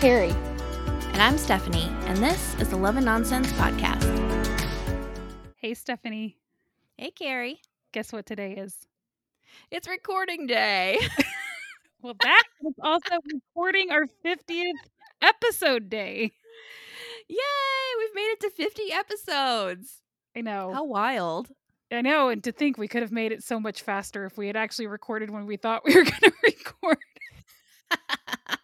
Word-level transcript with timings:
Carrie. 0.00 0.34
And 1.12 1.20
I'm 1.20 1.36
Stephanie, 1.36 1.86
and 2.06 2.16
this 2.16 2.54
is 2.58 2.70
the 2.70 2.76
Love 2.76 2.96
and 2.96 3.04
Nonsense 3.04 3.52
Podcast. 3.52 4.02
Hey, 5.56 5.74
Stephanie. 5.74 6.38
Hey, 6.96 7.10
Carrie. 7.10 7.60
Guess 7.92 8.10
what 8.10 8.24
today 8.24 8.52
is? 8.52 8.74
It's 9.70 9.86
recording 9.86 10.46
day. 10.46 10.98
well, 12.02 12.16
that 12.22 12.44
is 12.66 12.72
also 12.82 13.16
recording 13.30 13.90
our 13.90 14.06
50th 14.24 14.72
episode 15.20 15.90
day. 15.90 16.32
Yay! 17.28 17.98
We've 17.98 18.14
made 18.14 18.30
it 18.30 18.40
to 18.40 18.50
50 18.52 18.92
episodes. 18.92 20.00
I 20.34 20.40
know. 20.40 20.72
How 20.72 20.84
wild. 20.84 21.48
I 21.92 22.00
know. 22.00 22.30
And 22.30 22.42
to 22.44 22.52
think 22.52 22.78
we 22.78 22.88
could 22.88 23.02
have 23.02 23.12
made 23.12 23.32
it 23.32 23.42
so 23.42 23.60
much 23.60 23.82
faster 23.82 24.24
if 24.24 24.38
we 24.38 24.46
had 24.46 24.56
actually 24.56 24.86
recorded 24.86 25.28
when 25.28 25.44
we 25.44 25.58
thought 25.58 25.84
we 25.84 25.94
were 25.94 26.04
going 26.04 26.16
to 26.22 26.32
record. 26.42 26.96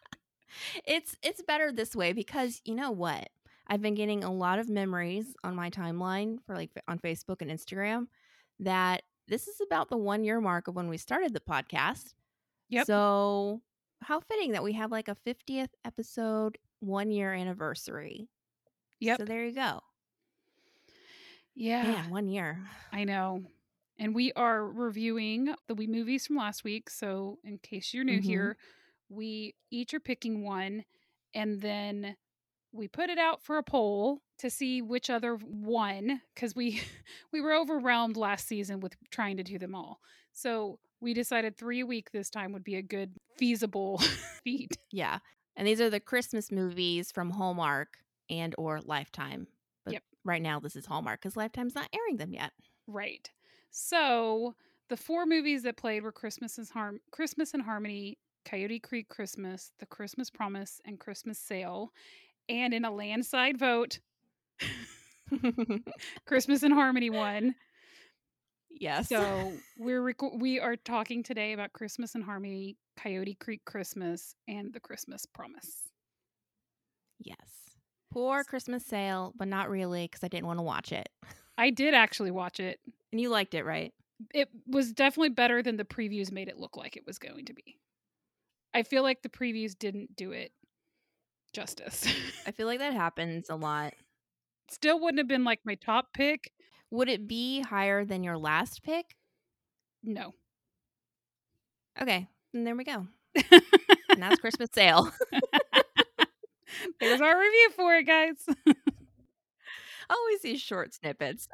it's 0.84 1.16
it's 1.22 1.42
better 1.42 1.72
this 1.72 1.94
way 1.96 2.12
because 2.12 2.60
you 2.64 2.74
know 2.74 2.90
what? 2.90 3.28
I've 3.68 3.82
been 3.82 3.94
getting 3.94 4.22
a 4.22 4.32
lot 4.32 4.58
of 4.58 4.68
memories 4.68 5.34
on 5.42 5.54
my 5.56 5.70
timeline 5.70 6.38
for 6.46 6.54
like 6.54 6.70
on 6.86 6.98
Facebook 6.98 7.42
and 7.42 7.50
Instagram 7.50 8.06
that 8.60 9.02
this 9.28 9.48
is 9.48 9.60
about 9.60 9.88
the 9.88 9.96
1 9.96 10.22
year 10.24 10.40
mark 10.40 10.68
of 10.68 10.76
when 10.76 10.88
we 10.88 10.96
started 10.98 11.32
the 11.34 11.40
podcast. 11.40 12.14
Yep. 12.68 12.86
So, 12.86 13.60
how 14.02 14.20
fitting 14.20 14.52
that 14.52 14.62
we 14.62 14.72
have 14.74 14.90
like 14.92 15.08
a 15.08 15.16
50th 15.16 15.70
episode 15.84 16.58
1 16.80 17.10
year 17.10 17.32
anniversary. 17.32 18.28
Yep. 19.00 19.18
So 19.18 19.24
there 19.24 19.44
you 19.44 19.52
go. 19.54 19.80
Yeah. 21.54 21.82
Man, 21.82 22.10
1 22.10 22.28
year. 22.28 22.58
I 22.92 23.04
know. 23.04 23.42
And 23.98 24.14
we 24.14 24.32
are 24.34 24.64
reviewing 24.66 25.54
the 25.68 25.74
wee 25.74 25.86
movies 25.86 26.26
from 26.26 26.36
last 26.36 26.64
week. 26.64 26.90
So, 26.90 27.38
in 27.44 27.58
case 27.58 27.94
you're 27.94 28.04
new 28.04 28.18
Mhm. 28.20 28.24
here, 28.24 28.56
we 29.08 29.54
each 29.70 29.94
are 29.94 30.00
picking 30.00 30.42
one 30.44 30.84
and 31.34 31.60
then 31.60 32.16
we 32.72 32.88
put 32.88 33.08
it 33.10 33.18
out 33.18 33.42
for 33.42 33.56
a 33.58 33.62
poll 33.62 34.20
to 34.38 34.50
see 34.50 34.82
which 34.82 35.08
other 35.08 35.36
one 35.36 36.20
because 36.34 36.54
we 36.54 36.80
we 37.32 37.40
were 37.40 37.54
overwhelmed 37.54 38.16
last 38.16 38.46
season 38.48 38.80
with 38.80 38.94
trying 39.10 39.36
to 39.38 39.42
do 39.42 39.58
them 39.58 39.74
all. 39.74 40.00
So, 40.32 40.78
we 41.00 41.12
decided 41.14 41.56
3 41.56 41.80
a 41.80 41.86
week 41.86 42.10
this 42.10 42.30
time 42.30 42.52
would 42.52 42.64
be 42.64 42.76
a 42.76 42.82
good 42.82 43.12
feasible 43.38 43.98
feat. 44.44 44.76
Yeah. 44.90 45.18
And 45.56 45.66
these 45.66 45.80
are 45.80 45.90
the 45.90 46.00
Christmas 46.00 46.50
movies 46.50 47.12
from 47.12 47.30
Hallmark 47.30 47.98
and 48.30 48.54
or 48.58 48.80
Lifetime. 48.80 49.46
But 49.84 49.94
Yep. 49.94 50.02
right 50.24 50.42
now 50.42 50.58
this 50.60 50.74
is 50.76 50.86
Hallmark 50.86 51.20
cuz 51.22 51.36
Lifetime's 51.36 51.74
not 51.74 51.88
airing 51.94 52.16
them 52.16 52.32
yet. 52.32 52.52
Right. 52.86 53.30
So 53.70 54.54
the 54.88 54.96
four 54.96 55.26
movies 55.26 55.62
that 55.64 55.76
played 55.76 56.02
were 56.02 56.12
Christmas 56.12 56.58
is 56.58 56.70
Harm 56.70 57.00
Christmas 57.10 57.52
in 57.54 57.60
Harmony, 57.60 58.18
Coyote 58.46 58.78
Creek 58.78 59.08
Christmas, 59.08 59.72
The 59.80 59.86
Christmas 59.86 60.30
Promise, 60.30 60.80
and 60.86 60.98
Christmas 60.98 61.38
Sale. 61.38 61.92
And 62.48 62.72
in 62.72 62.84
a 62.84 62.90
landslide 62.90 63.58
vote, 63.58 63.98
Christmas 66.26 66.62
in 66.62 66.70
Harmony 66.72 67.10
won. 67.10 67.54
yes. 68.70 69.08
So 69.08 69.52
we're 69.78 70.00
reco- 70.00 70.38
we 70.38 70.60
are 70.60 70.76
talking 70.76 71.22
today 71.22 71.52
about 71.52 71.72
Christmas 71.72 72.14
in 72.14 72.22
Harmony, 72.22 72.76
Coyote 72.96 73.34
Creek 73.34 73.64
Christmas, 73.64 74.34
and 74.46 74.72
The 74.72 74.80
Christmas 74.80 75.26
Promise. 75.26 75.90
yes. 77.18 77.36
Poor 78.12 78.44
Christmas 78.44 78.86
sail, 78.86 79.34
but 79.36 79.48
not 79.48 79.68
really 79.68 80.08
cuz 80.08 80.22
I 80.22 80.28
didn't 80.28 80.46
want 80.46 80.58
to 80.58 80.62
watch 80.62 80.92
it. 80.92 81.08
I 81.58 81.70
did 81.70 81.92
actually 81.92 82.30
watch 82.30 82.60
it. 82.60 82.80
And 83.12 83.20
you 83.20 83.28
liked 83.28 83.54
it, 83.54 83.64
right? 83.64 83.92
It 84.32 84.48
was 84.66 84.92
definitely 84.92 85.30
better 85.30 85.62
than 85.62 85.76
the 85.76 85.84
previews 85.84 86.30
made 86.30 86.48
it 86.48 86.56
look 86.58 86.76
like 86.76 86.96
it 86.96 87.04
was 87.06 87.18
going 87.18 87.44
to 87.46 87.52
be. 87.52 87.76
I 88.74 88.82
feel 88.82 89.02
like 89.02 89.22
the 89.22 89.28
previews 89.28 89.78
didn't 89.78 90.16
do 90.16 90.32
it 90.32 90.52
justice. 91.52 92.06
I 92.46 92.50
feel 92.50 92.66
like 92.66 92.80
that 92.80 92.92
happens 92.92 93.48
a 93.48 93.54
lot. 93.56 93.94
Still 94.70 95.00
wouldn't 95.00 95.18
have 95.18 95.28
been 95.28 95.44
like 95.44 95.60
my 95.64 95.74
top 95.76 96.08
pick. 96.12 96.52
Would 96.90 97.08
it 97.08 97.26
be 97.26 97.62
higher 97.62 98.04
than 98.04 98.22
your 98.22 98.36
last 98.36 98.82
pick? 98.82 99.16
No. 100.02 100.34
Okay. 102.00 102.28
and 102.52 102.66
there 102.66 102.76
we 102.76 102.84
go. 102.84 103.06
And 103.34 104.22
that's 104.22 104.40
Christmas 104.40 104.68
sail. 104.74 105.10
There's 107.00 107.20
our 107.20 107.38
review 107.38 107.70
for 107.74 107.94
it, 107.94 108.04
guys. 108.04 108.36
Always 110.10 110.42
these 110.42 110.60
short 110.60 110.94
snippets. 110.94 111.48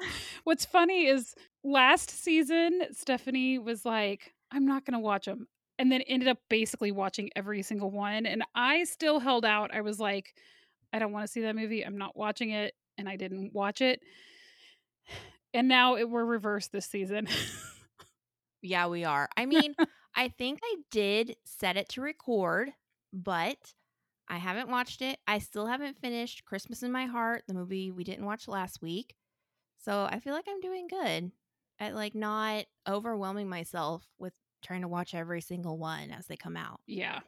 What's 0.45 0.65
funny 0.65 1.07
is 1.07 1.35
last 1.65 2.11
season, 2.11 2.83
Stephanie 2.93 3.59
was 3.59 3.85
like, 3.85 4.35
I'm 4.51 4.67
not 4.67 4.85
going 4.85 4.95
to 4.95 4.99
watch 5.01 5.27
them. 5.27 5.47
And 5.83 5.91
then 5.91 6.03
ended 6.03 6.29
up 6.29 6.39
basically 6.49 6.93
watching 6.93 7.31
every 7.35 7.63
single 7.63 7.91
one. 7.91 8.25
And 8.25 8.45
I 8.55 8.85
still 8.85 9.19
held 9.19 9.45
out. 9.45 9.75
I 9.75 9.81
was 9.81 9.99
like, 9.99 10.33
I 10.93 11.01
don't 11.01 11.11
want 11.11 11.27
to 11.27 11.33
see 11.33 11.41
that 11.41 11.57
movie. 11.57 11.85
I'm 11.85 11.99
not 11.99 12.17
watching 12.17 12.51
it. 12.51 12.75
And 12.97 13.09
I 13.09 13.17
didn't 13.17 13.53
watch 13.53 13.81
it. 13.81 14.01
And 15.53 15.67
now 15.67 15.97
it, 15.97 16.09
we're 16.09 16.25
reversed 16.25 16.71
this 16.73 16.87
season. 16.87 17.27
Yeah, 18.63 18.87
we 18.87 19.05
are. 19.05 19.29
I 19.37 19.47
mean, 19.47 19.75
I 20.15 20.29
think 20.29 20.61
I 20.63 20.77
did 20.91 21.37
set 21.45 21.77
it 21.77 21.89
to 21.91 22.01
record, 22.01 22.71
but 23.13 23.59
I 24.29 24.39
haven't 24.39 24.71
watched 24.71 25.03
it. 25.03 25.19
I 25.27 25.41
still 25.41 25.67
haven't 25.67 25.99
finished 25.99 26.45
Christmas 26.45 26.83
in 26.83 26.93
My 26.93 27.07
Heart, 27.07 27.43
the 27.49 27.55
movie 27.55 27.91
we 27.91 28.05
didn't 28.05 28.25
watch 28.25 28.49
last 28.49 28.81
week. 28.81 29.15
So 29.79 30.09
I 30.09 30.21
feel 30.21 30.33
like 30.33 30.47
I'm 30.49 30.61
doing 30.61 30.87
good 30.87 31.33
at 31.81 31.95
like 31.95 32.15
not 32.15 32.65
overwhelming 32.89 33.49
myself 33.49 34.07
with 34.19 34.33
trying 34.63 34.83
to 34.83 34.89
watch 34.89 35.15
every 35.15 35.41
single 35.41 35.77
one 35.79 36.11
as 36.11 36.27
they 36.27 36.37
come 36.37 36.57
out. 36.57 36.81
Yeah. 36.87 37.21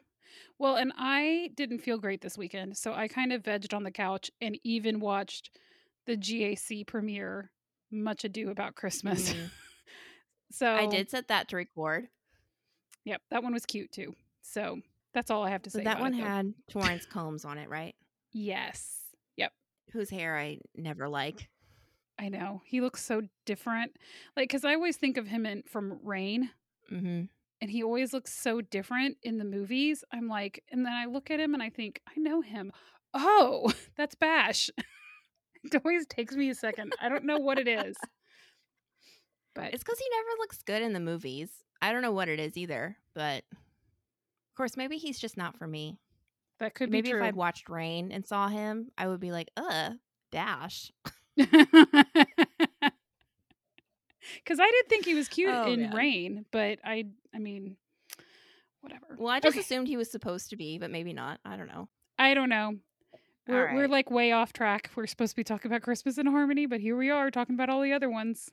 Well, 0.59 0.75
and 0.75 0.91
I 0.97 1.51
didn't 1.55 1.79
feel 1.79 1.97
great 1.97 2.21
this 2.21 2.37
weekend, 2.37 2.77
so 2.77 2.93
I 2.93 3.07
kind 3.07 3.31
of 3.31 3.43
vegged 3.43 3.73
on 3.73 3.83
the 3.83 3.91
couch 3.91 4.29
and 4.41 4.57
even 4.63 4.99
watched 4.99 5.51
the 6.05 6.17
GAC 6.17 6.85
premiere, 6.87 7.51
Much 7.91 8.23
Ado 8.25 8.49
About 8.49 8.75
Christmas. 8.75 9.33
Mhm. 9.33 9.49
so 10.51 10.73
I 10.75 10.87
did 10.87 11.09
set 11.09 11.27
that 11.29 11.47
to 11.49 11.55
record. 11.55 12.07
Yep, 13.05 13.21
that 13.31 13.43
one 13.43 13.53
was 13.53 13.65
cute 13.65 13.91
too. 13.91 14.15
So 14.41 14.81
that's 15.13 15.31
all 15.31 15.43
I 15.43 15.49
have 15.51 15.61
to 15.63 15.69
So 15.69 15.79
say. 15.79 15.83
that 15.85 15.97
about 15.97 16.01
one 16.01 16.13
it, 16.15 16.23
had 16.23 16.53
Torrance 16.69 17.05
Coombs 17.11 17.45
on 17.45 17.57
it, 17.57 17.69
right? 17.69 17.95
yes. 18.31 19.01
Yep, 19.37 19.51
Whose 19.93 20.09
hair 20.09 20.37
I 20.37 20.59
never 20.75 21.07
like. 21.07 21.47
I 22.19 22.29
know 22.29 22.61
he 22.65 22.81
looks 22.81 23.03
so 23.03 23.21
different. 23.45 23.95
Like, 24.35 24.49
because 24.49 24.63
I 24.65 24.73
always 24.73 24.97
think 24.97 25.17
of 25.17 25.27
him 25.27 25.45
in 25.45 25.63
from 25.63 25.99
Reign, 26.03 26.49
Mm-hmm. 26.91 27.23
and 27.61 27.71
he 27.71 27.83
always 27.83 28.13
looks 28.13 28.33
so 28.33 28.61
different 28.61 29.17
in 29.23 29.37
the 29.37 29.45
movies. 29.45 30.03
I'm 30.11 30.27
like, 30.27 30.63
and 30.71 30.85
then 30.85 30.93
I 30.93 31.05
look 31.05 31.31
at 31.31 31.39
him 31.39 31.53
and 31.53 31.63
I 31.63 31.69
think, 31.69 32.01
I 32.07 32.13
know 32.19 32.41
him. 32.41 32.71
Oh, 33.13 33.71
that's 33.97 34.15
Bash. 34.15 34.69
it 35.63 35.75
always 35.83 36.05
takes 36.07 36.35
me 36.35 36.49
a 36.49 36.55
second. 36.55 36.93
I 37.01 37.09
don't 37.09 37.25
know 37.25 37.37
what 37.39 37.57
it 37.59 37.67
is. 37.67 37.95
But 39.55 39.73
It's 39.73 39.83
because 39.83 39.99
he 39.99 40.05
never 40.11 40.37
looks 40.39 40.61
good 40.63 40.81
in 40.81 40.91
the 40.91 40.99
movies. 40.99 41.49
I 41.81 41.93
don't 41.93 42.01
know 42.01 42.11
what 42.11 42.27
it 42.27 42.41
is 42.41 42.57
either, 42.57 42.97
but 43.13 43.43
of 43.53 44.55
course, 44.57 44.75
maybe 44.75 44.97
he's 44.97 45.17
just 45.17 45.37
not 45.37 45.57
for 45.57 45.65
me. 45.65 45.97
that 46.59 46.73
could 46.75 46.91
maybe 46.91 47.11
be 47.11 47.17
if. 47.17 47.23
I'd 47.23 47.37
watched 47.37 47.69
Reign 47.69 48.11
and 48.11 48.25
saw 48.25 48.49
him, 48.49 48.89
I 48.97 49.07
would 49.07 49.21
be 49.21 49.31
like, 49.31 49.49
uh, 49.55 49.91
Dash. 50.29 50.91
Because 54.35 54.59
I 54.59 54.69
did 54.69 54.89
think 54.89 55.05
he 55.05 55.13
was 55.15 55.27
cute 55.27 55.53
Oh, 55.53 55.71
in. 55.71 55.91
Reign, 55.91 56.45
but 56.51 56.79
I, 56.83 57.05
I 57.33 57.39
mean, 57.39 57.77
whatever. 58.81 59.05
Well, 59.17 59.29
I 59.29 59.39
just 59.39 59.55
Okay. 59.55 59.61
assumed 59.61 59.87
he 59.87 59.97
was 59.97 60.11
supposed 60.11 60.49
to 60.51 60.55
be, 60.57 60.77
but 60.77 60.91
maybe 60.91 61.13
not. 61.13 61.39
I 61.45 61.57
don't 61.57 61.67
know. 61.67 61.87
I 62.17 62.33
don't 62.33 62.49
know. 62.49 62.75
We're, 63.47 63.75
we're 63.75 63.87
like 63.87 64.09
way 64.09 64.31
off 64.31 64.53
track. 64.53 64.89
We're 64.95 65.05
supposed 65.05 65.33
to 65.33 65.35
be 65.35 65.43
talking 65.43 65.69
about 65.69 65.83
Christmas 65.83 66.17
in 66.17 66.25
Harmony, 66.25 66.65
but 66.65 66.79
here 66.79 66.97
we 66.97 67.11
are 67.11 67.29
talking 67.29 67.53
about 67.55 67.69
all 67.69 67.81
the 67.81 67.93
other 67.93 68.09
ones. 68.09 68.49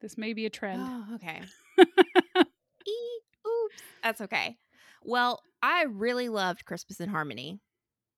This 0.00 0.16
may 0.16 0.32
be 0.32 0.46
a 0.46 0.50
trend. 0.50 0.80
Oh, 0.80 1.14
okay. 1.16 1.42
Eee, 2.86 3.20
oops. 3.46 3.82
That's 4.02 4.20
okay. 4.22 4.56
Well, 5.04 5.42
I 5.62 5.84
really 5.84 6.28
loved 6.30 6.64
Christmas 6.64 7.00
in 7.00 7.10
Harmony. 7.10 7.60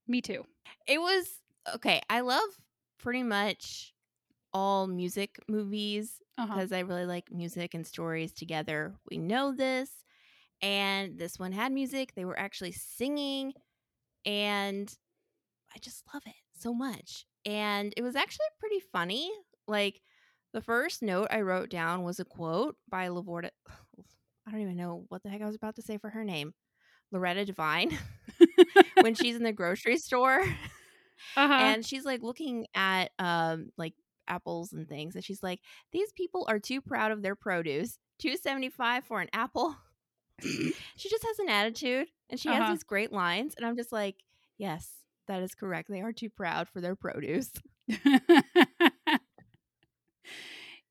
Me 0.06 0.20
too. 0.20 0.44
It 0.86 1.00
was 1.00 1.26
okay. 1.74 2.00
I 2.08 2.20
love 2.20 2.42
pretty 2.98 3.22
much 3.24 3.92
all 4.52 4.86
music 4.86 5.38
movies 5.48 6.20
Uh-huh. 6.38 6.54
because 6.54 6.72
I 6.72 6.80
really 6.80 7.06
like 7.06 7.30
music 7.32 7.74
and 7.74 7.86
stories 7.86 8.32
together. 8.32 8.94
We 9.10 9.18
know 9.18 9.52
this. 9.54 9.90
And 10.60 11.18
this 11.18 11.38
one 11.38 11.52
had 11.52 11.72
music. 11.72 12.14
They 12.14 12.24
were 12.24 12.38
actually 12.38 12.72
singing. 12.72 13.52
And 14.24 14.92
I 15.74 15.78
just 15.80 16.04
love 16.14 16.22
it 16.26 16.34
so 16.58 16.72
much. 16.72 17.26
And 17.44 17.92
it 17.96 18.02
was 18.02 18.14
actually 18.16 18.46
pretty 18.60 18.80
funny. 18.92 19.30
Like 19.66 20.00
the 20.52 20.60
first 20.60 21.02
note 21.02 21.28
I 21.30 21.40
wrote 21.40 21.70
down 21.70 22.02
was 22.04 22.20
a 22.20 22.24
quote 22.24 22.76
by 22.88 23.08
Lavorta. 23.08 23.50
I 24.46 24.50
don't 24.50 24.60
even 24.60 24.76
know 24.76 25.04
what 25.08 25.22
the 25.22 25.28
heck 25.30 25.40
I 25.42 25.46
was 25.46 25.54
about 25.56 25.76
to 25.76 25.82
say 25.82 25.98
for 25.98 26.10
her 26.10 26.24
name. 26.24 26.52
Loretta 27.10 27.44
Devine 27.44 27.96
when 29.00 29.14
she's 29.16 29.36
in 29.36 29.42
the 29.42 29.52
grocery 29.52 29.98
store 29.98 30.40
Uh-huh. 31.36 31.52
and 31.52 31.84
she's 31.86 32.04
like 32.04 32.22
looking 32.22 32.66
at 32.74 33.10
um 33.18 33.70
like 33.76 33.94
apples 34.28 34.72
and 34.72 34.88
things 34.88 35.14
and 35.14 35.24
she's 35.24 35.42
like 35.42 35.60
these 35.92 36.12
people 36.12 36.44
are 36.48 36.58
too 36.58 36.80
proud 36.80 37.10
of 37.12 37.22
their 37.22 37.34
produce 37.36 37.98
275 38.18 39.04
for 39.04 39.20
an 39.20 39.28
apple 39.32 39.76
she 40.40 41.08
just 41.08 41.24
has 41.24 41.38
an 41.38 41.48
attitude 41.48 42.08
and 42.30 42.38
she 42.40 42.48
Uh-huh. 42.48 42.62
has 42.62 42.70
these 42.76 42.82
great 42.84 43.12
lines 43.12 43.54
and 43.56 43.64
i'm 43.66 43.76
just 43.76 43.92
like 43.92 44.16
yes 44.58 44.90
That 45.28 45.42
is 45.42 45.54
correct. 45.54 45.88
They 45.88 46.00
are 46.02 46.12
too 46.12 46.30
proud 46.30 46.68
for 46.68 46.80
their 46.80 46.96
produce. 46.96 47.50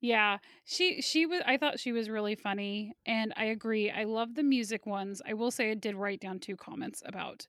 yeah, 0.00 0.38
she 0.64 1.00
she 1.00 1.26
was 1.26 1.40
I 1.46 1.56
thought 1.58 1.78
she 1.78 1.92
was 1.92 2.10
really 2.10 2.34
funny 2.34 2.92
and 3.06 3.32
I 3.36 3.44
agree. 3.46 3.90
I 3.90 4.04
love 4.04 4.34
the 4.34 4.42
music 4.42 4.84
ones. 4.86 5.22
I 5.26 5.34
will 5.34 5.50
say 5.50 5.70
I 5.70 5.74
did 5.74 5.94
write 5.94 6.20
down 6.20 6.38
two 6.40 6.56
comments 6.56 7.02
about 7.06 7.46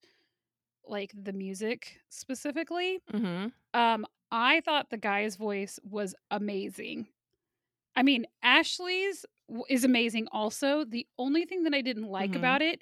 like 0.85 1.11
the 1.15 1.33
music 1.33 1.97
specifically. 2.09 2.99
Mm-hmm. 3.11 3.47
Um 3.79 4.05
I 4.33 4.61
thought 4.61 4.89
the 4.89 4.97
guy's 4.97 5.37
voice 5.37 5.79
was 5.83 6.15
amazing. 6.31 7.07
I 7.95 8.03
mean, 8.03 8.25
Ashley's 8.43 9.25
is 9.69 9.83
amazing 9.83 10.27
also. 10.31 10.85
The 10.85 11.07
only 11.19 11.45
thing 11.45 11.63
that 11.63 11.73
I 11.75 11.81
didn't 11.81 12.07
like 12.07 12.31
Mhm. 12.31 12.37
about 12.37 12.61
it 12.63 12.81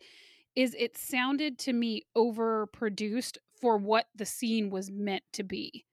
is 0.55 0.75
it 0.79 0.97
sounded 0.97 1.59
to 1.59 1.73
me 1.73 2.03
overproduced 2.17 3.37
for 3.59 3.77
what 3.77 4.07
the 4.15 4.25
scene 4.25 4.69
was 4.69 4.91
meant 4.91 5.23
to 5.33 5.43
be. 5.43 5.85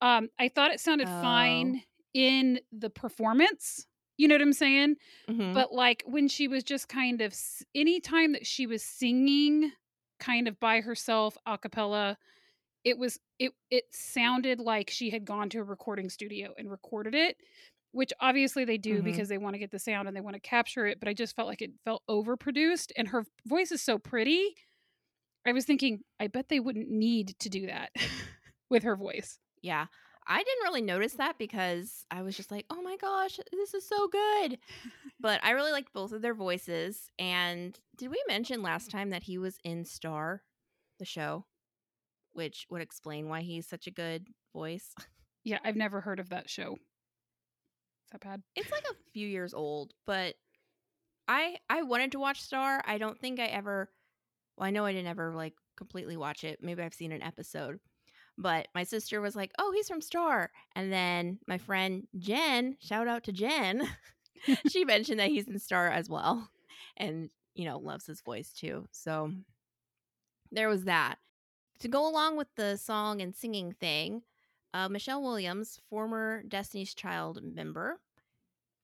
Um, 0.00 0.30
I 0.38 0.48
thought 0.48 0.72
it 0.72 0.80
sounded 0.80 1.08
Oh. 1.08 1.22
fine 1.22 1.84
in 2.14 2.60
the 2.72 2.90
performance. 2.90 3.86
You 4.18 4.28
know 4.28 4.34
what 4.34 4.42
I'm 4.42 4.52
saying? 4.52 4.96
Mhm. 5.28 5.54
But 5.54 5.72
like 5.72 6.02
when 6.06 6.28
she 6.28 6.48
was 6.48 6.64
just 6.64 6.88
kind 6.88 7.20
of 7.22 7.32
s- 7.32 7.64
anytime 7.74 8.32
that 8.32 8.46
she 8.46 8.66
was 8.66 8.82
singing 8.82 9.72
kind 10.18 10.48
of 10.48 10.60
by 10.60 10.80
herself 10.80 11.38
a 11.46 11.58
cappella, 11.58 12.18
it 12.84 12.98
was 12.98 13.18
it 13.38 13.52
it 13.70 13.84
sounded 13.92 14.58
like 14.60 14.90
she 14.90 15.10
had 15.10 15.24
gone 15.24 15.48
to 15.50 15.58
a 15.58 15.64
recording 15.64 16.08
studio 16.10 16.52
and 16.58 16.70
recorded 16.70 17.14
it, 17.14 17.36
which 17.92 18.12
obviously 18.20 18.64
they 18.64 18.78
do 18.78 19.00
Mhm. 19.00 19.04
because 19.04 19.28
they 19.28 19.38
want 19.38 19.54
to 19.54 19.58
get 19.58 19.70
the 19.70 19.78
sound 19.78 20.08
and 20.08 20.16
they 20.16 20.20
want 20.20 20.34
to 20.34 20.40
capture 20.40 20.86
it, 20.86 20.98
but 21.00 21.08
I 21.08 21.14
just 21.14 21.36
felt 21.36 21.48
like 21.48 21.62
it 21.62 21.72
felt 21.84 22.02
overproduced 22.08 22.92
and 22.96 23.08
her 23.08 23.24
voice 23.46 23.72
is 23.72 23.82
so 23.82 23.98
pretty. 23.98 24.54
I 25.46 25.52
was 25.52 25.64
thinking, 25.64 26.02
I 26.20 26.28
bet 26.28 26.48
they 26.48 26.60
wouldn't 26.60 26.88
need 26.90 27.36
to 27.40 27.48
do 27.48 27.66
that 27.66 27.90
with 28.70 28.84
her 28.84 28.96
voice. 28.96 29.38
Yeah. 29.60 29.86
I 30.26 30.38
didn't 30.38 30.62
really 30.62 30.82
notice 30.82 31.14
that 31.14 31.36
because 31.36 32.04
I 32.08 32.22
was 32.22 32.36
just 32.36 32.52
like, 32.52 32.64
"Oh 32.70 32.80
my 32.80 32.96
gosh, 32.96 33.40
this 33.50 33.74
is 33.74 33.88
so 33.88 34.06
good." 34.06 34.58
But 35.18 35.42
I 35.42 35.50
really 35.50 35.72
liked 35.72 35.92
both 35.92 36.12
of 36.12 36.22
their 36.22 36.34
voices. 36.34 37.08
And 37.18 37.76
did 37.96 38.08
we 38.08 38.22
mention 38.28 38.62
last 38.62 38.88
time 38.90 39.10
that 39.10 39.24
he 39.24 39.36
was 39.38 39.58
in 39.64 39.84
Star, 39.84 40.44
the 41.00 41.04
show, 41.04 41.44
which 42.32 42.66
would 42.70 42.82
explain 42.82 43.28
why 43.28 43.42
he's 43.42 43.68
such 43.68 43.86
a 43.86 43.92
good 43.92 44.28
voice? 44.52 44.94
Yeah, 45.44 45.58
I've 45.64 45.74
never 45.74 46.00
heard 46.00 46.20
of 46.20 46.28
that 46.28 46.48
show. 46.48 46.74
Is 46.74 48.10
that 48.12 48.20
bad? 48.20 48.44
It's 48.54 48.70
like 48.70 48.84
a 48.84 48.94
few 49.12 49.26
years 49.26 49.52
old, 49.52 49.92
but 50.06 50.36
I 51.26 51.56
I 51.68 51.82
wanted 51.82 52.12
to 52.12 52.20
watch 52.20 52.40
Star. 52.40 52.80
I 52.86 52.96
don't 52.96 53.18
think 53.18 53.40
I 53.40 53.46
ever 53.46 53.90
well, 54.56 54.68
I 54.68 54.70
know 54.70 54.84
I 54.84 54.92
didn't 54.92 55.08
ever 55.08 55.34
like 55.34 55.54
completely 55.76 56.16
watch 56.16 56.44
it. 56.44 56.60
Maybe 56.62 56.80
I've 56.80 56.94
seen 56.94 57.10
an 57.10 57.22
episode. 57.22 57.80
But 58.38 58.68
my 58.72 58.84
sister 58.84 59.20
was 59.20 59.34
like, 59.34 59.50
"Oh, 59.58 59.72
he's 59.72 59.88
from 59.88 60.00
Star." 60.00 60.52
And 60.76 60.92
then 60.92 61.40
my 61.48 61.58
friend 61.58 62.06
Jen, 62.16 62.76
shout 62.80 63.08
out 63.08 63.24
to 63.24 63.32
Jen, 63.32 63.82
she 64.68 64.84
mentioned 64.84 65.20
that 65.20 65.28
he's 65.28 65.48
in 65.48 65.58
Star 65.58 65.88
as 65.88 66.08
well 66.08 66.48
and, 66.96 67.30
you 67.54 67.64
know, 67.64 67.78
loves 67.78 68.06
his 68.06 68.20
voice 68.20 68.52
too. 68.52 68.88
So 68.92 69.32
there 70.50 70.68
was 70.68 70.84
that. 70.84 71.16
To 71.82 71.88
go 71.88 72.08
along 72.08 72.36
with 72.36 72.46
the 72.54 72.76
song 72.76 73.20
and 73.20 73.34
singing 73.34 73.72
thing, 73.72 74.22
uh, 74.72 74.88
Michelle 74.88 75.20
Williams, 75.20 75.80
former 75.90 76.44
Destiny's 76.44 76.94
Child 76.94 77.42
member, 77.42 77.98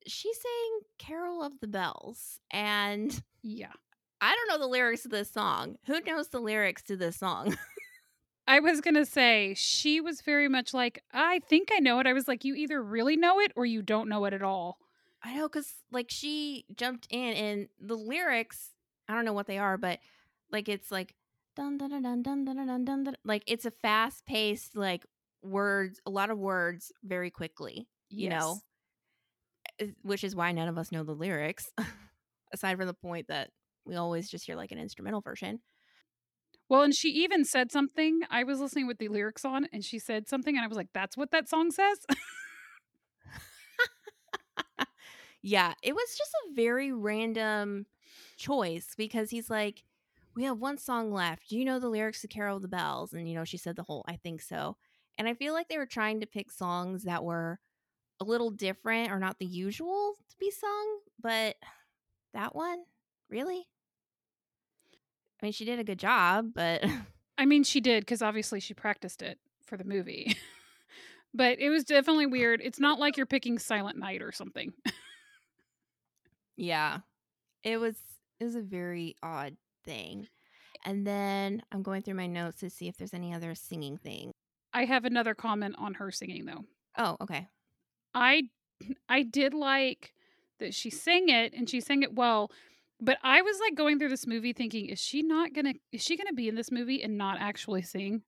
she 0.05 0.33
sang 0.33 0.81
Carol 0.99 1.45
of 1.45 1.61
the 1.61 1.69
Bells. 1.69 2.41
And 2.50 3.23
Yeah. 3.41 3.71
I 4.21 4.35
don't 4.35 4.49
know 4.49 4.59
the 4.59 4.69
lyrics 4.69 5.03
to 5.03 5.09
this 5.09 5.31
song. 5.31 5.77
Who 5.87 6.00
knows 6.00 6.27
the 6.31 6.41
lyrics 6.41 6.83
to 6.85 6.97
this 6.97 7.17
song? 7.17 7.56
I 8.49 8.59
was 8.59 8.81
going 8.81 8.97
to 8.97 9.06
say, 9.06 9.55
she 9.56 10.00
was 10.00 10.21
very 10.21 10.49
much 10.49 10.75
like, 10.75 11.05
I 11.12 11.39
think 11.49 11.69
I 11.73 11.79
know 11.79 12.00
it. 12.00 12.06
I 12.09 12.15
was 12.15 12.27
like, 12.27 12.45
you 12.45 12.56
either 12.56 12.83
really 12.83 13.17
know 13.17 13.39
it 13.39 13.53
or 13.55 13.65
you 13.65 13.81
don't 13.81 14.09
know 14.09 14.25
it 14.25 14.35
at 14.35 14.43
all. 14.43 14.79
I 15.23 15.37
know 15.37 15.47
because 15.47 15.73
like 15.93 16.11
she 16.11 16.65
jumped 16.75 17.06
in 17.11 17.35
and 17.35 17.69
the 17.81 17.95
lyrics, 17.95 18.71
I 19.06 19.15
don't 19.15 19.25
know 19.25 19.33
what 19.33 19.47
they 19.47 19.59
are, 19.59 19.79
but 19.79 20.00
like 20.50 20.69
it's 20.69 20.91
like 20.91 21.15
dun 21.59 21.77
dun 21.79 22.03
dun 22.03 22.23
dun 22.23 22.45
dun 22.45 22.85
dun 22.85 23.05
dun 23.05 23.17
Like 23.25 23.43
it's 23.47 23.65
a 23.65 23.71
fast 23.71 24.25
paced, 24.27 24.77
like 24.77 25.05
words, 25.43 26.01
a 26.07 26.11
lot 26.11 26.31
of 26.31 26.39
words 26.39 26.93
very 27.03 27.31
quickly. 27.31 27.89
You 28.09 28.31
yes. 28.31 28.41
know, 28.41 28.59
which 30.03 30.25
is 30.25 30.35
why 30.37 30.53
none 30.53 30.69
of 30.69 30.79
us 30.79 30.93
know 30.93 31.05
the 31.05 31.13
lyrics, 31.13 31.71
aside 32.53 32.77
from 32.77 32.87
the 32.87 32.95
point 32.95 33.29
that 33.29 33.51
we 33.85 33.97
always 33.97 34.31
just 34.31 34.47
hear 34.47 34.57
like 34.57 34.73
an 34.73 34.79
instrumental 34.79 35.21
version. 35.21 35.61
Well, 36.69 36.83
and 36.83 36.95
she 36.95 37.09
even 37.09 37.45
said 37.45 37.73
something. 37.73 38.21
I 38.31 38.45
was 38.45 38.61
listening 38.61 38.87
with 38.87 38.99
the 38.99 39.09
lyrics 39.09 39.45
on, 39.45 39.67
and 39.73 39.85
she 39.85 39.99
said 39.99 40.29
something, 40.29 40.55
and 40.55 40.65
I 40.65 40.69
was 40.69 40.77
like, 40.77 40.93
that's 40.93 41.17
what 41.17 41.31
that 41.31 41.49
song 41.49 41.71
says. 41.71 41.99
yeah, 45.43 45.73
it 45.83 45.95
was 45.95 46.15
just 46.17 46.31
a 46.31 46.55
very 46.55 46.93
random 46.93 47.87
choice 48.37 48.95
because 48.97 49.31
he's 49.31 49.49
like, 49.49 49.83
we 50.38 50.44
have 50.44 50.61
one 50.61 50.79
song 50.79 51.11
left. 51.11 51.49
Do 51.49 51.58
you 51.58 51.64
know 51.64 51.81
the 51.81 51.88
lyrics 51.88 52.20
to 52.20 52.29
Carol 52.29 52.55
of 52.55 52.62
the 52.62 52.69
Bells? 52.69 53.12
And, 53.12 53.29
you 53.29 53.35
know, 53.35 53.43
she 53.43 53.56
said 53.56 53.75
the 53.75 53.82
whole, 53.82 54.05
I 54.06 54.14
think 54.14 54.40
so. 54.40 54.76
And 55.19 55.26
I 55.26 55.35
feel 55.35 55.52
like 55.52 55.67
they 55.67 55.79
were 55.79 55.85
trying 55.85 56.20
to 56.20 56.29
pick 56.29 56.52
songs 56.52 57.02
that 57.02 57.25
were 57.25 57.58
a 58.20 58.25
little 58.25 58.52
different 58.52 59.11
or 59.11 59.19
not 59.19 59.40
the 59.40 59.46
usual 59.46 60.14
to 60.31 60.37
be 60.38 60.52
sung, 60.52 60.99
but 61.20 61.56
that 62.35 62.55
one, 62.55 62.85
really? 63.29 63.67
I 65.43 65.46
mean, 65.46 65.52
she 65.52 65.64
did 65.64 65.81
a 65.81 65.85
good 65.85 65.99
job, 65.99 66.52
but 66.55 66.85
I 67.37 67.44
mean, 67.44 67.64
she 67.64 67.81
did, 67.81 68.02
because 68.02 68.23
obviously 68.23 68.61
she 68.61 68.75
practiced 68.75 69.23
it 69.23 69.40
for 69.67 69.76
the 69.76 69.82
movie. 69.82 70.37
but 71.35 71.58
it 71.58 71.69
was 71.69 71.82
definitely 71.82 72.26
weird. 72.26 72.61
It's 72.62 72.79
not 72.79 73.00
like 73.00 73.17
you're 73.17 73.26
picking 73.26 73.58
Silent 73.58 73.99
Night 73.99 74.23
or 74.23 74.31
something. 74.31 74.73
yeah, 76.56 76.99
it 77.64 77.79
was 77.79 77.96
it 78.38 78.44
was 78.44 78.55
a 78.55 78.62
very 78.62 79.17
odd 79.20 79.56
thing. 79.88 80.29
And 80.85 81.06
then 81.06 81.62
I'm 81.73 81.82
going 81.82 82.02
through 82.02 82.14
my 82.14 82.26
notes 82.26 82.58
to 82.61 82.70
see 82.70 82.88
if 82.88 82.96
there's 82.96 83.14
any 83.14 83.35
other 83.35 83.55
singing 83.55 83.96
thing. 83.96 84.31
I 84.73 84.85
have 84.85 85.05
another 85.05 85.35
comment 85.35 85.75
on 85.79 85.94
her 85.94 86.11
singing, 86.11 86.44
though. 86.44 86.64
Oh, 86.96 87.17
okay. 87.23 87.49
I 88.14 88.43
I 89.08 89.23
did 89.23 89.55
like 89.55 90.12
that 90.61 90.75
she 90.75 90.90
sang 90.90 91.29
it 91.29 91.52
and 91.55 91.69
she 91.69 91.81
sang 91.81 92.02
it 92.02 92.14
well, 92.14 92.50
but 93.00 93.19
I 93.23 93.43
was 93.43 93.58
like 93.61 93.75
going 93.75 93.99
through 93.99 94.08
this 94.11 94.26
movie 94.26 94.52
thinking, 94.52 94.87
is 94.87 95.00
she 95.00 95.23
not 95.23 95.52
gonna 95.55 95.75
is 95.93 96.02
she 96.02 96.17
gonna 96.17 96.32
be 96.32 96.49
in 96.49 96.55
this 96.55 96.70
movie 96.70 97.02
and 97.02 97.17
not 97.17 97.38
actually 97.40 97.83
sing? 97.83 98.23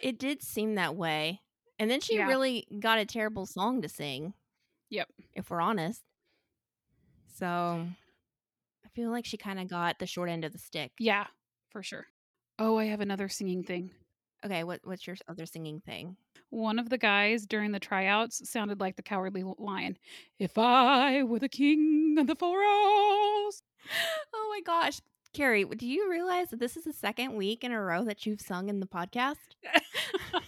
It 0.00 0.18
did 0.18 0.42
seem 0.42 0.76
that 0.76 0.96
way. 0.96 1.40
And 1.78 1.90
then 1.90 2.00
she 2.00 2.16
Yeah. 2.16 2.26
really 2.28 2.66
got 2.78 2.98
a 2.98 3.04
terrible 3.06 3.46
song 3.46 3.82
to 3.82 3.88
sing. 3.88 4.34
Yep. 4.90 5.08
If 5.34 5.50
we're 5.50 5.60
honest. 5.60 6.02
So 7.38 7.86
I 8.90 8.96
feel 8.96 9.10
like 9.10 9.24
she 9.24 9.36
kind 9.36 9.60
of 9.60 9.68
got 9.68 9.98
the 10.00 10.06
short 10.06 10.28
end 10.28 10.44
of 10.44 10.52
the 10.52 10.58
stick. 10.58 10.90
Yeah, 10.98 11.26
for 11.70 11.82
sure. 11.82 12.06
Oh, 12.58 12.76
I 12.76 12.86
have 12.86 13.00
another 13.00 13.28
singing 13.28 13.62
thing. 13.62 13.90
Okay, 14.44 14.64
what 14.64 14.80
what's 14.82 15.06
your 15.06 15.16
other 15.28 15.46
singing 15.46 15.80
thing? 15.80 16.16
One 16.48 16.78
of 16.80 16.88
the 16.88 16.98
guys 16.98 17.46
during 17.46 17.70
the 17.70 17.78
tryouts 17.78 18.50
sounded 18.50 18.80
like 18.80 18.96
the 18.96 19.02
cowardly 19.02 19.44
lion. 19.58 19.96
If 20.38 20.58
I 20.58 21.22
were 21.22 21.38
the 21.38 21.48
king 21.48 22.16
of 22.18 22.26
the 22.26 22.34
forest. 22.34 23.62
Oh 24.34 24.48
my 24.50 24.60
gosh. 24.64 25.00
Carrie, 25.32 25.64
do 25.64 25.86
you 25.86 26.10
realize 26.10 26.50
that 26.50 26.58
this 26.58 26.76
is 26.76 26.84
the 26.84 26.92
second 26.92 27.36
week 27.36 27.62
in 27.62 27.70
a 27.70 27.80
row 27.80 28.04
that 28.04 28.26
you've 28.26 28.40
sung 28.40 28.68
in 28.68 28.80
the 28.80 28.86
podcast? 28.86 29.36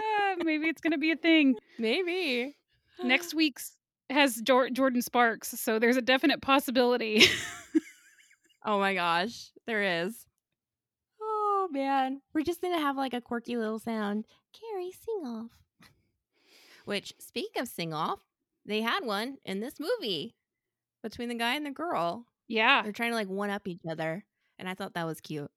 Ah, 0.00 0.36
maybe 0.44 0.68
it's 0.68 0.80
gonna 0.80 0.98
be 0.98 1.10
a 1.10 1.16
thing. 1.16 1.56
Maybe. 1.78 2.56
Next 3.02 3.34
week's 3.34 3.76
has 4.10 4.36
Jor- 4.40 4.68
Jordin 4.70 5.02
Sparks, 5.02 5.48
so 5.48 5.78
there's 5.78 5.96
a 5.96 6.02
definite 6.02 6.40
possibility. 6.42 7.24
Oh 8.64 8.78
my 8.80 8.92
gosh, 8.92 9.50
there 9.66 10.02
is. 10.02 10.26
Oh 11.22 11.68
man, 11.70 12.20
we're 12.34 12.42
just 12.42 12.60
gonna 12.60 12.80
have 12.80 12.96
like 12.96 13.14
a 13.14 13.20
quirky 13.20 13.56
little 13.56 13.78
sound. 13.78 14.26
Carrie, 14.52 14.90
sing 14.92 15.22
off. 15.24 15.50
Which, 16.84 17.14
speaking 17.18 17.62
of 17.62 17.68
sing 17.68 17.94
off, 17.94 18.20
they 18.66 18.82
had 18.82 19.04
one 19.04 19.36
in 19.44 19.60
this 19.60 19.74
movie 19.78 20.34
between 21.02 21.28
the 21.28 21.34
guy 21.36 21.54
and 21.54 21.64
the 21.64 21.70
girl. 21.70 22.26
yeah, 22.48 22.82
They're 22.82 22.92
trying 22.92 23.10
to 23.12 23.16
like 23.16 23.28
one 23.28 23.48
up 23.48 23.66
each 23.68 23.82
other, 23.88 24.24
and 24.58 24.68
I 24.68 24.74
thought 24.74 24.94
that 24.94 25.06
was 25.06 25.20
cute. 25.20 25.50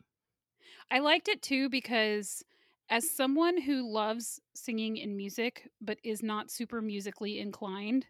I 0.90 1.00
liked 1.00 1.28
it 1.28 1.42
too 1.42 1.70
because 1.70 2.44
as 2.90 3.10
someone 3.10 3.60
who 3.60 3.92
loves 3.92 4.40
singing 4.54 5.02
and 5.02 5.18
music 5.18 5.70
but 5.82 5.98
is 6.04 6.22
not 6.22 6.52
super 6.52 6.82
musically 6.82 7.40
inclined, 7.40 8.06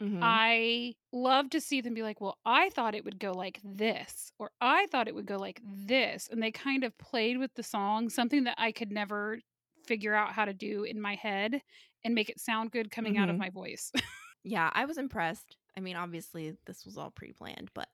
Mhm. 0.00 0.20
I 0.22 0.94
love 1.12 1.50
to 1.50 1.60
see 1.60 1.80
them 1.80 1.94
be 1.94 2.02
like, 2.02 2.20
well, 2.20 2.38
I 2.44 2.70
thought 2.70 2.94
it 2.94 3.04
would 3.04 3.18
go 3.18 3.32
like 3.32 3.60
this, 3.64 4.32
or 4.38 4.52
I 4.60 4.86
thought 4.86 5.08
it 5.08 5.14
would 5.14 5.26
go 5.26 5.36
like 5.36 5.60
this. 5.64 6.28
And 6.30 6.42
they 6.42 6.52
kind 6.52 6.84
of 6.84 6.96
played 6.98 7.38
with 7.38 7.52
the 7.54 7.62
song, 7.64 8.08
something 8.08 8.44
that 8.44 8.54
I 8.58 8.70
could 8.72 8.92
never 8.92 9.40
figure 9.86 10.14
out 10.14 10.32
how 10.32 10.44
to 10.44 10.54
do 10.54 10.84
in 10.84 11.00
my 11.00 11.14
head 11.16 11.62
and 12.04 12.14
make 12.14 12.28
it 12.28 12.38
sound 12.40 12.70
good 12.70 12.90
coming 12.90 13.18
out 13.18 13.28
of 13.28 13.34
Mhm. 13.34 13.38
my 13.40 13.50
voice. 13.50 13.90
yeah, 14.44 14.70
I 14.72 14.84
was 14.84 14.98
impressed. 14.98 15.56
I 15.76 15.80
mean, 15.80 15.96
obviously 15.96 16.56
this 16.66 16.84
was 16.84 16.96
all 16.96 17.10
pre-planned, 17.10 17.70
but 17.74 17.88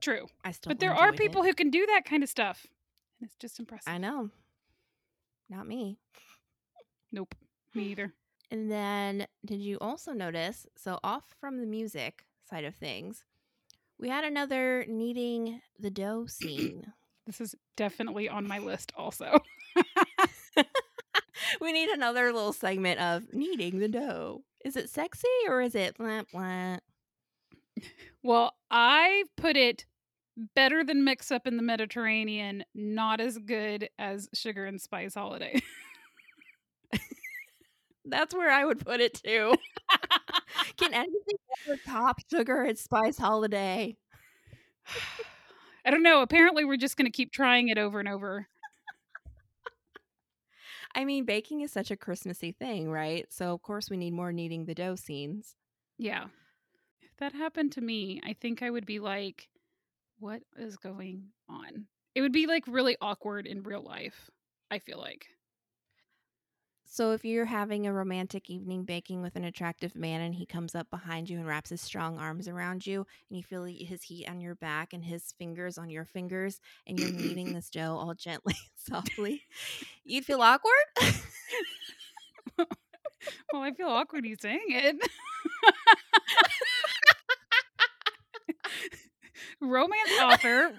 True. 0.00 0.28
I 0.44 0.52
still. 0.52 0.70
But 0.70 0.80
there 0.80 0.94
are 0.94 1.08
enjoyed 1.08 1.14
it. 1.14 1.18
people 1.26 1.42
who 1.44 1.52
can 1.54 1.70
do 1.70 1.84
that 1.86 2.04
kind 2.06 2.22
of 2.22 2.28
stuff. 2.30 2.64
And 3.20 3.28
it's 3.28 3.36
just 3.36 3.58
impressive. 3.60 3.92
I 3.92 3.98
know. 3.98 4.30
Not 5.50 5.66
me. 5.66 5.98
Nope. 7.12 7.34
Me 7.74 7.84
either. 7.90 8.14
And 8.50 8.70
then, 8.70 9.26
did 9.44 9.60
you 9.60 9.78
also 9.80 10.12
notice? 10.12 10.66
So, 10.76 10.98
off 11.04 11.24
from 11.40 11.60
the 11.60 11.66
music 11.66 12.24
side 12.48 12.64
of 12.64 12.74
things, 12.74 13.24
we 13.98 14.08
had 14.08 14.24
another 14.24 14.84
kneading 14.88 15.60
the 15.78 15.90
dough 15.90 16.26
scene. 16.26 16.92
This 17.26 17.40
is 17.40 17.54
definitely 17.76 18.28
on 18.28 18.48
my 18.48 18.58
list 18.58 18.92
also. 18.96 19.38
we 21.60 21.70
need 21.70 21.88
another 21.90 22.32
little 22.32 22.52
segment 22.52 22.98
of 22.98 23.32
kneading 23.32 23.78
the 23.78 23.86
dough. 23.88 24.42
Is 24.64 24.74
it 24.74 24.90
sexy 24.90 25.28
or 25.46 25.60
is 25.60 25.76
it 25.76 25.96
blah 25.96 26.22
blah? 26.32 26.78
Well, 28.24 28.54
I 28.68 29.24
put 29.36 29.56
it 29.56 29.86
better 30.54 30.82
than 30.82 31.04
mix 31.04 31.30
up 31.30 31.46
in 31.46 31.56
the 31.56 31.62
Mediterranean, 31.62 32.64
not 32.74 33.20
as 33.20 33.38
good 33.38 33.88
as 33.98 34.28
sugar 34.34 34.64
and 34.66 34.80
spice 34.80 35.14
holiday. 35.14 35.60
That's 38.10 38.34
where 38.34 38.50
I 38.50 38.64
would 38.64 38.84
put 38.84 39.00
it 39.00 39.14
too. 39.14 39.54
Can 40.76 40.92
anything 40.94 41.36
ever 41.66 41.78
top 41.86 42.20
sugar 42.30 42.62
and 42.62 42.78
spice 42.78 43.18
holiday? 43.18 43.96
I 45.84 45.90
don't 45.90 46.02
know. 46.02 46.22
Apparently, 46.22 46.64
we're 46.64 46.76
just 46.76 46.96
going 46.96 47.06
to 47.06 47.12
keep 47.12 47.32
trying 47.32 47.68
it 47.68 47.78
over 47.78 48.00
and 48.00 48.08
over. 48.08 48.48
I 50.94 51.04
mean, 51.04 51.24
baking 51.24 51.60
is 51.60 51.72
such 51.72 51.90
a 51.90 51.96
Christmassy 51.96 52.52
thing, 52.52 52.90
right? 52.90 53.26
So, 53.30 53.54
of 53.54 53.62
course, 53.62 53.88
we 53.88 53.96
need 53.96 54.12
more 54.12 54.32
kneading 54.32 54.64
the 54.64 54.74
dough 54.74 54.96
scenes. 54.96 55.54
Yeah. 55.98 56.24
If 57.00 57.16
that 57.18 57.32
happened 57.32 57.72
to 57.72 57.80
me, 57.80 58.20
I 58.24 58.32
think 58.32 58.62
I 58.62 58.70
would 58.70 58.86
be 58.86 58.98
like, 58.98 59.48
what 60.18 60.42
is 60.58 60.76
going 60.76 61.28
on? 61.48 61.86
It 62.14 62.22
would 62.22 62.32
be 62.32 62.46
like 62.46 62.64
really 62.66 62.96
awkward 63.00 63.46
in 63.46 63.62
real 63.62 63.82
life, 63.82 64.30
I 64.70 64.80
feel 64.80 64.98
like. 64.98 65.28
So, 66.92 67.12
if 67.12 67.24
you're 67.24 67.44
having 67.44 67.86
a 67.86 67.92
romantic 67.92 68.50
evening 68.50 68.82
baking 68.82 69.22
with 69.22 69.36
an 69.36 69.44
attractive 69.44 69.94
man 69.94 70.22
and 70.22 70.34
he 70.34 70.44
comes 70.44 70.74
up 70.74 70.90
behind 70.90 71.30
you 71.30 71.38
and 71.38 71.46
wraps 71.46 71.70
his 71.70 71.80
strong 71.80 72.18
arms 72.18 72.48
around 72.48 72.84
you, 72.84 73.06
and 73.28 73.36
you 73.36 73.44
feel 73.44 73.62
his 73.62 74.02
heat 74.02 74.28
on 74.28 74.40
your 74.40 74.56
back 74.56 74.92
and 74.92 75.04
his 75.04 75.32
fingers 75.38 75.78
on 75.78 75.88
your 75.88 76.04
fingers, 76.04 76.60
and 76.88 76.98
you're 76.98 77.12
kneading 77.12 77.52
this 77.54 77.70
dough 77.70 77.96
all 77.96 78.12
gently 78.14 78.56
and 78.58 78.72
softly, 78.96 79.44
you'd 80.02 80.24
feel 80.24 80.42
awkward? 80.42 80.72
well, 82.58 83.62
I 83.62 83.70
feel 83.70 83.86
awkward 83.86 84.26
you 84.26 84.34
saying 84.40 84.58
it. 84.66 84.96
Romance 89.60 90.10
author. 90.20 90.72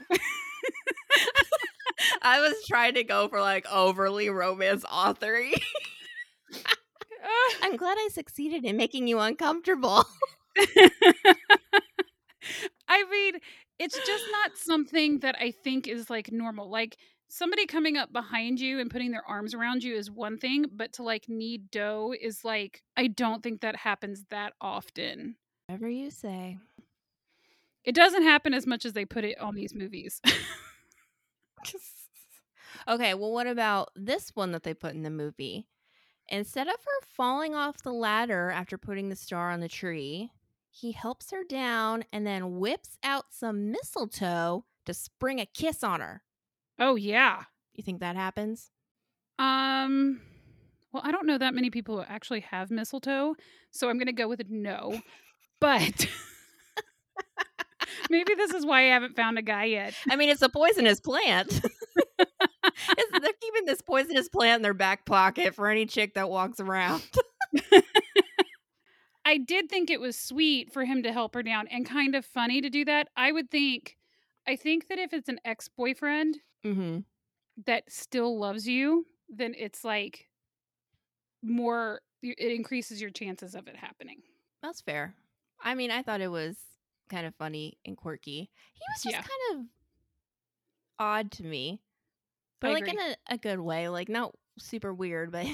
I 2.21 2.41
was 2.41 2.55
trying 2.67 2.95
to 2.95 3.05
go 3.05 3.29
for 3.29 3.39
like 3.39 3.65
overly 3.71 4.29
romance 4.29 4.83
authory. 4.83 5.53
I'm 7.61 7.77
glad 7.77 7.97
I 7.99 8.09
succeeded 8.11 8.65
in 8.65 8.77
making 8.77 9.07
you 9.07 9.19
uncomfortable. 9.19 10.03
I 12.87 13.03
mean, 13.09 13.39
it's 13.79 13.97
just 14.05 14.25
not 14.31 14.57
something 14.57 15.19
that 15.19 15.35
I 15.39 15.51
think 15.51 15.87
is 15.87 16.09
like 16.09 16.31
normal. 16.31 16.69
Like 16.69 16.97
somebody 17.27 17.65
coming 17.65 17.97
up 17.97 18.11
behind 18.11 18.59
you 18.59 18.79
and 18.79 18.91
putting 18.91 19.11
their 19.11 19.27
arms 19.27 19.53
around 19.53 19.83
you 19.83 19.95
is 19.95 20.11
one 20.11 20.37
thing, 20.37 20.65
but 20.71 20.93
to 20.93 21.03
like 21.03 21.29
knead 21.29 21.71
dough 21.71 22.13
is 22.19 22.43
like, 22.43 22.83
I 22.97 23.07
don't 23.07 23.41
think 23.41 23.61
that 23.61 23.77
happens 23.77 24.25
that 24.29 24.53
often. 24.59 25.35
Whatever 25.67 25.89
you 25.89 26.11
say. 26.11 26.57
It 27.83 27.95
doesn't 27.95 28.23
happen 28.23 28.53
as 28.53 28.67
much 28.67 28.85
as 28.85 28.93
they 28.93 29.05
put 29.05 29.23
it 29.23 29.39
on 29.39 29.55
these 29.55 29.73
movies. 29.73 30.21
okay, 32.87 33.13
well, 33.13 33.31
what 33.31 33.47
about 33.47 33.89
this 33.95 34.31
one 34.35 34.51
that 34.51 34.63
they 34.63 34.73
put 34.73 34.93
in 34.93 35.01
the 35.01 35.09
movie? 35.09 35.67
Instead 36.31 36.67
of 36.67 36.75
her 36.75 37.05
falling 37.05 37.53
off 37.53 37.83
the 37.83 37.91
ladder 37.91 38.49
after 38.49 38.77
putting 38.77 39.09
the 39.09 39.15
star 39.17 39.51
on 39.51 39.59
the 39.59 39.67
tree, 39.67 40.31
he 40.69 40.93
helps 40.93 41.29
her 41.31 41.43
down 41.43 42.05
and 42.13 42.25
then 42.25 42.57
whips 42.57 42.97
out 43.03 43.25
some 43.31 43.69
mistletoe 43.69 44.63
to 44.85 44.93
spring 44.93 45.41
a 45.41 45.45
kiss 45.45 45.83
on 45.83 45.99
her. 45.99 46.23
Oh 46.79 46.95
yeah. 46.95 47.43
You 47.73 47.83
think 47.83 47.99
that 47.99 48.15
happens? 48.15 48.71
Um 49.37 50.21
well, 50.93 51.03
I 51.05 51.11
don't 51.11 51.27
know 51.27 51.37
that 51.37 51.53
many 51.53 51.69
people 51.69 51.97
who 51.97 52.03
actually 52.07 52.41
have 52.41 52.71
mistletoe, 52.71 53.35
so 53.69 53.89
I'm 53.89 53.97
going 53.97 54.07
to 54.07 54.13
go 54.13 54.27
with 54.27 54.41
a 54.41 54.45
no. 54.49 55.01
But 55.61 56.07
maybe 58.09 58.35
this 58.35 58.51
is 58.51 58.65
why 58.65 58.81
I 58.81 58.93
haven't 58.93 59.15
found 59.15 59.37
a 59.37 59.41
guy 59.41 59.65
yet. 59.65 59.93
I 60.09 60.17
mean, 60.17 60.29
it's 60.29 60.41
a 60.41 60.49
poisonous 60.49 60.99
plant. 60.99 61.61
they're 63.21 63.33
keeping 63.39 63.65
this 63.65 63.81
poisonous 63.81 64.29
plant 64.29 64.57
in 64.57 64.61
their 64.61 64.73
back 64.73 65.05
pocket 65.05 65.55
for 65.55 65.69
any 65.69 65.85
chick 65.85 66.15
that 66.15 66.29
walks 66.29 66.59
around. 66.59 67.03
I 69.25 69.37
did 69.37 69.69
think 69.69 69.89
it 69.89 70.01
was 70.01 70.17
sweet 70.17 70.73
for 70.73 70.83
him 70.83 71.03
to 71.03 71.13
help 71.13 71.35
her 71.35 71.43
down 71.43 71.67
and 71.67 71.85
kind 71.85 72.15
of 72.15 72.25
funny 72.25 72.61
to 72.61 72.69
do 72.69 72.83
that. 72.85 73.09
I 73.15 73.31
would 73.31 73.51
think, 73.51 73.97
I 74.47 74.55
think 74.55 74.87
that 74.87 74.97
if 74.97 75.13
it's 75.13 75.29
an 75.29 75.39
ex 75.45 75.67
boyfriend 75.67 76.39
mm-hmm. 76.65 76.99
that 77.65 77.83
still 77.87 78.39
loves 78.39 78.67
you, 78.67 79.05
then 79.29 79.53
it's 79.57 79.83
like 79.83 80.27
more, 81.43 82.01
it 82.23 82.51
increases 82.51 82.99
your 82.99 83.11
chances 83.11 83.55
of 83.55 83.67
it 83.67 83.75
happening. 83.75 84.21
That's 84.63 84.81
fair. 84.81 85.15
I 85.63 85.75
mean, 85.75 85.91
I 85.91 86.01
thought 86.01 86.21
it 86.21 86.31
was 86.31 86.57
kind 87.09 87.27
of 87.27 87.35
funny 87.35 87.77
and 87.85 87.95
quirky. 87.95 88.49
He 88.73 88.81
was 88.95 89.03
just 89.03 89.15
yeah. 89.15 89.21
kind 89.21 89.61
of 89.61 89.65
odd 90.97 91.31
to 91.31 91.43
me 91.43 91.81
but 92.61 92.69
I 92.69 92.73
like 92.73 92.87
agree. 92.87 92.93
in 92.93 92.99
a, 92.99 93.15
a 93.33 93.37
good 93.37 93.59
way, 93.59 93.89
like 93.89 94.07
not 94.07 94.33
super 94.57 94.93
weird, 94.93 95.31
but 95.31 95.45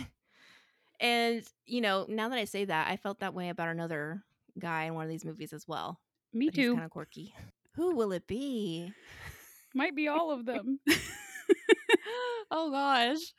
and 1.00 1.44
you 1.66 1.82
know, 1.82 2.06
now 2.08 2.30
that 2.30 2.38
I 2.38 2.46
say 2.46 2.66
that, 2.66 2.92
I 2.92 2.98
felt 2.98 3.22
that 3.22 3.34
way 3.34 3.50
about 3.50 3.70
another 3.70 4.24
guy 4.60 4.84
in 4.84 4.94
one 4.94 5.06
of 5.06 5.10
these 5.10 5.26
movies 5.26 5.54
as 5.54 5.68
well. 5.68 6.00
Me 6.34 6.52
too. 6.52 6.74
Kind 6.74 6.86
of 6.86 6.92
quirky. 6.92 7.34
Who 7.76 7.96
will 7.96 8.12
it 8.12 8.28
be? 8.28 8.92
Might 9.74 9.96
be 9.96 10.08
all 10.08 10.32
of 10.32 10.46
them. 10.46 10.80
oh 12.52 12.72
gosh. 12.72 13.34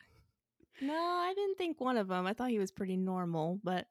No, 0.80 0.94
I 0.94 1.34
didn't 1.34 1.58
think 1.58 1.80
one 1.80 1.96
of 1.96 2.08
them. 2.08 2.26
I 2.26 2.32
thought 2.32 2.50
he 2.50 2.58
was 2.58 2.70
pretty 2.70 2.96
normal, 2.96 3.60
but 3.64 3.86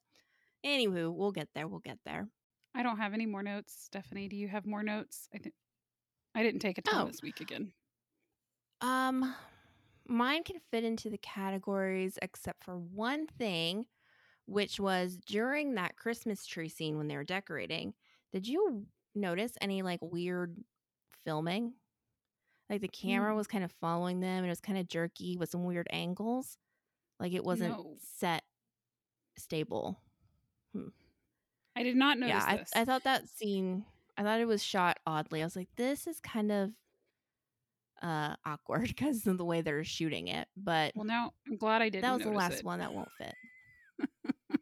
anywho, 0.65 1.13
we'll 1.13 1.31
get 1.34 1.50
there. 1.53 1.67
We'll 1.67 1.79
get 1.79 2.00
there. 2.05 2.27
I 2.74 2.84
don't 2.84 2.98
have 2.98 3.13
any 3.13 3.25
more 3.25 3.43
notes. 3.43 3.75
Stephanie, 3.77 4.29
do 4.29 4.36
you 4.36 4.48
have 4.48 4.65
more 4.65 4.84
notes? 4.84 5.27
I 5.34 5.39
think 5.39 5.53
I 6.34 6.43
didn't 6.43 6.62
take 6.62 6.77
a 6.77 6.81
ton 6.81 7.01
oh. 7.01 7.07
this 7.07 7.22
week 7.22 7.41
again. 7.41 7.74
Um, 8.81 9.34
mine 10.08 10.44
can 10.44 10.58
fit 10.72 10.84
into 10.84 11.10
the 11.10 11.18
categories 11.18 12.18
except 12.22 12.64
for 12.64 12.78
one 12.78 13.28
thing, 13.28 13.86
which 14.46 14.80
was 14.80 15.18
during 15.26 15.76
that 15.76 15.98
Christmas 15.98 16.46
tree 16.46 16.70
scene 16.70 16.98
when 16.98 17.08
they 17.08 17.16
were 17.16 17.24
decorating. 17.24 17.94
Did 18.32 18.48
you 18.48 18.86
notice 19.16 19.54
any 19.62 19.82
like 19.82 20.00
weird 20.02 20.56
filming? 21.26 21.74
Like 22.70 22.82
the 22.82 22.88
camera 22.88 23.34
mm. 23.34 23.38
was 23.38 23.48
kind 23.48 23.64
of 23.64 23.72
following 23.80 24.20
them 24.20 24.38
and 24.38 24.48
it 24.48 24.50
was 24.50 24.62
kind 24.62 24.78
of 24.78 24.88
jerky 24.88 25.38
with 25.38 25.50
some 25.50 25.64
weird 25.64 25.88
angles. 25.92 26.58
Like 27.20 27.34
it 27.34 27.44
wasn't 27.44 27.78
no. 27.78 27.96
set 28.18 28.44
stable. 29.38 30.00
Hmm. 30.74 30.90
I 31.76 31.84
did 31.84 31.96
not 31.96 32.18
notice 32.18 32.44
yeah, 32.48 32.66
I, 32.76 32.82
I 32.82 32.86
thought 32.86 33.04
that 33.04 33.30
scene, 33.30 33.86
I 34.18 34.24
thought 34.24 34.40
it 34.40 34.48
was 34.48 34.64
shot 34.64 34.98
oddly. 35.06 35.42
I 35.42 35.46
was 35.46 35.56
like, 35.56 35.70
this 35.76 36.08
is 36.08 36.20
kind 36.20 36.52
of 36.52 36.72
uh 38.01 38.36
awkward 38.46 38.88
because 38.88 39.25
of 39.27 39.38
the 39.38 39.46
way 39.46 39.62
they're 39.62 39.84
shooting 39.84 40.27
it. 40.27 40.48
But 40.56 40.94
well, 40.96 41.06
now 41.06 41.34
I'm 41.48 41.58
glad 41.58 41.82
I 41.82 41.89
did. 41.89 42.04
That 42.04 42.13
was 42.13 42.24
the 42.24 42.32
last 42.32 42.60
it. 42.60 42.66
one 42.66 42.80
that 42.80 42.94
won't 42.94 43.10
fit. 43.18 43.36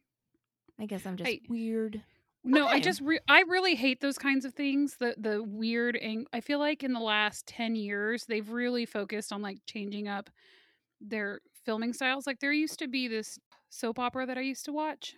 I 0.80 0.86
guess 0.86 1.06
I'm 1.06 1.18
just 1.18 1.30
I, 1.30 1.40
weird. 1.50 2.02
No, 2.44 2.66
okay. 2.68 2.76
I 2.76 2.80
just 2.80 3.02
re- 3.02 3.22
I 3.28 3.42
really 3.48 3.74
hate 3.76 4.02
those 4.02 4.18
kinds 4.18 4.46
of 4.46 4.54
things. 4.54 4.98
The 5.00 5.16
the 5.18 5.42
weird 5.44 5.96
and 5.96 6.28
I 6.32 6.42
feel 6.42 6.60
like 6.60 6.84
in 6.84 6.94
the 6.94 7.00
last 7.00 7.48
10 7.48 7.76
years 7.76 8.26
they've 8.26 8.50
really 8.50 8.86
focused 8.86 9.34
on 9.34 9.42
like 9.42 9.58
changing 9.66 10.08
up 10.08 10.30
their 11.02 11.42
filming 11.66 11.94
styles. 11.94 12.28
Like 12.28 12.40
there 12.40 12.54
used 12.54 12.80
to 12.80 12.88
be 12.88 13.08
this 13.08 13.40
soap 13.70 13.98
opera 13.98 14.28
that 14.28 14.38
I 14.38 14.42
used 14.42 14.66
to 14.66 14.74
watch 14.74 15.16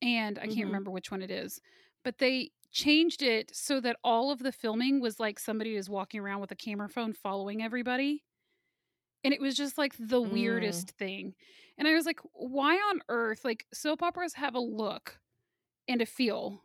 and 0.00 0.38
I 0.38 0.42
can't 0.42 0.56
mm-hmm. 0.56 0.66
remember 0.66 0.90
which 0.90 1.10
one 1.10 1.22
it 1.22 1.30
is, 1.30 1.60
but 2.02 2.18
they 2.18 2.50
changed 2.72 3.22
it 3.22 3.50
so 3.54 3.80
that 3.80 3.96
all 4.04 4.30
of 4.30 4.40
the 4.40 4.52
filming 4.52 5.00
was 5.00 5.18
like 5.20 5.38
somebody 5.38 5.76
was 5.76 5.88
walking 5.88 6.20
around 6.20 6.40
with 6.40 6.52
a 6.52 6.56
camera 6.56 6.88
phone 6.88 7.12
following 7.12 7.62
everybody. 7.62 8.24
And 9.24 9.34
it 9.34 9.40
was 9.40 9.56
just 9.56 9.76
like 9.76 9.94
the 9.98 10.20
mm. 10.20 10.30
weirdest 10.30 10.90
thing. 10.92 11.34
And 11.78 11.88
I 11.88 11.94
was 11.94 12.06
like, 12.06 12.20
why 12.32 12.76
on 12.76 13.00
earth? 13.08 13.44
Like, 13.44 13.66
soap 13.72 14.02
operas 14.02 14.34
have 14.34 14.54
a 14.54 14.60
look 14.60 15.18
and 15.88 16.00
a 16.00 16.06
feel. 16.06 16.62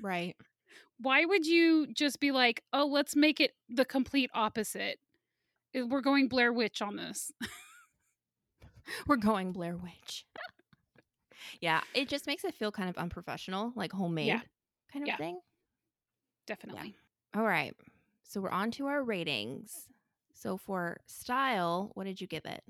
Right. 0.00 0.36
Why 1.02 1.24
would 1.24 1.46
you 1.46 1.86
just 1.94 2.20
be 2.20 2.30
like, 2.30 2.62
oh, 2.74 2.84
let's 2.84 3.16
make 3.16 3.40
it 3.40 3.52
the 3.70 3.86
complete 3.86 4.28
opposite? 4.34 4.98
We're 5.74 6.02
going 6.02 6.28
Blair 6.28 6.52
Witch 6.52 6.82
on 6.82 6.96
this. 6.96 7.32
We're 9.06 9.16
going 9.16 9.52
Blair 9.52 9.78
Witch. 9.78 10.26
yeah, 11.62 11.80
it 11.94 12.08
just 12.08 12.26
makes 12.26 12.44
it 12.44 12.54
feel 12.54 12.70
kind 12.70 12.90
of 12.90 12.98
unprofessional, 12.98 13.72
like 13.76 13.92
homemade. 13.92 14.26
Yeah 14.26 14.40
kind 14.92 15.04
of 15.04 15.08
yeah. 15.08 15.16
thing. 15.16 15.40
Definitely. 16.46 16.94
Yeah. 17.34 17.40
All 17.40 17.46
right. 17.46 17.74
So 18.24 18.40
we're 18.40 18.50
on 18.50 18.70
to 18.72 18.86
our 18.86 19.02
ratings. 19.02 19.88
So 20.34 20.56
for 20.56 21.00
style, 21.06 21.90
what 21.94 22.04
did 22.04 22.20
you 22.20 22.26
give 22.26 22.44
it? 22.44 22.62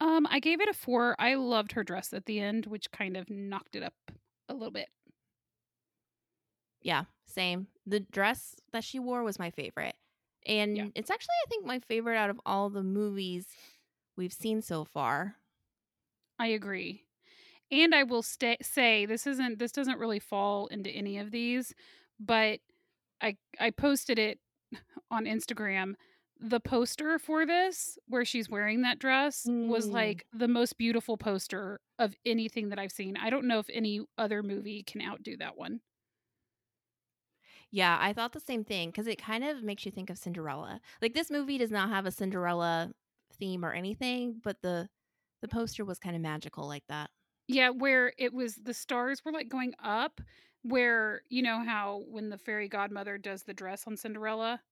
Um, 0.00 0.26
I 0.30 0.40
gave 0.40 0.60
it 0.60 0.68
a 0.68 0.74
four. 0.74 1.16
I 1.18 1.34
loved 1.34 1.72
her 1.72 1.82
dress 1.82 2.12
at 2.12 2.26
the 2.26 2.38
end, 2.40 2.66
which 2.66 2.90
kind 2.90 3.16
of 3.16 3.30
knocked 3.30 3.76
it 3.76 3.82
up 3.82 3.94
a 4.48 4.52
little 4.54 4.70
bit. 4.70 4.88
Yeah, 6.82 7.04
same. 7.26 7.68
The 7.86 8.00
dress 8.00 8.54
that 8.72 8.84
she 8.84 8.98
wore 8.98 9.22
was 9.24 9.38
my 9.38 9.50
favorite. 9.50 9.96
And 10.44 10.76
Yeah. 10.76 10.86
it's 10.94 11.10
actually, 11.10 11.34
I 11.44 11.48
think, 11.48 11.64
my 11.64 11.80
favorite 11.80 12.16
out 12.16 12.30
of 12.30 12.40
all 12.46 12.70
the 12.70 12.82
movies 12.82 13.46
we've 14.16 14.32
seen 14.32 14.62
so 14.62 14.84
far. 14.84 15.36
I 16.38 16.48
agree. 16.48 17.05
And 17.70 17.94
I 17.94 18.04
will 18.04 18.22
say 18.22 19.06
this 19.06 19.26
isn't 19.26 19.58
this 19.58 19.72
doesn't 19.72 19.98
really 19.98 20.20
fall 20.20 20.66
into 20.68 20.90
any 20.90 21.18
of 21.18 21.30
these, 21.32 21.74
but 22.20 22.60
I 23.20 23.36
I 23.58 23.70
posted 23.70 24.18
it 24.18 24.38
on 25.10 25.24
Instagram. 25.24 25.94
The 26.38 26.60
poster 26.60 27.18
for 27.18 27.46
this 27.46 27.98
where 28.08 28.24
she's 28.24 28.48
wearing 28.50 28.82
that 28.82 28.98
dress 28.98 29.46
was 29.46 29.88
Mm. 29.88 29.92
like 29.92 30.26
the 30.32 30.48
most 30.48 30.76
beautiful 30.78 31.16
poster 31.16 31.80
of 31.98 32.14
anything 32.26 32.68
that 32.68 32.78
I've 32.78 32.92
seen. 32.92 33.16
I 33.16 33.30
don't 33.30 33.46
know 33.46 33.58
if 33.58 33.70
any 33.72 34.02
other 34.18 34.42
movie 34.42 34.82
can 34.82 35.00
outdo 35.00 35.36
that 35.38 35.56
one. 35.56 35.80
Yeah, 37.70 37.98
I 38.00 38.12
thought 38.12 38.32
the 38.32 38.40
same 38.40 38.64
thing 38.64 38.90
because 38.90 39.06
it 39.06 39.20
kind 39.20 39.44
of 39.44 39.62
makes 39.62 39.84
you 39.84 39.90
think 39.92 40.10
of 40.10 40.18
Cinderella. 40.18 40.80
Like 41.02 41.14
this 41.14 41.30
movie 41.30 41.58
does 41.58 41.70
not 41.70 41.88
have 41.88 42.06
a 42.06 42.10
Cinderella 42.10 42.92
theme 43.32 43.64
or 43.64 43.72
anything, 43.72 44.40
but 44.42 44.62
the 44.62 44.88
the 45.42 45.48
poster 45.48 45.84
was 45.84 45.98
kind 45.98 46.16
of 46.16 46.22
magical 46.22 46.66
like 46.66 46.84
that. 46.88 47.10
Yeah, 47.48 47.70
where 47.70 48.12
it 48.18 48.32
was 48.32 48.56
the 48.56 48.74
stars 48.74 49.24
were 49.24 49.32
like 49.32 49.48
going 49.48 49.74
up, 49.82 50.20
where 50.62 51.22
you 51.28 51.42
know 51.42 51.62
how 51.64 52.04
when 52.08 52.28
the 52.30 52.38
fairy 52.38 52.68
godmother 52.68 53.18
does 53.18 53.44
the 53.44 53.54
dress 53.54 53.86
on 53.86 53.96
Cinderella, 53.96 54.62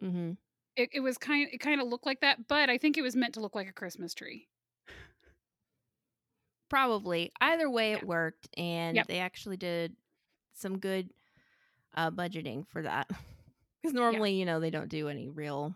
hmm 0.00 0.32
it, 0.76 0.90
it 0.92 1.00
was 1.00 1.18
kind 1.18 1.48
it 1.52 1.58
kind 1.58 1.80
of 1.80 1.88
looked 1.88 2.06
like 2.06 2.20
that, 2.20 2.46
but 2.48 2.68
I 2.70 2.78
think 2.78 2.96
it 2.96 3.02
was 3.02 3.16
meant 3.16 3.34
to 3.34 3.40
look 3.40 3.54
like 3.54 3.68
a 3.68 3.72
Christmas 3.72 4.14
tree. 4.14 4.48
Probably. 6.68 7.32
Either 7.40 7.70
way, 7.70 7.92
it 7.92 8.02
worked, 8.02 8.48
and 8.56 8.96
Yep. 8.96 9.06
they 9.06 9.18
actually 9.18 9.56
did 9.56 9.94
some 10.54 10.78
good 10.78 11.10
uh, 11.96 12.10
budgeting 12.10 12.66
for 12.68 12.82
that. 12.82 13.10
Because 13.82 13.94
normally, 13.94 14.32
you 14.34 14.46
know, 14.46 14.60
they 14.60 14.70
don't 14.70 14.88
do 14.88 15.08
any 15.08 15.28
real 15.28 15.74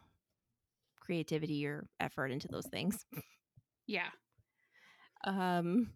creativity 1.01 1.67
or 1.67 1.87
effort 2.01 2.29
into 2.31 2.49
those 2.49 2.67
things. 2.67 3.05
Yeah. 3.87 4.11
Um, 5.25 5.91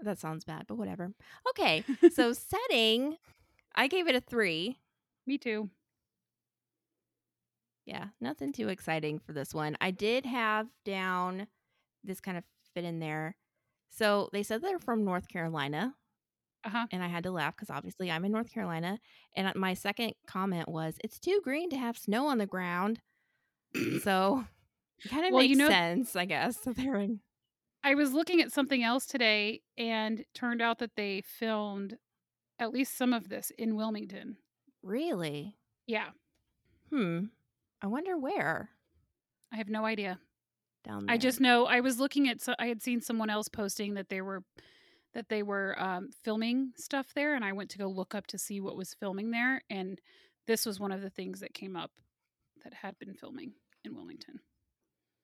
that 0.00 0.18
sounds 0.18 0.44
bad, 0.44 0.66
but 0.68 0.76
whatever. 0.78 1.12
Okay, 1.50 1.84
so 2.12 2.32
setting, 2.70 3.16
I 3.74 3.86
gave 3.88 4.06
it 4.08 4.14
a 4.14 4.20
three. 4.20 4.78
Me 5.26 5.38
too. 5.38 5.70
Yeah, 7.86 8.06
nothing 8.20 8.52
too 8.52 8.68
exciting 8.68 9.18
for 9.18 9.32
this 9.32 9.54
one. 9.54 9.76
I 9.80 9.90
did 9.90 10.26
have 10.26 10.66
down 10.84 11.46
this 12.04 12.20
kind 12.20 12.36
of 12.36 12.44
fit 12.74 12.84
in 12.84 12.98
there. 12.98 13.36
So 13.90 14.28
they 14.32 14.42
said 14.42 14.60
they're 14.62 14.78
from 14.78 15.04
North 15.04 15.26
Carolina, 15.28 15.94
Uh-huh. 16.64 16.86
and 16.92 17.02
I 17.02 17.08
had 17.08 17.24
to 17.24 17.30
laugh 17.30 17.56
because 17.56 17.70
obviously 17.70 18.10
I'm 18.10 18.24
in 18.26 18.32
North 18.32 18.52
Carolina. 18.52 18.98
And 19.34 19.50
my 19.56 19.72
second 19.74 20.12
comment 20.26 20.68
was, 20.68 20.96
"It's 21.02 21.18
too 21.18 21.40
green 21.42 21.70
to 21.70 21.76
have 21.78 21.96
snow 21.96 22.26
on 22.26 22.38
the 22.38 22.46
ground." 22.46 23.00
so 24.02 24.44
it 25.04 25.08
kind 25.08 25.24
of 25.26 25.32
Well, 25.32 25.42
makes 25.42 25.50
you 25.50 25.56
know- 25.56 25.68
sense, 25.68 26.14
I 26.14 26.26
guess. 26.26 26.58
that 26.58 26.76
they're 26.76 26.96
in. 26.96 27.20
I 27.88 27.94
was 27.94 28.12
looking 28.12 28.42
at 28.42 28.52
something 28.52 28.84
else 28.84 29.06
today 29.06 29.62
and 29.78 30.22
turned 30.34 30.60
out 30.60 30.78
that 30.80 30.94
they 30.94 31.22
filmed 31.22 31.96
at 32.58 32.70
least 32.70 32.98
some 32.98 33.14
of 33.14 33.30
this 33.30 33.50
in 33.56 33.76
Wilmington. 33.76 34.36
Really? 34.82 35.56
Yeah. 35.86 36.08
Hmm. 36.90 37.20
I 37.80 37.86
wonder 37.86 38.18
where 38.18 38.68
I 39.50 39.56
have 39.56 39.70
no 39.70 39.86
idea. 39.86 40.18
down 40.84 41.06
there. 41.06 41.14
I 41.14 41.16
just 41.16 41.40
know 41.40 41.64
I 41.64 41.80
was 41.80 41.98
looking 41.98 42.28
at 42.28 42.42
so 42.42 42.54
I 42.58 42.66
had 42.66 42.82
seen 42.82 43.00
someone 43.00 43.30
else 43.30 43.48
posting 43.48 43.94
that 43.94 44.10
they 44.10 44.20
were 44.20 44.44
that 45.14 45.30
they 45.30 45.42
were 45.42 45.74
um, 45.80 46.10
filming 46.22 46.72
stuff 46.76 47.14
there 47.14 47.34
and 47.34 47.42
I 47.42 47.52
went 47.52 47.70
to 47.70 47.78
go 47.78 47.88
look 47.88 48.14
up 48.14 48.26
to 48.26 48.38
see 48.38 48.60
what 48.60 48.76
was 48.76 48.92
filming 48.92 49.30
there 49.30 49.62
and 49.70 49.98
this 50.46 50.66
was 50.66 50.78
one 50.78 50.92
of 50.92 51.00
the 51.00 51.08
things 51.08 51.40
that 51.40 51.54
came 51.54 51.74
up 51.74 51.92
that 52.64 52.74
had 52.74 52.98
been 52.98 53.14
filming 53.14 53.52
in 53.82 53.94
Wilmington. 53.94 54.40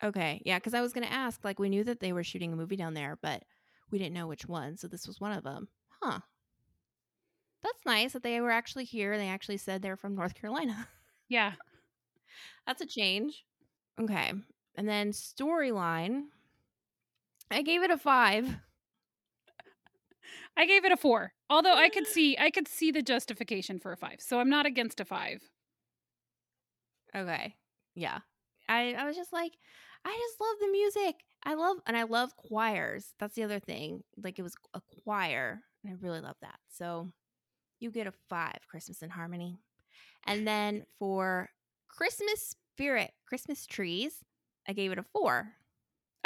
Okay, 0.02 0.42
yeah, 0.44 0.58
because 0.58 0.74
I 0.74 0.80
was 0.80 0.92
gonna 0.92 1.06
ask. 1.06 1.44
Like, 1.44 1.58
we 1.58 1.68
knew 1.68 1.84
that 1.84 2.00
they 2.00 2.12
were 2.12 2.24
shooting 2.24 2.52
a 2.52 2.56
movie 2.56 2.76
down 2.76 2.94
there, 2.94 3.18
but 3.22 3.42
we 3.90 3.98
didn't 3.98 4.14
know 4.14 4.26
which 4.26 4.46
one. 4.46 4.76
So 4.76 4.88
this 4.88 5.06
was 5.06 5.20
one 5.20 5.32
of 5.32 5.44
them. 5.44 5.68
Huh. 6.02 6.20
That's 7.62 7.86
nice 7.86 8.12
that 8.12 8.22
they 8.22 8.40
were 8.40 8.50
actually 8.50 8.84
here. 8.84 9.16
They 9.16 9.28
actually 9.28 9.56
said 9.56 9.80
they're 9.80 9.96
from 9.96 10.14
North 10.14 10.34
Carolina. 10.34 10.88
Yeah. 11.28 11.52
That's 12.66 12.82
a 12.82 12.86
change. 12.86 13.44
Okay, 14.00 14.32
and 14.74 14.88
then 14.88 15.12
storyline. 15.12 16.24
I 17.50 17.62
gave 17.62 17.82
it 17.82 17.90
a 17.90 17.96
five. 17.96 18.56
I 20.56 20.66
gave 20.66 20.84
it 20.84 20.92
a 20.92 20.96
4. 20.96 21.32
Although 21.50 21.74
I 21.74 21.88
could 21.88 22.06
see 22.14 22.36
I 22.38 22.50
could 22.50 22.68
see 22.68 22.90
the 22.90 23.02
justification 23.02 23.78
for 23.78 23.92
a 23.92 23.96
5. 23.96 24.16
So 24.20 24.40
I'm 24.40 24.50
not 24.50 24.66
against 24.66 25.00
a 25.00 25.04
5. 25.04 25.40
Okay, 27.16 27.54
yeah. 27.94 28.20
I 28.74 28.94
I 28.98 29.04
was 29.04 29.16
just 29.16 29.32
like, 29.32 29.52
I 30.04 30.10
just 30.10 30.40
love 30.40 30.56
the 30.60 30.72
music. 30.72 31.16
I 31.44 31.54
love 31.54 31.78
and 31.86 31.96
I 31.96 32.04
love 32.04 32.36
choirs. 32.36 33.14
That's 33.18 33.34
the 33.34 33.42
other 33.44 33.58
thing. 33.58 34.02
Like 34.22 34.38
it 34.38 34.42
was 34.42 34.56
a 34.74 34.80
choir, 35.04 35.62
and 35.82 35.92
I 35.92 35.96
really 36.00 36.20
love 36.20 36.36
that. 36.42 36.58
So 36.70 37.10
you 37.80 37.90
get 37.90 38.06
a 38.06 38.12
five, 38.28 38.58
Christmas 38.68 39.02
in 39.02 39.10
Harmony. 39.10 39.58
And 40.26 40.46
then 40.46 40.84
for 40.98 41.50
Christmas 41.88 42.56
spirit, 42.74 43.12
Christmas 43.26 43.66
trees, 43.66 44.24
I 44.66 44.72
gave 44.72 44.90
it 44.90 44.98
a 44.98 45.02
four. 45.02 45.52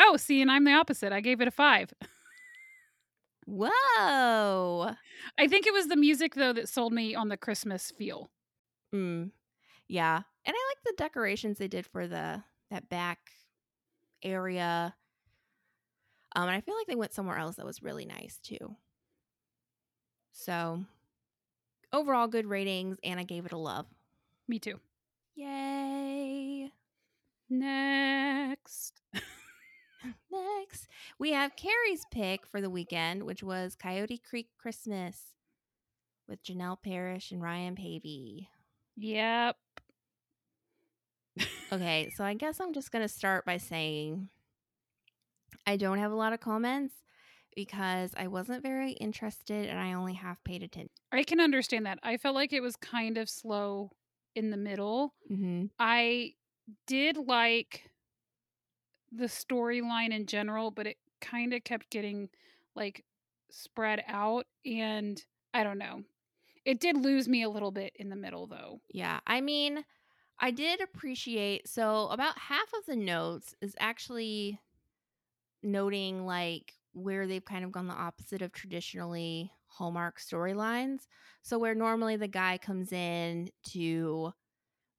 Oh, 0.00 0.16
see, 0.16 0.40
and 0.40 0.50
I'm 0.50 0.64
the 0.64 0.72
opposite. 0.72 1.12
I 1.12 1.20
gave 1.20 1.40
it 1.40 1.48
a 1.48 1.50
5. 1.50 1.92
Whoa. 3.46 4.94
I 5.38 5.48
think 5.48 5.66
it 5.66 5.72
was 5.72 5.88
the 5.88 5.96
music 5.96 6.34
though 6.34 6.52
that 6.52 6.68
sold 6.68 6.92
me 6.92 7.14
on 7.14 7.28
the 7.28 7.36
Christmas 7.36 7.90
feel. 7.90 8.30
Mm, 8.94 9.30
yeah. 9.88 10.16
And 10.44 10.54
I 10.56 10.70
like 10.70 10.84
the 10.84 11.02
decorations 11.02 11.58
they 11.58 11.68
did 11.68 11.86
for 11.86 12.06
the 12.06 12.42
that 12.70 12.88
back 12.88 13.18
area. 14.22 14.94
Um, 16.36 16.44
and 16.48 16.56
I 16.56 16.60
feel 16.60 16.76
like 16.76 16.86
they 16.86 16.94
went 16.94 17.14
somewhere 17.14 17.38
else 17.38 17.56
that 17.56 17.66
was 17.66 17.82
really 17.82 18.04
nice 18.04 18.38
too. 18.42 18.76
So 20.32 20.84
overall 21.92 22.28
good 22.28 22.46
ratings 22.46 22.98
and 23.02 23.18
I 23.18 23.24
gave 23.24 23.46
it 23.46 23.52
a 23.52 23.58
love. 23.58 23.86
Me 24.46 24.58
too. 24.58 24.78
Yay. 25.34 26.70
Next. 27.50 29.00
Next, 30.30 30.86
we 31.18 31.32
have 31.32 31.56
Carrie's 31.56 32.04
pick 32.10 32.46
for 32.46 32.60
the 32.60 32.70
weekend, 32.70 33.24
which 33.24 33.42
was 33.42 33.74
Coyote 33.74 34.18
Creek 34.18 34.48
Christmas 34.58 35.34
with 36.28 36.42
Janelle 36.44 36.80
Parrish 36.82 37.30
and 37.32 37.42
Ryan 37.42 37.74
Paevey. 37.74 38.48
Yep. 38.96 39.56
Okay, 41.72 42.10
so 42.16 42.24
I 42.24 42.34
guess 42.34 42.60
I'm 42.60 42.72
just 42.72 42.90
going 42.90 43.02
to 43.02 43.12
start 43.12 43.44
by 43.44 43.58
saying 43.58 44.28
I 45.66 45.76
don't 45.76 45.98
have 45.98 46.12
a 46.12 46.16
lot 46.16 46.32
of 46.32 46.40
comments 46.40 46.94
because 47.54 48.12
I 48.16 48.28
wasn't 48.28 48.62
very 48.62 48.92
interested 48.92 49.68
and 49.68 49.78
I 49.78 49.92
only 49.92 50.14
half 50.14 50.42
paid 50.44 50.62
attention. 50.62 50.90
I 51.12 51.24
can 51.24 51.40
understand 51.40 51.86
that. 51.86 51.98
I 52.02 52.16
felt 52.16 52.34
like 52.34 52.52
it 52.52 52.60
was 52.60 52.76
kind 52.76 53.18
of 53.18 53.28
slow 53.28 53.90
in 54.34 54.50
the 54.50 54.56
middle. 54.56 55.14
Mm-hmm. 55.30 55.66
I 55.78 56.34
did 56.86 57.16
like 57.16 57.90
the 59.10 59.24
storyline 59.24 60.14
in 60.14 60.26
general, 60.26 60.70
but 60.70 60.86
it 60.86 60.96
kind 61.20 61.52
of 61.52 61.64
kept 61.64 61.90
getting 61.90 62.28
like 62.76 63.04
spread 63.50 64.04
out 64.06 64.46
and 64.64 65.22
I 65.52 65.64
don't 65.64 65.78
know. 65.78 66.02
It 66.64 66.80
did 66.80 66.96
lose 66.96 67.28
me 67.28 67.42
a 67.42 67.48
little 67.48 67.70
bit 67.70 67.92
in 67.96 68.08
the 68.08 68.16
middle 68.16 68.46
though. 68.46 68.80
Yeah, 68.90 69.20
I 69.26 69.40
mean, 69.40 69.84
I 70.40 70.50
did 70.50 70.80
appreciate 70.80 71.68
so 71.68 72.08
about 72.08 72.38
half 72.38 72.72
of 72.78 72.86
the 72.86 72.96
notes 72.96 73.54
is 73.60 73.74
actually 73.80 74.60
noting 75.62 76.24
like 76.24 76.74
where 76.92 77.26
they've 77.26 77.44
kind 77.44 77.64
of 77.64 77.72
gone 77.72 77.88
the 77.88 77.94
opposite 77.94 78.42
of 78.42 78.52
traditionally 78.52 79.50
Hallmark 79.66 80.20
storylines. 80.20 81.06
So 81.42 81.58
where 81.58 81.74
normally 81.74 82.16
the 82.16 82.28
guy 82.28 82.58
comes 82.58 82.92
in 82.92 83.50
to 83.70 84.32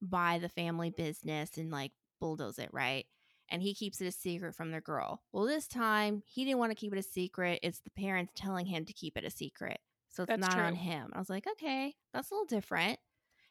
buy 0.02 0.40
the 0.40 0.50
family 0.50 0.90
business 0.90 1.58
and 1.58 1.72
like 1.72 1.92
bulldoze 2.20 2.60
it, 2.60 2.70
right? 2.72 3.06
And 3.50 3.62
he 3.62 3.74
keeps 3.74 4.00
it 4.00 4.08
a 4.08 4.12
secret 4.12 4.56
from 4.56 4.72
the 4.72 4.82
girl. 4.82 5.22
Well, 5.32 5.46
this 5.46 5.68
time 5.68 6.22
he 6.26 6.46
didn't 6.46 6.60
want 6.60 6.72
to 6.72 6.76
keep 6.76 6.94
it 6.94 7.00
a 7.00 7.04
secret. 7.04 7.60
It's 7.64 7.80
the 7.80 7.90
parents 7.90 8.34
telling 8.36 8.66
him 8.66 8.86
to 8.86 8.94
keep 8.94 9.18
it 9.18 9.24
a 9.24 9.32
secret. 9.32 9.80
So 10.10 10.24
it's 10.24 10.30
That's 10.30 10.56
not 10.56 10.60
on 10.60 10.76
him. 10.76 11.12
I 11.14 11.20
was 11.20 11.30
like, 11.30 11.48
okay, 11.48 11.96
that's 12.14 12.30
a 12.30 12.34
little 12.34 12.46
different. 12.46 13.00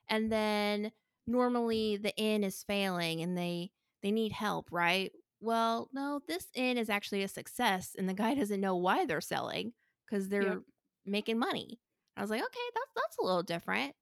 And 0.09 0.31
then 0.31 0.93
normally 1.29 1.99
the 1.99 2.17
inn 2.17 2.45
is 2.45 2.65
failing 2.65 3.23
and 3.23 3.39
they 3.39 3.73
they 4.03 4.13
need 4.13 4.33
help, 4.33 4.71
right? 4.73 5.13
Well, 5.41 5.91
no, 5.93 6.21
this 6.29 6.49
inn 6.55 6.79
is 6.79 6.91
actually 6.91 7.23
a 7.25 7.29
success 7.29 7.95
and 7.99 8.09
the 8.09 8.15
guy 8.15 8.35
doesn't 8.37 8.61
know 8.61 8.77
why 8.77 9.07
they're 9.07 9.21
selling 9.21 9.75
cuz 10.11 10.29
they're 10.29 10.59
Yep. 10.59 10.63
making 11.07 11.39
money. 11.39 11.81
I 12.17 12.23
was 12.23 12.31
like, 12.31 12.43
okay, 12.43 12.71
that's 12.75 12.93
that's 12.97 13.19
a 13.19 13.25
little 13.25 13.43
different. 13.45 13.95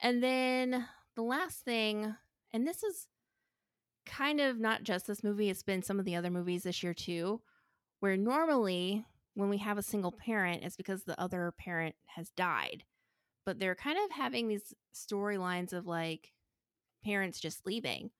And 0.00 0.22
then 0.22 0.88
the 1.16 1.22
last 1.22 1.60
thing 1.62 2.16
And 2.52 2.66
this 2.66 2.82
is 2.82 3.08
kind 4.06 4.40
of 4.40 4.58
not 4.58 4.82
just 4.82 5.06
this 5.06 5.22
movie, 5.22 5.50
it's 5.50 5.62
been 5.62 5.82
some 5.82 5.98
of 5.98 6.04
the 6.04 6.16
other 6.16 6.30
movies 6.30 6.62
this 6.64 6.82
year 6.82 6.94
too, 6.94 7.40
where 8.00 8.16
normally 8.16 9.06
when 9.34 9.50
we 9.50 9.58
have 9.58 9.78
a 9.78 9.82
single 9.82 10.12
parent, 10.12 10.64
it's 10.64 10.76
because 10.76 11.04
the 11.04 11.20
other 11.20 11.52
parent 11.58 11.94
has 12.06 12.30
died. 12.30 12.84
But 13.46 13.58
they're 13.60 13.76
kind 13.76 13.98
of 14.04 14.12
having 14.16 14.48
these 14.48 14.74
storylines 14.94 15.72
of 15.72 15.86
like 15.86 16.32
parents 17.02 17.40
just 17.40 17.66
leaving, 17.66 18.10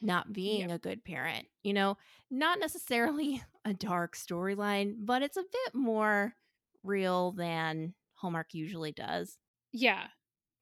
not 0.00 0.32
being 0.32 0.70
a 0.70 0.78
good 0.78 1.04
parent. 1.04 1.46
You 1.62 1.72
know, 1.72 1.96
not 2.30 2.58
necessarily 2.58 3.42
a 3.64 3.74
dark 3.74 4.16
storyline, 4.16 4.94
but 5.00 5.22
it's 5.22 5.36
a 5.36 5.42
bit 5.42 5.74
more 5.74 6.34
real 6.82 7.32
than 7.32 7.94
Hallmark 8.14 8.54
usually 8.54 8.92
does. 8.92 9.38
Yeah. 9.72 10.06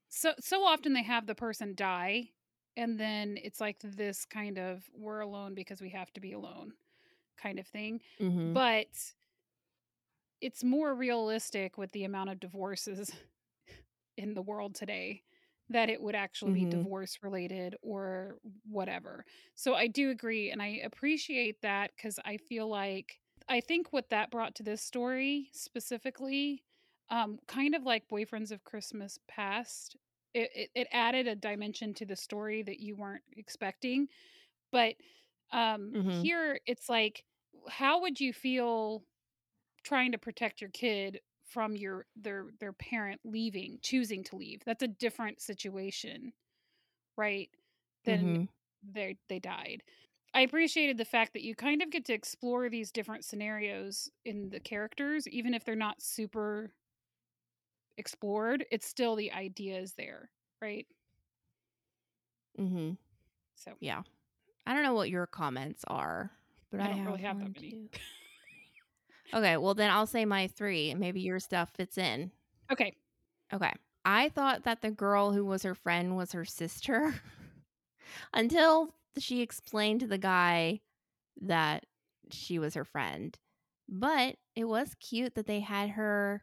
So 0.08 0.32
so 0.40 0.64
often 0.64 0.92
they 0.92 1.02
have 1.02 1.26
the 1.26 1.34
person 1.34 1.74
die 1.74 2.30
and 2.76 2.98
then 2.98 3.38
it's 3.42 3.60
like 3.60 3.78
this 3.82 4.24
kind 4.24 4.58
of 4.58 4.82
we're 4.94 5.20
alone 5.20 5.54
because 5.54 5.80
we 5.80 5.90
have 5.90 6.12
to 6.12 6.20
be 6.20 6.32
alone 6.32 6.72
kind 7.40 7.58
of 7.58 7.66
thing. 7.66 8.00
Mm-hmm. 8.20 8.52
But 8.52 8.86
it's 10.40 10.64
more 10.64 10.94
realistic 10.94 11.78
with 11.78 11.92
the 11.92 12.04
amount 12.04 12.30
of 12.30 12.40
divorces 12.40 13.12
in 14.16 14.34
the 14.34 14.42
world 14.42 14.74
today 14.74 15.22
that 15.74 15.90
it 15.90 16.02
would 16.02 16.16
actually 16.16 16.52
Mhm. 16.52 16.54
be 16.54 16.66
divorce 16.66 17.18
related 17.22 17.76
or 17.82 18.38
whatever. 18.64 19.26
So 19.56 19.74
I 19.74 19.88
do 19.88 20.10
agree 20.10 20.50
and 20.52 20.62
I 20.62 20.80
appreciate 20.84 21.62
that 21.62 21.96
cuz 21.98 22.18
I 22.24 22.38
feel 22.38 22.68
like 22.68 23.20
I 23.48 23.60
think 23.60 23.92
what 23.92 24.10
that 24.10 24.32
brought 24.32 24.56
to 24.56 24.64
this 24.64 24.82
story 24.82 25.50
specifically 25.52 26.64
um 27.10 27.38
kind 27.48 27.74
of 27.76 27.84
like 27.84 28.08
Boyfriends 28.08 28.52
of 28.52 28.64
Christmas 28.64 29.18
Past 29.28 29.96
it, 30.34 30.50
it, 30.54 30.70
it 30.74 30.88
added 30.92 31.28
a 31.28 31.36
dimension 31.36 31.94
to 31.94 32.06
the 32.06 32.16
story 32.16 32.62
that 32.64 32.80
you 32.80 32.96
weren't 32.96 33.24
expecting 33.36 34.08
but 34.72 34.96
um 35.52 35.94
Mhm. 35.94 36.24
here 36.24 36.60
it's 36.66 36.88
like 36.88 37.24
how 37.68 38.00
would 38.02 38.20
you 38.20 38.32
feel 38.32 39.06
trying 39.84 40.12
to 40.12 40.18
protect 40.18 40.60
your 40.60 40.70
kid 40.70 41.20
from 41.54 41.76
your 41.76 42.06
their 42.16 42.48
their 42.60 42.74
parent 42.74 43.20
leaving 43.24 43.78
choosing 43.82 44.24
to 44.24 44.36
leave 44.36 44.62
that's 44.66 44.82
a 44.84 44.88
different 44.88 45.40
situation 45.40 46.34
right 47.16 47.50
than 48.04 48.38
Mhm. 48.38 48.48
they 48.82 49.18
they 49.28 49.38
died 49.40 49.82
i 50.34 50.40
appreciated 50.42 50.98
the 50.98 51.04
fact 51.04 51.32
that 51.34 51.42
you 51.44 51.54
kind 51.54 51.82
of 51.82 51.90
get 51.90 52.04
to 52.06 52.14
explore 52.14 52.68
these 52.70 52.92
different 52.92 53.24
scenarios 53.24 54.10
in 54.24 54.50
the 54.50 54.60
characters 54.60 55.28
even 55.28 55.54
if 55.54 55.64
they're 55.64 55.76
not 55.76 56.02
super 56.02 56.74
explored 57.96 58.66
it's 58.70 58.86
still 58.86 59.14
the 59.14 59.32
idea 59.32 59.78
is 59.78 59.94
there 59.94 60.30
right 60.60 60.86
Mhm. 62.58 62.98
so 63.56 63.78
Yeah. 63.80 64.02
I 64.66 64.74
don't 64.74 64.82
know 64.84 64.94
what 64.94 65.10
your 65.10 65.26
comments 65.26 65.84
are, 65.88 66.32
but 66.70 66.80
I 66.80 66.86
I, 66.86 66.88
don't 66.88 67.02
really 67.04 67.22
have 67.22 67.38
that 67.40 67.50
many. 67.54 67.78
Okay, 69.32 69.56
well 69.56 69.74
then 69.74 69.90
I'll 69.90 70.06
say 70.06 70.24
my 70.24 70.46
three, 70.48 70.90
and 70.90 71.00
maybe 71.00 71.20
your 71.20 71.40
stuff 71.40 71.70
fits 71.76 71.98
in. 71.98 72.30
okay 72.70 72.92
Okay. 73.52 73.72
I 74.04 74.28
thought 74.28 74.64
that 74.64 74.82
the 74.82 74.90
girl 74.90 75.32
who 75.32 75.44
was 75.44 75.62
her 75.62 75.74
friend 75.74 76.16
was 76.16 76.32
her 76.32 76.44
sister 76.44 77.14
until 78.34 78.94
she 79.18 79.40
explained 79.40 80.00
to 80.00 80.06
the 80.06 80.18
guy 80.18 80.80
that 81.40 81.86
she 82.30 82.58
was 82.58 82.74
her 82.74 82.84
friend. 82.84 83.38
But 83.88 84.36
it 84.56 84.64
was 84.64 84.94
cute 85.00 85.34
that 85.36 85.46
they 85.46 85.60
had 85.60 85.90
her 85.90 86.42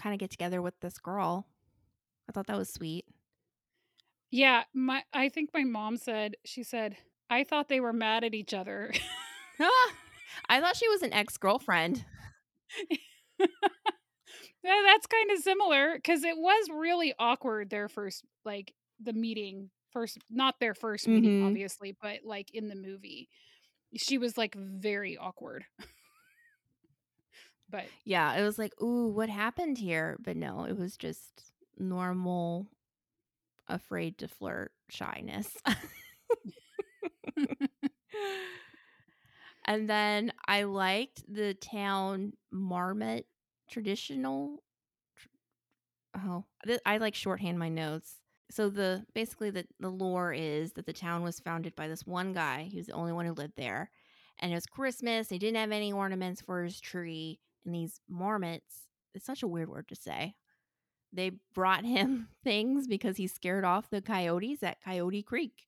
kind 0.00 0.12
of 0.14 0.18
get 0.20 0.30
together 0.30 0.60
with 0.60 0.78
this 0.80 0.98
girl. 0.98 1.46
I 2.28 2.32
thought 2.32 2.46
that 2.48 2.58
was 2.58 2.72
sweet. 2.72 3.04
yeah 4.30 4.64
my 4.74 5.02
i 5.14 5.28
think 5.30 5.50
my 5.54 5.64
mom 5.64 5.96
said 5.96 6.34
she 6.44 6.62
said 6.62 6.96
i 7.30 7.42
thought 7.44 7.68
they 7.68 7.80
were 7.80 7.94
mad 7.94 8.24
at 8.24 8.34
each 8.34 8.52
other 8.52 8.92
I 10.48 10.60
thought 10.60 10.76
she 10.76 10.88
was 10.88 11.02
an 11.02 11.12
ex 11.12 11.36
girlfriend. 11.36 12.04
That's 14.64 15.06
kind 15.06 15.30
of 15.30 15.38
similar 15.38 15.94
because 15.96 16.24
it 16.24 16.36
was 16.36 16.66
really 16.72 17.14
awkward 17.18 17.70
their 17.70 17.88
first 17.88 18.24
like 18.44 18.74
the 19.00 19.12
meeting 19.12 19.70
first 19.92 20.18
not 20.30 20.56
their 20.60 20.74
1st 20.74 21.08
meeting 21.08 21.26
Mhm. 21.26 21.40
obviously 21.40 21.96
but 22.00 22.18
like 22.24 22.50
in 22.52 22.68
the 22.68 22.74
movie 22.74 23.28
she 23.96 24.18
was 24.18 24.36
like 24.38 24.54
very 24.56 25.16
awkward 25.16 25.64
but 27.70 27.90
Yeah, 28.04 28.34
it 28.34 28.42
was 28.42 28.58
like, 28.58 28.72
ooh, 28.82 29.08
what 29.08 29.28
happened 29.28 29.78
here? 29.78 30.16
But 30.20 30.36
no, 30.36 30.64
it 30.64 30.76
was 30.76 30.96
just 30.96 31.52
normal, 31.78 32.66
afraid 33.68 34.18
to 34.18 34.28
flirt 34.28 34.72
shyness. 34.90 35.56
and 39.68 39.88
then 39.88 40.32
I 40.46 40.62
liked 40.62 41.22
the 41.32 41.52
town 41.52 42.32
marmot 42.50 43.26
traditional. 43.70 44.62
Oh, 46.16 46.46
I 46.86 46.96
like 46.96 47.14
shorthand 47.14 47.58
my 47.58 47.68
notes. 47.68 48.16
So 48.50 48.70
the 48.70 49.04
basically 49.14 49.50
the 49.50 49.66
the 49.78 49.90
lore 49.90 50.32
is 50.32 50.72
that 50.72 50.86
the 50.86 50.94
town 50.94 51.22
was 51.22 51.38
founded 51.38 51.76
by 51.76 51.86
this 51.86 52.06
one 52.06 52.32
guy. 52.32 52.62
He 52.70 52.78
was 52.78 52.86
the 52.86 52.94
only 52.94 53.12
one 53.12 53.26
who 53.26 53.34
lived 53.34 53.58
there, 53.58 53.90
and 54.38 54.50
it 54.50 54.54
was 54.54 54.64
Christmas. 54.64 55.28
He 55.28 55.38
didn't 55.38 55.58
have 55.58 55.70
any 55.70 55.92
ornaments 55.92 56.40
for 56.40 56.64
his 56.64 56.80
tree, 56.80 57.38
and 57.66 57.74
these 57.74 58.00
marmots. 58.08 58.86
It's 59.14 59.26
such 59.26 59.42
a 59.42 59.48
weird 59.48 59.68
word 59.68 59.88
to 59.88 59.94
say. 59.94 60.34
They 61.12 61.32
brought 61.54 61.84
him 61.84 62.28
things 62.42 62.86
because 62.86 63.18
he 63.18 63.26
scared 63.26 63.64
off 63.64 63.90
the 63.90 64.00
coyotes 64.00 64.62
at 64.62 64.82
Coyote 64.82 65.22
Creek. 65.22 65.67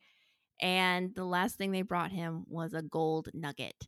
And 0.60 1.14
the 1.14 1.24
last 1.24 1.56
thing 1.56 1.72
they 1.72 1.82
brought 1.82 2.12
him 2.12 2.44
was 2.48 2.74
a 2.74 2.82
gold 2.82 3.28
nugget. 3.34 3.86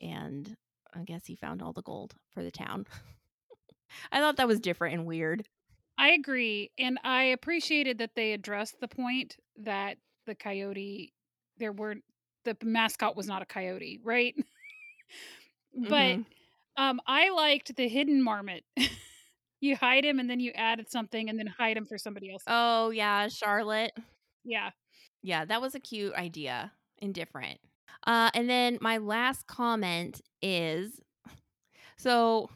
And 0.00 0.56
I 0.94 1.04
guess 1.04 1.26
he 1.26 1.36
found 1.36 1.62
all 1.62 1.72
the 1.72 1.82
gold 1.82 2.14
for 2.32 2.42
the 2.42 2.50
town. 2.50 2.86
I 4.12 4.18
thought 4.20 4.36
that 4.36 4.48
was 4.48 4.60
different 4.60 4.94
and 4.94 5.06
weird. 5.06 5.46
i 5.96 6.10
agree 6.10 6.70
and 6.78 6.98
i 7.04 7.22
appreciated 7.24 7.98
that 7.98 8.10
they 8.16 8.32
addressed 8.32 8.78
the 8.80 8.88
point 8.88 9.36
that 9.56 9.96
the 10.26 10.34
coyote 10.34 11.12
there 11.58 11.72
were 11.72 11.94
the 12.44 12.56
mascot 12.62 13.16
was 13.16 13.26
not 13.26 13.40
a 13.42 13.46
coyote 13.46 14.00
right 14.04 14.34
but 15.88 16.16
Mhm. 16.16 16.24
um 16.76 17.00
i 17.06 17.30
liked 17.30 17.74
the 17.76 17.88
hidden 17.88 18.22
marmot 18.22 18.64
you 19.60 19.76
hide 19.76 20.04
him 20.04 20.18
and 20.18 20.28
then 20.28 20.40
you 20.40 20.50
added 20.52 20.90
something 20.90 21.30
and 21.30 21.38
then 21.38 21.46
hide 21.46 21.76
him 21.76 21.86
for 21.86 21.96
somebody 21.96 22.30
else 22.30 22.42
Oh, 22.46 22.90
yeah, 22.90 23.28
Charlotte. 23.28 23.92
yeah 24.44 24.70
Yeah, 25.26 25.44
that 25.46 25.60
was 25.60 25.74
a 25.74 25.80
cute 25.80 26.14
idea 26.14 26.70
and 27.02 27.12
different. 27.12 27.58
Uh, 28.06 28.30
and 28.32 28.48
then 28.48 28.78
my 28.80 28.98
last 28.98 29.48
comment 29.48 30.20
is 30.40 31.00
so 31.96 32.48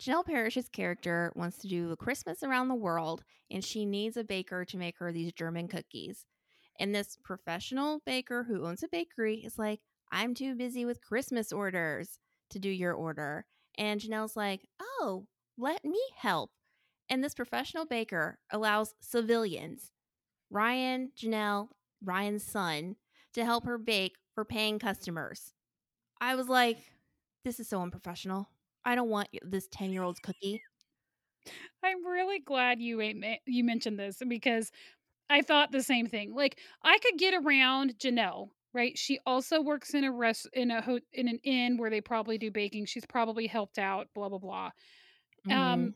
Janelle 0.00 0.24
Parrish's 0.24 0.68
character 0.68 1.32
wants 1.34 1.58
to 1.58 1.66
do 1.66 1.88
the 1.88 1.96
Christmas 1.96 2.44
around 2.44 2.68
the 2.68 2.76
world, 2.76 3.24
and 3.50 3.64
she 3.64 3.84
needs 3.84 4.16
a 4.16 4.22
baker 4.22 4.64
to 4.64 4.76
make 4.76 4.96
her 4.98 5.10
these 5.10 5.32
German 5.32 5.66
cookies. 5.66 6.24
And 6.78 6.94
this 6.94 7.18
professional 7.24 8.00
baker 8.06 8.44
who 8.44 8.64
owns 8.64 8.84
a 8.84 8.88
bakery 8.88 9.38
is 9.44 9.58
like, 9.58 9.80
I'm 10.12 10.34
too 10.34 10.54
busy 10.54 10.84
with 10.84 11.02
Christmas 11.02 11.50
orders 11.50 12.20
to 12.50 12.60
do 12.60 12.68
your 12.68 12.92
order. 12.92 13.44
And 13.76 14.00
Janelle's 14.00 14.36
like, 14.36 14.68
Oh, 14.80 15.26
let 15.58 15.84
me 15.84 16.00
help. 16.16 16.52
And 17.08 17.24
this 17.24 17.34
professional 17.34 17.86
baker 17.86 18.38
allows 18.52 18.94
civilians, 19.00 19.90
Ryan, 20.48 21.10
Janelle, 21.20 21.70
Ryan's 22.06 22.44
son, 22.44 22.96
to 23.34 23.44
help 23.44 23.64
her 23.66 23.78
bake 23.78 24.16
for 24.34 24.44
paying 24.44 24.78
customers. 24.78 25.52
I 26.20 26.36
was 26.36 26.48
like, 26.48 26.78
This 27.44 27.60
is 27.60 27.68
so 27.68 27.82
unprofessional. 27.82 28.48
I 28.84 28.94
don't 28.96 29.10
want 29.10 29.28
this 29.42 29.68
10 29.70 29.92
year 29.92 30.02
old's 30.04 30.20
cookie. 30.20 30.62
I'm 31.82 32.06
really 32.06 32.38
glad 32.40 32.80
you 32.80 33.00
ain't 33.00 33.24
you 33.46 33.64
mentioned 33.64 33.98
this 33.98 34.20
because 34.26 34.70
I 35.30 35.42
thought 35.42 35.72
the 35.72 35.82
same 35.82 36.06
thing. 36.06 36.34
Like 36.34 36.60
I 36.82 36.98
could 36.98 37.18
get 37.18 37.34
around 37.34 37.96
Janelle, 37.98 38.50
right? 38.74 38.96
She 38.98 39.20
also 39.26 39.60
works 39.62 39.94
in 39.94 40.04
a 40.04 40.12
rest 40.12 40.48
in 40.52 40.70
a 40.70 40.82
ho- 40.82 41.00
in 41.12 41.28
an 41.28 41.40
inn 41.44 41.78
where 41.78 41.90
they 41.90 42.00
probably 42.00 42.38
do 42.38 42.50
baking. 42.50 42.86
She's 42.86 43.06
probably 43.06 43.46
helped 43.46 43.78
out, 43.78 44.08
blah 44.14 44.28
blah 44.28 44.38
blah. 44.38 44.70
Um, 45.50 45.92
Mhm. 45.92 45.94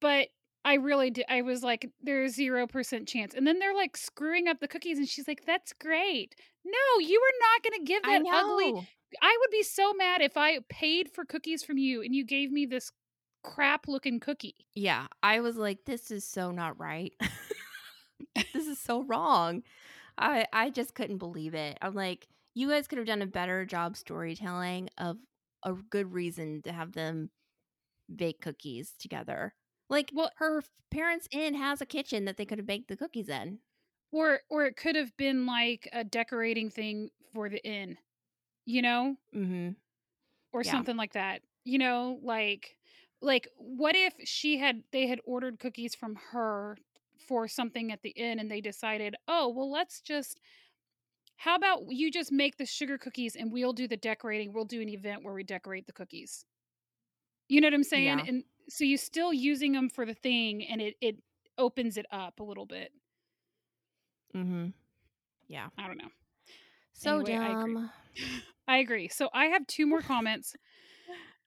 but 0.00 0.28
I 0.64 0.74
really 0.74 1.10
did. 1.10 1.24
I 1.28 1.42
was 1.42 1.62
like, 1.62 1.90
there's 2.02 2.34
zero 2.34 2.66
percent 2.66 3.08
chance. 3.08 3.34
And 3.34 3.46
then 3.46 3.58
they're 3.58 3.74
like 3.74 3.96
screwing 3.96 4.48
up 4.48 4.60
the 4.60 4.68
cookies, 4.68 4.98
and 4.98 5.08
she's 5.08 5.28
like, 5.28 5.44
"That's 5.46 5.72
great." 5.72 6.34
No, 6.64 7.00
you 7.00 7.20
were 7.20 7.38
not 7.40 7.62
going 7.62 7.80
to 7.80 7.92
give 7.92 8.02
I 8.04 8.18
that 8.18 8.44
ugly. 8.44 8.88
I 9.22 9.36
would 9.40 9.50
be 9.50 9.62
so 9.62 9.94
mad 9.94 10.20
if 10.20 10.36
I 10.36 10.58
paid 10.68 11.10
for 11.10 11.24
cookies 11.24 11.64
from 11.64 11.78
you 11.78 12.02
and 12.02 12.14
you 12.14 12.24
gave 12.24 12.52
me 12.52 12.66
this 12.66 12.92
crap 13.42 13.88
looking 13.88 14.20
cookie. 14.20 14.66
Yeah, 14.74 15.06
I 15.22 15.40
was 15.40 15.56
like, 15.56 15.84
this 15.86 16.10
is 16.10 16.24
so 16.24 16.50
not 16.50 16.78
right. 16.78 17.12
this 18.52 18.66
is 18.66 18.78
so 18.78 19.02
wrong. 19.02 19.62
I 20.18 20.46
I 20.52 20.70
just 20.70 20.94
couldn't 20.94 21.18
believe 21.18 21.54
it. 21.54 21.78
I'm 21.80 21.94
like, 21.94 22.28
you 22.54 22.68
guys 22.68 22.86
could 22.86 22.98
have 22.98 23.06
done 23.06 23.22
a 23.22 23.26
better 23.26 23.64
job 23.64 23.96
storytelling 23.96 24.90
of 24.98 25.16
a 25.62 25.72
good 25.72 26.12
reason 26.12 26.62
to 26.62 26.72
have 26.72 26.92
them 26.92 27.30
bake 28.14 28.40
cookies 28.40 28.92
together. 28.98 29.54
Like, 29.88 30.10
Well- 30.12 30.32
her 30.36 30.62
parents' 30.90 31.28
inn 31.30 31.54
has 31.54 31.80
a 31.80 31.86
kitchen 31.86 32.24
that 32.26 32.36
they 32.36 32.46
could 32.46 32.58
have 32.58 32.66
baked 32.66 32.88
the 32.88 32.96
cookies 32.96 33.28
in. 33.28 33.60
Or 34.12 34.40
or 34.48 34.64
it 34.64 34.76
could 34.76 34.96
have 34.96 35.16
been 35.16 35.46
like 35.46 35.88
a 35.92 36.02
decorating 36.04 36.70
thing 36.70 37.10
for 37.32 37.48
the 37.48 37.62
inn, 37.64 37.98
you 38.66 38.82
know? 38.82 39.16
Mhm. 39.34 39.76
Or 40.52 40.64
Yeah. 40.64 40.70
something 40.72 40.96
like 40.96 41.12
that. 41.12 41.42
You 41.64 41.78
know, 41.78 42.18
like 42.22 42.78
like 43.20 43.48
what 43.56 43.96
if 43.96 44.14
she 44.24 44.58
had 44.58 44.84
they 44.92 45.06
had 45.08 45.20
ordered 45.24 45.58
cookies 45.58 45.94
from 45.94 46.16
her 46.16 46.78
for 47.18 47.48
something 47.48 47.92
at 47.92 48.02
the 48.02 48.10
inn 48.10 48.38
and 48.38 48.50
they 48.50 48.60
decided, 48.60 49.16
"Oh, 49.28 49.48
well 49.48 49.70
let's 49.70 50.00
just 50.00 50.40
how 51.36 51.54
about 51.56 51.84
you 51.90 52.10
just 52.10 52.32
make 52.32 52.56
the 52.56 52.66
sugar 52.66 52.98
cookies 52.98 53.36
and 53.36 53.52
we'll 53.52 53.72
do 53.72 53.88
the 53.88 53.96
decorating. 53.96 54.52
We'll 54.52 54.64
do 54.66 54.80
an 54.82 54.88
event 54.88 55.22
where 55.24 55.34
we 55.34 55.44
decorate 55.44 55.86
the 55.86 55.92
cookies." 55.92 56.44
You 57.50 57.60
know 57.60 57.66
what 57.66 57.74
I'm 57.74 57.84
saying? 57.84 58.20
Yeah. 58.20 58.26
And 58.26 58.44
so 58.68 58.84
you're 58.84 58.98
still 58.98 59.32
using 59.32 59.72
them 59.72 59.88
for 59.88 60.06
the 60.06 60.14
thing 60.14 60.64
and 60.66 60.80
it 60.80 60.96
it 61.00 61.16
opens 61.58 61.96
it 61.96 62.06
up 62.12 62.40
a 62.40 62.44
little 62.44 62.66
bit. 62.66 62.92
mm-hmm 64.34 64.68
Yeah. 65.48 65.68
I 65.78 65.86
don't 65.86 65.98
know. 65.98 66.10
So 66.92 67.22
Anyway, 67.22 67.36
I 67.36 67.48
agree. 67.50 67.76
dumb. 67.76 67.90
I 68.68 68.78
agree. 68.78 69.08
So 69.08 69.30
I 69.34 69.46
have 69.46 69.66
2 69.66 69.86
more 69.86 70.02
comments. 70.02 70.54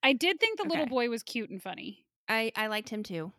I 0.04 0.14
did 0.14 0.40
think 0.40 0.58
the 0.58 0.66
little 0.66 0.88
boy 0.88 1.10
was 1.10 1.24
cute 1.24 1.50
and 1.50 1.62
funny. 1.62 2.06
I 2.28 2.52
I 2.56 2.68
liked 2.68 2.90
him 2.90 3.04
too. 3.04 3.34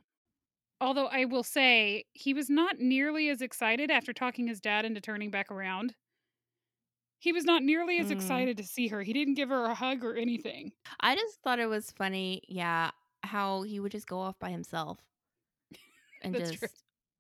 Although 0.83 1.07
I 1.07 1.25
will 1.25 1.43
say 1.45 2.05
he 2.13 2.35
was 2.35 2.51
not 2.51 2.79
nearly 2.79 3.31
as 3.31 3.41
excited 3.41 3.91
after 3.91 4.13
talking 4.13 4.49
his 4.49 4.61
dad 4.61 4.85
into 4.85 5.01
turning 5.01 5.31
back 5.31 5.51
around. 5.51 5.95
He 7.19 7.33
was 7.33 7.45
not 7.45 7.63
nearly 7.63 7.99
as 7.99 8.11
Mm. 8.11 8.11
excited 8.11 8.57
to 8.59 8.65
see 8.65 8.89
her. 8.89 9.03
He 9.03 9.13
didn't 9.15 9.35
give 9.35 9.49
her 9.49 9.65
a 9.65 9.75
hug 9.75 10.05
or 10.05 10.15
anything. 10.17 10.73
I 11.01 11.15
just 11.15 11.41
thought 11.43 11.59
it 11.61 11.67
was 11.67 11.91
funny, 11.93 12.43
yeah, 12.49 12.91
how 13.23 13.63
he 13.63 13.81
would 13.81 13.93
just 13.93 14.07
go 14.07 14.21
off 14.21 14.39
by 14.39 14.51
himself. 14.51 14.99
And 16.23 16.37
just 16.37 16.59
true. 16.59 16.69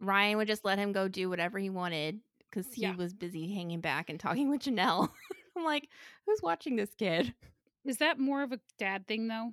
Ryan 0.00 0.36
would 0.38 0.46
just 0.48 0.64
let 0.64 0.78
him 0.78 0.92
go 0.92 1.08
do 1.08 1.28
whatever 1.28 1.58
he 1.58 1.70
wanted 1.70 2.20
because 2.48 2.72
he 2.72 2.82
Yeah. 2.82 2.94
was 2.94 3.12
busy 3.12 3.52
hanging 3.52 3.80
back 3.80 4.08
and 4.08 4.20
talking 4.20 4.48
with 4.48 4.62
Janelle. 4.62 5.08
I'm 5.56 5.64
like, 5.64 5.88
who's 6.24 6.40
watching 6.42 6.76
this 6.76 6.94
kid? 6.96 7.34
Is 7.84 7.96
that 7.98 8.20
more 8.20 8.42
of 8.44 8.52
a 8.52 8.60
dad 8.78 9.08
thing 9.08 9.26
though? 9.26 9.52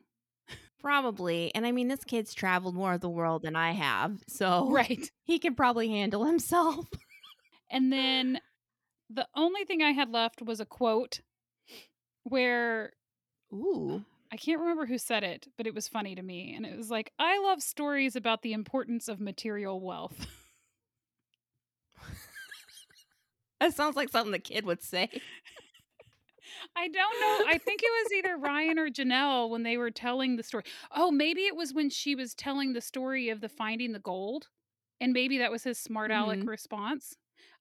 Probably. 0.79 1.53
And 1.55 1.65
I 1.65 1.71
mean, 1.71 1.88
this 1.88 2.03
kid's 2.03 2.33
traveled 2.33 2.75
more 2.75 2.93
of 2.93 3.01
the 3.01 3.09
world 3.09 3.41
than 3.41 3.55
I 3.55 3.71
have, 3.71 4.19
so 4.27 4.69
Right. 4.69 5.09
he 5.23 5.39
can 5.39 5.55
probably 5.55 5.89
handle 5.89 6.25
himself. 6.25 6.85
And 7.71 7.91
then 7.91 8.39
the 9.09 9.27
only 9.35 9.65
thing 9.65 9.81
I 9.81 9.91
had 9.91 10.12
left 10.12 10.41
was 10.43 10.59
a 10.59 10.65
quote 10.65 11.21
where 12.23 12.93
Ooh. 13.51 14.03
I 14.31 14.37
can't 14.37 14.59
remember 14.59 14.85
who 14.85 14.97
said 14.97 15.23
it, 15.23 15.47
but 15.57 15.65
it 15.65 15.73
was 15.73 15.87
funny 15.87 16.13
to 16.15 16.21
me. 16.21 16.53
And 16.55 16.65
it 16.65 16.77
was 16.77 16.91
like, 16.91 17.11
I 17.17 17.39
love 17.39 17.61
stories 17.63 18.15
about 18.15 18.41
the 18.43 18.53
importance 18.53 19.07
of 19.07 19.19
material 19.19 19.79
wealth. 19.81 20.27
That 23.59 23.73
sounds 23.75 23.97
like 23.97 24.07
something 24.07 24.31
the 24.31 24.39
kid 24.39 24.63
would 24.63 24.81
say. 24.81 25.09
I 26.77 26.87
don't 26.87 27.19
know. 27.19 27.45
I 27.45 27.57
think 27.57 27.81
it 27.83 27.91
was 28.03 28.13
either 28.13 28.37
Ryan 28.37 28.79
or 28.79 28.89
Janelle 28.89 29.49
when 29.49 29.63
they 29.63 29.75
were 29.75 29.91
telling 29.91 30.37
the 30.37 30.43
story. 30.43 30.63
Oh, 30.95 31.11
maybe 31.11 31.41
it 31.41 31.57
was 31.57 31.73
when 31.73 31.89
she 31.89 32.15
was 32.15 32.33
telling 32.33 32.71
the 32.71 32.79
story 32.79 33.27
of 33.27 33.41
the 33.41 33.49
finding 33.49 33.91
the 33.91 33.99
gold. 33.99 34.47
And 35.01 35.11
maybe 35.11 35.39
that 35.39 35.51
was 35.51 35.63
his 35.65 35.77
smart 35.77 36.09
aleck 36.09 36.39
Mhm. 36.39 36.47
response. 36.47 37.17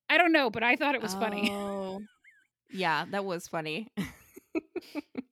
I 0.09 0.19
don't 0.19 0.31
know, 0.31 0.51
but 0.51 0.63
I 0.63 0.77
thought 0.77 0.95
it 0.95 1.03
was 1.03 1.15
funny. 1.15 1.51
Oh. 1.53 2.01
yeah, 2.71 3.05
that 3.11 3.25
was 3.25 3.49
funny. 3.49 3.89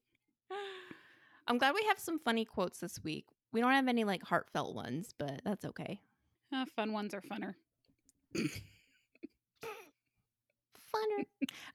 I'm 1.49 1.59
glad 1.59 1.75
we 1.75 1.85
have 1.89 1.99
some 1.99 2.19
funny 2.19 2.45
quotes 2.45 2.81
this 2.81 3.03
week. 3.03 3.27
We 3.53 3.61
don't 3.61 3.73
have 3.73 3.89
any 3.89 4.05
like 4.05 4.23
heartfelt 4.23 4.75
ones, 4.75 5.15
but 5.17 5.43
that's 5.45 5.65
okay. 5.65 6.01
Uh, 6.53 6.65
fun 6.75 6.93
ones 6.93 7.15
are 7.15 7.21
funner. 7.23 7.55
Funner. 10.95 11.25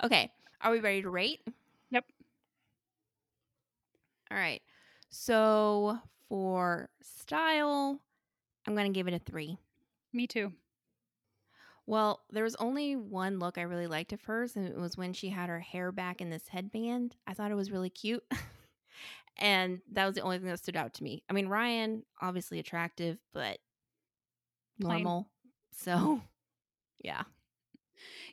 okay, 0.04 0.32
are 0.62 0.72
we 0.72 0.80
ready 0.80 1.02
to 1.02 1.10
rate? 1.10 1.42
Yep. 1.92 2.06
All 4.30 4.38
right. 4.38 4.62
So 5.10 6.00
for 6.30 6.90
style, 7.02 8.00
I'm 8.66 8.76
going 8.76 8.92
to 8.92 8.98
give 8.98 9.08
it 9.08 9.14
a 9.14 9.20
three. 9.20 9.58
Me 10.14 10.28
too. 10.28 10.54
Well, 11.86 12.22
there 12.30 12.44
was 12.44 12.56
only 12.56 12.96
one 12.96 13.40
look 13.40 13.58
I 13.58 13.64
really 13.64 13.88
liked 13.88 14.14
of 14.14 14.22
hers, 14.24 14.56
and 14.56 14.68
it 14.68 14.78
was 14.78 14.98
when 14.98 15.14
she 15.14 15.30
had 15.30 15.50
her 15.50 15.60
hair 15.60 15.92
back 15.92 16.22
in 16.22 16.30
this 16.30 16.48
headband. 16.48 17.16
I 17.28 17.34
thought 17.34 17.52
it 17.52 17.56
was 17.56 17.72
really 17.72 17.90
cute. 17.90 18.24
and 19.42 19.82
that 19.92 20.06
was 20.06 20.14
the 20.14 20.22
only 20.22 20.38
thing 20.38 20.48
that 20.48 20.60
stood 20.60 20.78
out 20.78 20.94
to 20.94 21.04
me. 21.04 21.24
I 21.28 21.34
mean, 21.34 21.48
Ryan, 21.48 22.04
obviously 22.22 22.60
attractive, 22.60 23.18
but 23.34 23.58
Plain. 24.80 25.04
normal. 25.04 25.28
So, 25.76 26.22
yeah. 27.04 27.24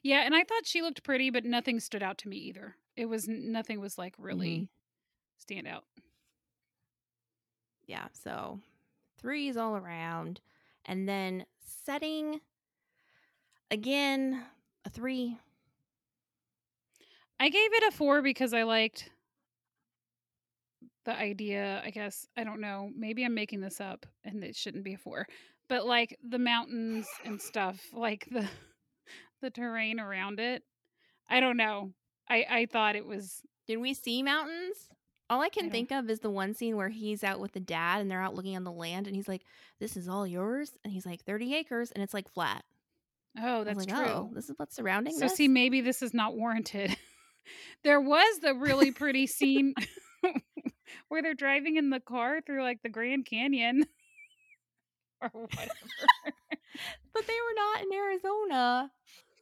Yeah, 0.03 0.21
and 0.21 0.35
I 0.35 0.45
thought 0.45 0.67
she 0.67 0.83
looked 0.83 1.03
pretty, 1.03 1.31
but 1.31 1.47
nothing 1.47 1.81
stood 1.81 2.03
out 2.03 2.19
to 2.19 2.29
me 2.29 2.37
either. 2.37 2.77
It 2.95 3.07
was 3.07 3.27
nothing 3.27 3.81
was 3.81 3.97
like 3.97 4.15
really 4.19 4.51
mm-hmm. 4.51 4.65
stand 5.39 5.67
out. 5.67 5.85
Yeah. 7.87 8.09
So, 8.13 8.61
threes 9.19 9.57
all 9.57 9.77
around. 9.77 10.41
And 10.85 11.09
then 11.09 11.47
setting, 11.85 12.41
again, 13.71 14.43
a 14.85 14.91
three. 14.91 15.39
I 17.41 17.49
gave 17.49 17.73
it 17.73 17.85
a 17.89 17.97
four 17.97 18.21
because 18.21 18.53
I 18.53 18.65
liked 18.65 19.11
the 21.09 21.19
idea. 21.19 21.81
I 21.85 21.91
guess 21.91 22.27
I 22.37 22.45
don't 22.45 22.61
know. 22.61 22.91
Maybe 22.95 23.25
I'm 23.25 23.35
making 23.35 23.61
this 23.61 23.81
up, 23.81 24.05
and 24.25 24.45
it 24.45 24.55
shouldn't 24.55 24.85
be 24.85 24.95
a 24.95 24.99
four. 24.99 25.27
But 25.69 25.87
like 25.87 26.17
the 26.23 26.39
mountains 26.39 27.07
and 27.25 27.41
stuff, 27.41 27.81
like 27.95 28.27
the 28.31 28.47
the 29.43 29.51
terrain 29.51 29.99
around 30.01 30.39
it. 30.39 30.63
I 31.31 31.41
don't 31.41 31.57
know. 31.57 31.93
I 32.29 32.45
I 32.51 32.67
thought 32.67 32.95
it 32.97 33.07
was 33.07 33.41
Did 33.67 33.79
we 33.79 33.95
see 33.95 34.23
mountains? 34.23 34.77
All 35.31 35.43
I 35.43 35.49
can 35.51 35.65
don't- 35.65 35.73
think 35.73 35.93
of 35.93 36.09
is 36.11 36.21
the 36.21 36.31
one 36.31 36.55
scene 36.55 36.77
where 36.77 36.89
he's 36.89 37.23
out 37.25 37.41
with 37.41 37.53
the 37.53 37.61
dad 37.61 38.01
and 38.01 38.11
they're 38.11 38.23
out 38.23 38.35
looking 38.35 38.57
on 38.57 38.65
the 38.65 38.73
land 38.73 39.07
and 39.07 39.15
he's 39.17 39.29
like, 39.29 39.43
This 39.81 39.97
is 39.97 40.09
all 40.09 40.27
yours? 40.27 40.73
And 40.85 40.93
he's 40.93 41.05
like, 41.07 41.23
30 41.25 41.55
acres 41.55 41.91
and 41.91 42.03
it's 42.03 42.15
like 42.15 42.29
flat. 42.31 42.65
oh, 43.43 43.65
that's 43.65 43.79
like, 43.79 43.89
oh, 43.93 44.05
true. 44.05 44.13
Oh, 44.13 44.31
this 44.35 44.49
is 44.49 44.55
what's 44.59 44.75
surrounding 44.77 45.15
So 45.15 45.21
this? 45.27 45.35
see, 45.37 45.49
maybe 45.49 45.81
this 45.83 46.03
is 46.03 46.13
not 46.15 46.35
warranted. 46.37 46.97
there 47.85 48.01
was 48.01 48.39
the 48.41 48.55
really 48.55 48.91
pretty 48.91 49.27
scene 49.27 49.75
where 51.09 51.23
they're 51.23 51.35
driving 51.35 51.77
in 51.77 51.91
the 51.91 52.01
car 52.01 52.41
through 52.41 52.63
like 52.63 52.83
the 52.83 52.89
Grand 52.89 53.27
Canyon 53.27 53.85
or 55.23 55.31
whatever. 55.33 55.73
but 57.15 57.27
they 57.27 57.33
were 57.33 57.55
not 57.57 57.83
in 57.83 57.93
Arizona. 57.93 58.91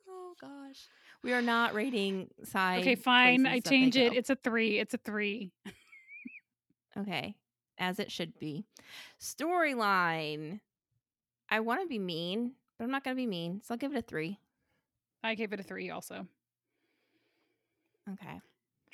Oh 0.09 0.33
gosh. 0.41 0.89
We 1.23 1.33
are 1.33 1.43
not 1.43 1.75
rating 1.75 2.29
side. 2.45 2.81
okay, 2.81 2.95
fine. 2.95 3.47
I 3.47 3.61
places 3.61 3.65
that 3.65 3.71
they 3.71 3.77
change 3.77 3.97
it. 3.97 4.13
go. 4.13 4.19
It's 4.19 4.31
a 4.31 4.37
three. 4.37 4.79
It's 4.79 4.95
a 4.95 4.99
three. 4.99 5.51
Okay. 6.99 7.37
As 7.79 7.99
it 7.99 8.11
should 8.11 8.39
be. 8.39 8.65
Storyline. 9.21 10.61
I 11.51 11.61
want 11.61 11.83
to 11.83 11.87
be 11.87 11.99
mean, 11.99 12.53
but 12.79 12.85
I'm 12.85 12.91
not 12.91 13.05
going 13.05 13.17
to 13.17 13.21
be 13.21 13.27
mean. 13.27 13.61
So 13.65 13.75
I'll 13.75 13.79
give 13.79 13.93
it 13.95 13.99
a 13.99 14.03
three. 14.03 14.39
I 15.23 15.35
gave 15.35 15.53
it 15.53 15.61
a 15.61 15.63
three 15.63 15.91
also. 15.91 16.27
Okay. 18.11 18.41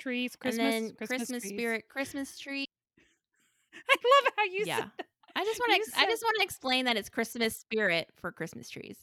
Trees, 0.03 0.35
Christmas, 0.35 0.75
and 0.75 0.89
then 0.89 0.95
Christmas, 0.97 1.29
Christmas, 1.29 1.43
spirit, 1.45 1.85
Christmas 1.89 2.37
tree. 2.37 2.65
I 3.89 3.95
love 3.95 4.33
how 4.37 4.43
you 4.43 4.65
yeah. 4.65 4.75
said 4.77 5.05
I 5.35 5.43
just 5.45 5.59
want 5.59 5.71
to. 5.71 5.75
Ex- 5.77 5.97
I 5.97 6.05
just 6.05 6.21
want 6.23 6.35
to 6.39 6.43
explain 6.43 6.85
that 6.85 6.97
it's 6.97 7.09
Christmas 7.09 7.55
spirit 7.55 8.09
for 8.19 8.31
Christmas 8.31 8.69
trees. 8.69 8.97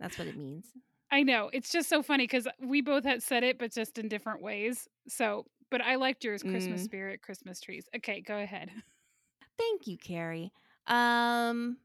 That's 0.00 0.18
what 0.18 0.26
it 0.28 0.36
means. 0.36 0.66
I 1.12 1.22
know. 1.22 1.50
It's 1.52 1.70
just 1.70 1.88
so 1.88 2.02
funny 2.02 2.24
because 2.24 2.48
we 2.60 2.80
both 2.80 3.04
had 3.04 3.22
said 3.22 3.44
it, 3.44 3.58
but 3.58 3.72
just 3.72 3.98
in 3.98 4.08
different 4.08 4.40
ways. 4.42 4.88
So, 5.08 5.44
but 5.70 5.82
I 5.82 5.96
liked 5.96 6.24
yours, 6.24 6.42
Christmas 6.42 6.80
Mm. 6.80 6.84
spirit, 6.84 7.22
Christmas 7.22 7.60
trees. 7.60 7.84
Okay, 7.96 8.20
go 8.20 8.38
ahead. 8.38 8.70
Thank 9.58 9.86
you, 9.86 9.98
Carrie. 9.98 10.52
Um, 10.86 11.76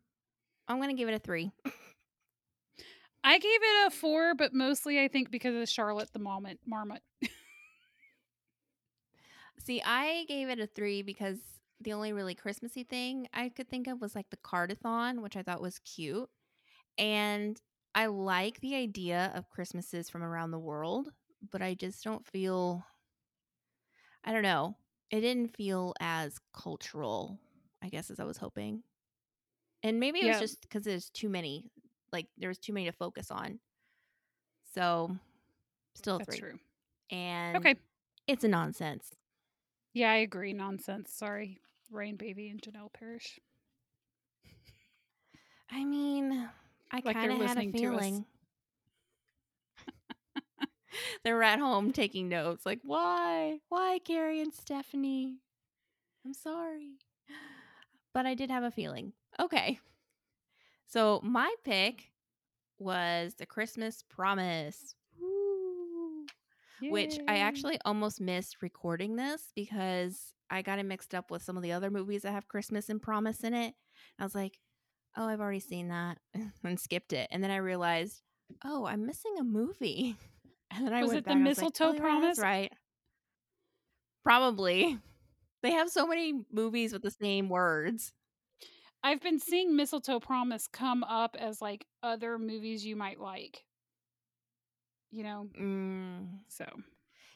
I'm 0.68 0.80
gonna 0.80 0.94
give 0.94 1.10
it 1.10 1.14
a 1.16 1.20
three. 1.20 1.52
I 3.24 3.38
gave 3.40 3.60
it 3.62 3.88
a 3.88 3.92
four, 3.92 4.36
but 4.36 4.54
mostly 4.54 5.02
I 5.04 5.08
think 5.08 5.32
because 5.32 5.56
of 5.56 5.68
Charlotte 5.68 6.12
the 6.14 6.20
Marmot. 6.20 6.60
Marmot. 6.66 7.02
See, 9.66 9.82
I 9.84 10.26
gave 10.28 10.50
it 10.50 10.60
a 10.60 10.68
three 10.68 11.02
because 11.02 11.40
the 11.82 11.94
only 11.94 12.14
really 12.14 12.36
Christmassy 12.36 12.84
thing 12.84 13.28
I 13.34 13.50
could 13.50 13.68
think 13.70 13.88
of 13.88 14.00
was 14.02 14.16
like 14.16 14.30
the 14.30 14.38
cardathon, 14.38 15.22
which 15.22 15.36
I 15.36 15.44
thought 15.44 15.62
was 15.62 15.80
cute. 15.80 16.30
And 16.98 17.62
I 17.96 18.08
like 18.08 18.60
the 18.62 18.76
idea 18.76 19.32
of 19.36 19.50
Christmases 19.50 20.10
from 20.10 20.24
around 20.24 20.52
the 20.52 20.60
world, 20.60 21.12
but 21.52 21.62
I 21.62 21.74
just 21.76 22.04
don't 22.04 22.26
feel, 22.26 22.86
I 24.24 24.32
don't 24.34 24.44
know, 24.44 24.76
it 25.12 25.22
didn't 25.22 25.56
feel 25.56 25.94
as 26.00 26.40
cultural, 26.54 27.40
I 27.82 27.90
guess, 27.90 28.10
as 28.10 28.20
I 28.20 28.24
was 28.26 28.38
hoping. 28.38 28.84
And 29.84 30.00
maybe 30.00 30.22
it 30.22 30.26
was 30.26 30.40
just 30.40 30.62
because 30.62 30.84
there's 30.84 31.10
too 31.10 31.30
many, 31.30 31.72
like, 32.12 32.28
there 32.38 32.50
was 32.50 32.58
too 32.60 32.74
many 32.74 32.86
to 32.88 32.92
focus 32.92 33.30
on. 33.32 33.60
So, 34.74 35.18
still 35.96 36.18
a 36.18 36.20
That's 36.20 36.26
three. 36.26 36.40
true. 36.40 36.60
And 37.12 37.58
Okay. 37.58 37.76
it's 38.28 38.44
a 38.44 38.48
nonsense. 38.48 39.12
Yeah, 39.96 40.12
I 40.12 40.18
agree. 40.18 40.52
Nonsense. 40.54 41.12
Sorry. 41.12 41.58
Ryan 41.90 42.18
Paevey 42.18 42.52
and 42.52 42.62
Janelle 42.62 42.92
Parrish. 42.92 43.40
I 45.72 45.86
mean, 45.86 46.50
I 46.92 47.02
Like 47.04 47.16
kind 47.16 47.32
of 47.32 47.38
had 47.38 47.58
a 47.58 47.62
listening 47.62 47.72
to 47.74 47.78
us. 47.78 47.82
feeling. 48.02 48.26
They're 51.24 51.42
at 51.44 51.60
home 51.60 51.94
taking 51.94 52.28
notes. 52.30 52.66
Like, 52.66 52.80
why? 52.84 53.60
Why, 53.70 54.00
Carrie 54.04 54.42
and 54.42 54.54
Stephanie? 54.54 55.38
I'm 56.26 56.34
sorry. 56.34 56.98
But 58.14 58.26
I 58.26 58.34
did 58.34 58.50
have 58.50 58.64
a 58.64 58.72
feeling. 58.72 59.12
Okay. 59.42 59.78
So 60.88 61.20
my 61.24 61.54
pick 61.66 62.12
was 62.80 63.34
the 63.36 63.46
Christmas 63.46 64.04
Promise. 64.08 64.96
Which 66.82 67.18
I 67.28 67.38
actually 67.38 67.80
almost 67.86 68.20
missed 68.20 68.62
recording 68.62 69.16
this 69.16 69.52
because 69.56 70.34
I 70.50 70.62
got 70.62 70.80
it 70.80 70.86
mixed 70.86 71.16
up 71.16 71.32
with 71.32 71.42
some 71.42 71.58
of 71.58 71.64
the 71.64 71.72
other 71.72 71.90
movies 71.90 72.24
that 72.24 72.32
have 72.34 72.48
Christmas 72.48 72.90
and 72.90 73.02
Promise 73.02 73.44
in 73.44 73.54
it. 73.54 73.74
I 74.20 74.24
was 74.24 74.36
like, 74.36 74.60
oh, 75.18 75.28
I've 75.28 75.42
already 75.42 75.60
seen 75.60 75.90
that 75.90 76.18
and 76.64 76.80
skipped 76.80 77.14
it. 77.14 77.28
And 77.32 77.44
then 77.44 77.52
I 77.52 77.58
realized, 77.58 78.22
oh, 78.64 78.86
I'm 78.86 79.06
missing 79.06 79.36
a 79.40 79.44
movie. 79.44 80.16
And 80.76 80.88
then 80.88 80.94
I 80.94 81.04
Was 81.04 81.12
it 81.12 81.16
the 81.18 81.22
back, 81.22 81.36
and 81.36 81.46
I 81.46 81.50
was 81.50 81.58
like, 81.60 81.66
oh, 81.66 81.70
Mistletoe 81.72 81.96
"Oh, 81.96 82.00
Promise? 82.00 82.40
Right. 82.40 82.74
Probably. 84.24 84.98
They 85.64 85.72
have 85.72 85.90
so 85.90 86.06
many 86.06 86.34
movies 86.52 86.94
with 86.94 87.02
the 87.02 87.10
same 87.10 87.50
words. 87.50 88.14
I've 89.04 89.22
been 89.22 89.40
seeing 89.40 89.76
Mistletoe 89.76 90.20
Promise 90.20 90.68
come 90.68 91.04
up 91.04 91.36
as 91.40 91.60
like 91.60 91.86
other 92.04 92.38
movies 92.38 92.86
you 92.86 92.96
might 92.96 93.20
like. 93.20 93.65
You 95.16 95.24
know, 95.24 95.48
Mm, 95.58 96.28
so 96.50 96.66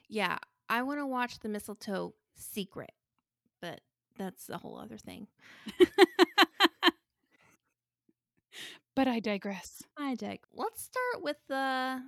yeah, 0.09 0.37
I 0.67 0.81
want 0.81 0.99
to 0.99 1.07
watch 1.07 1.39
the 1.39 1.47
Mistletoe 1.47 2.13
Secret, 2.35 2.91
but 3.61 3.79
that's 4.17 4.49
a 4.49 4.57
whole 4.57 4.77
other 4.77 4.97
thing. 4.97 5.27
but 8.95 9.07
I 9.07 9.21
digress. 9.21 9.81
I 9.97 10.15
dig. 10.15 10.41
Let's 10.53 10.81
start 10.83 11.23
with 11.23 11.37
the 11.47 12.01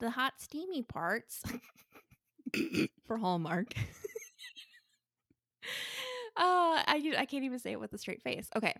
the 0.00 0.10
hot 0.10 0.34
steamy 0.40 0.82
parts 0.82 1.40
for 3.06 3.18
Hallmark. 3.18 3.74
uh, 6.36 6.82
I 6.84 7.14
I 7.16 7.26
can't 7.26 7.44
even 7.44 7.60
say 7.60 7.70
it 7.70 7.78
with 7.80 7.92
a 7.92 7.98
straight 7.98 8.22
face. 8.22 8.48
Okay. 8.56 8.74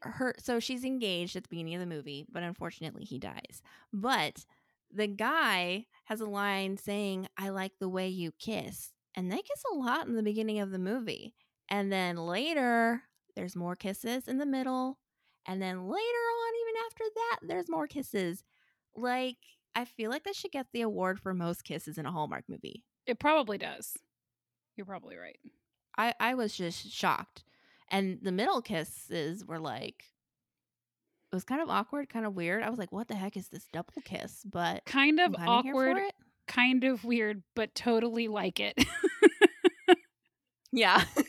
Her 0.00 0.34
so 0.38 0.58
she's 0.58 0.84
engaged 0.84 1.36
at 1.36 1.44
the 1.44 1.48
beginning 1.48 1.74
of 1.74 1.80
the 1.80 1.86
movie, 1.86 2.26
but 2.32 2.42
unfortunately 2.42 3.04
he 3.04 3.20
dies. 3.20 3.62
But 3.92 4.44
the 4.90 5.06
guy 5.06 5.86
has 6.04 6.20
a 6.20 6.26
line 6.26 6.76
saying, 6.76 7.28
"I 7.36 7.48
like 7.50 7.78
the 7.78 7.88
way 7.88 8.08
you 8.08 8.32
kiss." 8.32 8.92
And 9.14 9.32
they 9.32 9.38
kiss 9.38 9.62
a 9.72 9.76
lot 9.76 10.06
in 10.06 10.14
the 10.14 10.22
beginning 10.22 10.60
of 10.60 10.70
the 10.70 10.78
movie. 10.78 11.34
And 11.68 11.90
then 11.90 12.16
later, 12.16 13.02
there's 13.34 13.56
more 13.56 13.74
kisses 13.74 14.28
in 14.28 14.38
the 14.38 14.46
middle. 14.46 14.98
And 15.46 15.60
then 15.60 15.88
later 15.88 15.94
on, 15.94 16.52
even 16.60 16.74
after 16.86 17.04
that, 17.14 17.38
there's 17.42 17.68
more 17.68 17.86
kisses. 17.86 18.44
Like, 18.94 19.38
I 19.74 19.84
feel 19.84 20.10
like 20.10 20.24
that 20.24 20.36
should 20.36 20.52
get 20.52 20.66
the 20.72 20.82
award 20.82 21.20
for 21.20 21.34
most 21.34 21.64
kisses 21.64 21.98
in 21.98 22.06
a 22.06 22.12
Hallmark 22.12 22.44
movie. 22.48 22.84
It 23.06 23.18
probably 23.18 23.58
does. 23.58 23.96
You're 24.76 24.86
probably 24.86 25.16
right. 25.16 25.38
I, 25.96 26.14
I 26.20 26.34
was 26.34 26.54
just 26.54 26.90
shocked. 26.90 27.44
And 27.90 28.18
the 28.22 28.32
middle 28.32 28.60
kisses 28.60 29.44
were 29.44 29.60
like, 29.60 30.04
was 31.36 31.44
kind 31.44 31.60
of 31.60 31.68
awkward, 31.68 32.08
kind 32.08 32.26
of 32.26 32.34
weird. 32.34 32.62
I 32.62 32.70
was 32.70 32.78
like, 32.78 32.92
what 32.92 33.08
the 33.08 33.14
heck 33.14 33.36
is 33.36 33.48
this 33.48 33.66
double 33.72 33.92
kiss? 34.04 34.42
But 34.44 34.84
Kind 34.86 35.20
of 35.20 35.36
I'm 35.38 35.46
kinda 35.46 35.62
here 35.62 35.74
for 35.74 35.90
awkward, 35.90 36.12
kind 36.48 36.84
of 36.84 37.04
weird, 37.04 37.42
but 37.54 37.74
totally 37.74 38.26
like 38.26 38.58
it. 38.58 38.74
Yeah. 40.72 41.02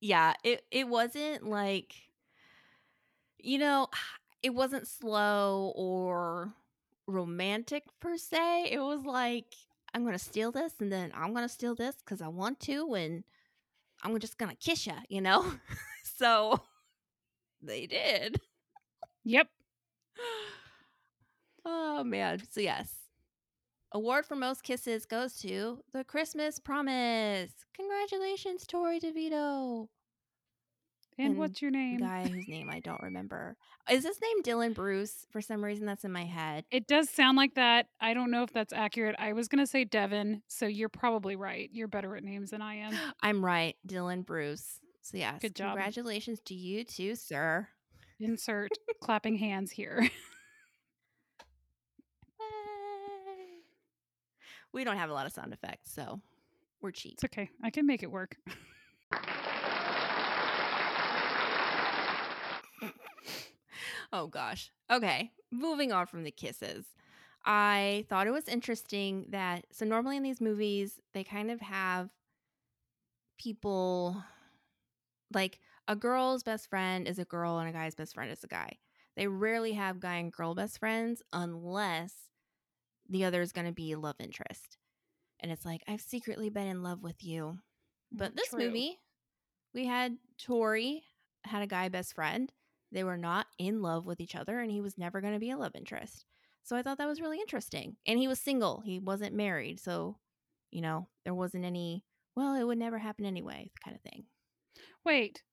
yeah, 0.00 0.34
it 0.44 0.62
it 0.70 0.88
wasn't 0.88 1.48
like 1.48 1.94
you 3.38 3.58
know, 3.58 3.88
it 4.42 4.54
wasn't 4.54 4.86
slow 4.86 5.72
or 5.74 6.54
romantic 7.06 7.84
per 8.00 8.16
se. 8.16 8.68
It 8.70 8.80
was 8.80 9.04
like 9.04 9.54
I'm 9.94 10.02
going 10.02 10.12
to 10.12 10.18
steal 10.18 10.52
this 10.52 10.74
and 10.80 10.92
then 10.92 11.10
I'm 11.14 11.32
going 11.32 11.44
to 11.44 11.52
steal 11.52 11.74
this 11.74 11.96
cuz 12.04 12.20
I 12.20 12.28
want 12.28 12.60
to 12.60 12.94
and 12.94 13.24
I'm 14.02 14.18
just 14.18 14.36
going 14.36 14.50
to 14.50 14.56
kiss 14.56 14.86
you, 14.86 14.92
you 15.08 15.22
know? 15.22 15.54
so 16.04 16.60
they 17.62 17.86
did. 17.86 18.40
yep. 19.24 19.48
Oh 21.68 22.04
man. 22.04 22.42
So 22.50 22.60
yes. 22.60 22.92
Award 23.92 24.24
for 24.26 24.36
most 24.36 24.62
kisses 24.62 25.04
goes 25.04 25.34
to 25.40 25.80
The 25.92 26.04
Christmas 26.04 26.60
Promise. 26.60 27.50
Congratulations, 27.74 28.66
Torrey 28.66 29.00
DeVitto. 29.00 29.88
And, 31.18 31.28
And 31.30 31.38
what's 31.38 31.62
your 31.62 31.70
name? 31.70 31.98
Guy 31.98 32.28
whose 32.28 32.46
name 32.46 32.68
I 32.70 32.80
don't 32.80 33.02
remember. 33.02 33.56
Is 33.90 34.04
his 34.04 34.20
name 34.20 34.42
Dylan 34.42 34.74
Bruce? 34.74 35.26
For 35.30 35.40
some 35.40 35.64
reason, 35.64 35.86
that's 35.86 36.04
in 36.04 36.12
my 36.12 36.24
head. 36.24 36.64
It 36.70 36.86
does 36.86 37.08
sound 37.08 37.36
like 37.38 37.54
that. 37.54 37.86
I 38.00 38.12
don't 38.12 38.30
know 38.30 38.42
if 38.42 38.52
that's 38.52 38.72
accurate. 38.74 39.16
I 39.18 39.32
was 39.32 39.48
going 39.48 39.64
to 39.64 39.70
say 39.70 39.84
Devin, 39.84 40.42
so 40.46 40.66
you're 40.66 40.88
probably 40.90 41.34
right. 41.34 41.70
You're 41.72 41.88
better 41.88 42.14
at 42.16 42.22
names 42.22 42.50
than 42.50 42.60
I 42.60 42.76
am. 42.76 42.92
I'm 43.22 43.42
right, 43.44 43.76
Dylan 43.88 44.26
Bruce. 44.26 44.78
So 45.06 45.18
yes, 45.18 45.40
Good 45.40 45.54
job. 45.54 45.76
Congratulations 45.76 46.40
to 46.46 46.54
you 46.54 46.82
too, 46.82 47.14
sir. 47.14 47.68
Insert 48.18 48.72
clapping 49.00 49.36
hands 49.36 49.70
here. 49.70 50.10
We 54.72 54.82
don't 54.84 54.98
have 54.98 55.08
a 55.08 55.14
lot 55.14 55.24
of 55.24 55.32
sound 55.32 55.54
effects, 55.54 55.90
so 55.94 56.20
we're 56.82 56.90
cheap. 56.90 57.14
It's 57.14 57.24
okay. 57.24 57.48
I 57.62 57.70
can 57.70 57.86
make 57.86 58.02
it 58.02 58.10
work. 58.10 58.36
oh 64.12 64.26
gosh. 64.26 64.70
Okay, 64.90 65.30
moving 65.50 65.92
on 65.92 66.06
from 66.06 66.24
the 66.24 66.30
kisses. 66.30 66.84
I 67.42 68.04
thought 68.10 68.26
it 68.26 68.32
was 68.32 68.48
interesting 68.48 69.28
that 69.30 69.64
so 69.72 69.86
normally 69.86 70.18
in 70.18 70.22
these 70.22 70.42
movies 70.42 71.00
they 71.14 71.24
kind 71.24 71.50
of 71.50 71.60
have 71.62 72.10
people 73.38 74.22
like 75.32 75.58
a 75.88 75.96
girl's 75.96 76.42
best 76.42 76.68
friend 76.68 77.06
is 77.06 77.18
a 77.18 77.24
girl 77.24 77.58
and 77.58 77.68
a 77.68 77.72
guy's 77.72 77.94
best 77.94 78.14
friend 78.14 78.30
is 78.30 78.44
a 78.44 78.48
guy. 78.48 78.78
They 79.16 79.26
rarely 79.26 79.72
have 79.72 80.00
guy 80.00 80.16
and 80.16 80.32
girl 80.32 80.54
best 80.54 80.78
friends 80.78 81.22
unless 81.32 82.12
the 83.08 83.24
other 83.24 83.40
is 83.40 83.52
going 83.52 83.66
to 83.66 83.72
be 83.72 83.94
love 83.94 84.16
interest. 84.18 84.76
And 85.40 85.52
it's 85.52 85.64
like 85.64 85.82
I've 85.88 86.00
secretly 86.00 86.50
been 86.50 86.66
in 86.66 86.82
love 86.82 87.02
with 87.02 87.22
you. 87.24 87.58
Mm, 88.14 88.18
but 88.18 88.36
this 88.36 88.50
True. 88.50 88.66
movie, 88.66 89.00
we 89.74 89.86
had 89.86 90.18
Tori 90.38 91.04
had 91.44 91.62
a 91.62 91.66
guy 91.66 91.88
best 91.88 92.14
friend. 92.14 92.52
They 92.92 93.04
were 93.04 93.18
not 93.18 93.46
in 93.58 93.82
love 93.82 94.06
with 94.06 94.20
each 94.20 94.34
other, 94.36 94.60
and 94.60 94.70
he 94.70 94.80
was 94.80 94.98
never 94.98 95.20
going 95.20 95.34
to 95.34 95.40
be 95.40 95.50
a 95.50 95.58
love 95.58 95.72
interest. 95.74 96.24
So 96.62 96.76
I 96.76 96.82
thought 96.82 96.98
that 96.98 97.08
was 97.08 97.20
really 97.20 97.40
interesting. 97.40 97.96
And 98.06 98.18
he 98.18 98.28
was 98.28 98.40
single; 98.40 98.80
he 98.80 98.98
wasn't 98.98 99.34
married, 99.34 99.80
so 99.80 100.18
you 100.70 100.80
know 100.82 101.08
there 101.24 101.34
wasn't 101.34 101.64
any. 101.64 102.04
Well, 102.36 102.54
it 102.54 102.64
would 102.64 102.78
never 102.78 102.98
happen 102.98 103.24
anyway, 103.26 103.70
kind 103.84 103.96
of 103.96 104.02
thing. 104.02 104.24
Wait, 105.06 105.44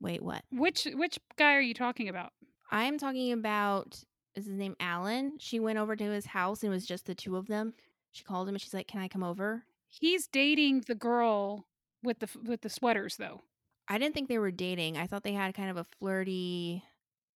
Wait, 0.00 0.22
what? 0.22 0.44
which 0.52 0.86
which 0.94 1.18
guy 1.36 1.54
are 1.54 1.60
you 1.60 1.74
talking 1.74 2.08
about? 2.08 2.32
I 2.70 2.84
am 2.84 2.98
talking 2.98 3.32
about. 3.32 4.00
Is 4.36 4.46
his 4.46 4.54
name 4.54 4.76
Alan? 4.78 5.38
She 5.38 5.58
went 5.58 5.78
over 5.78 5.96
to 5.96 6.04
his 6.04 6.26
house, 6.26 6.62
and 6.62 6.72
it 6.72 6.74
was 6.74 6.86
just 6.86 7.06
the 7.06 7.14
two 7.14 7.36
of 7.36 7.48
them. 7.48 7.74
She 8.12 8.22
called 8.22 8.48
him, 8.48 8.54
and 8.54 8.62
she's 8.62 8.72
like, 8.72 8.86
"Can 8.86 9.00
I 9.00 9.08
come 9.08 9.24
over?" 9.24 9.64
He's 9.88 10.28
dating 10.28 10.84
the 10.86 10.94
girl 10.94 11.66
with 12.04 12.20
the 12.20 12.28
with 12.44 12.60
the 12.60 12.70
sweaters 12.70 13.16
though. 13.16 13.42
I 13.88 13.98
didn't 13.98 14.14
think 14.14 14.28
they 14.28 14.38
were 14.38 14.52
dating. 14.52 14.96
I 14.96 15.08
thought 15.08 15.24
they 15.24 15.32
had 15.32 15.52
kind 15.52 15.68
of 15.68 15.76
a 15.76 15.86
flirty 15.98 16.84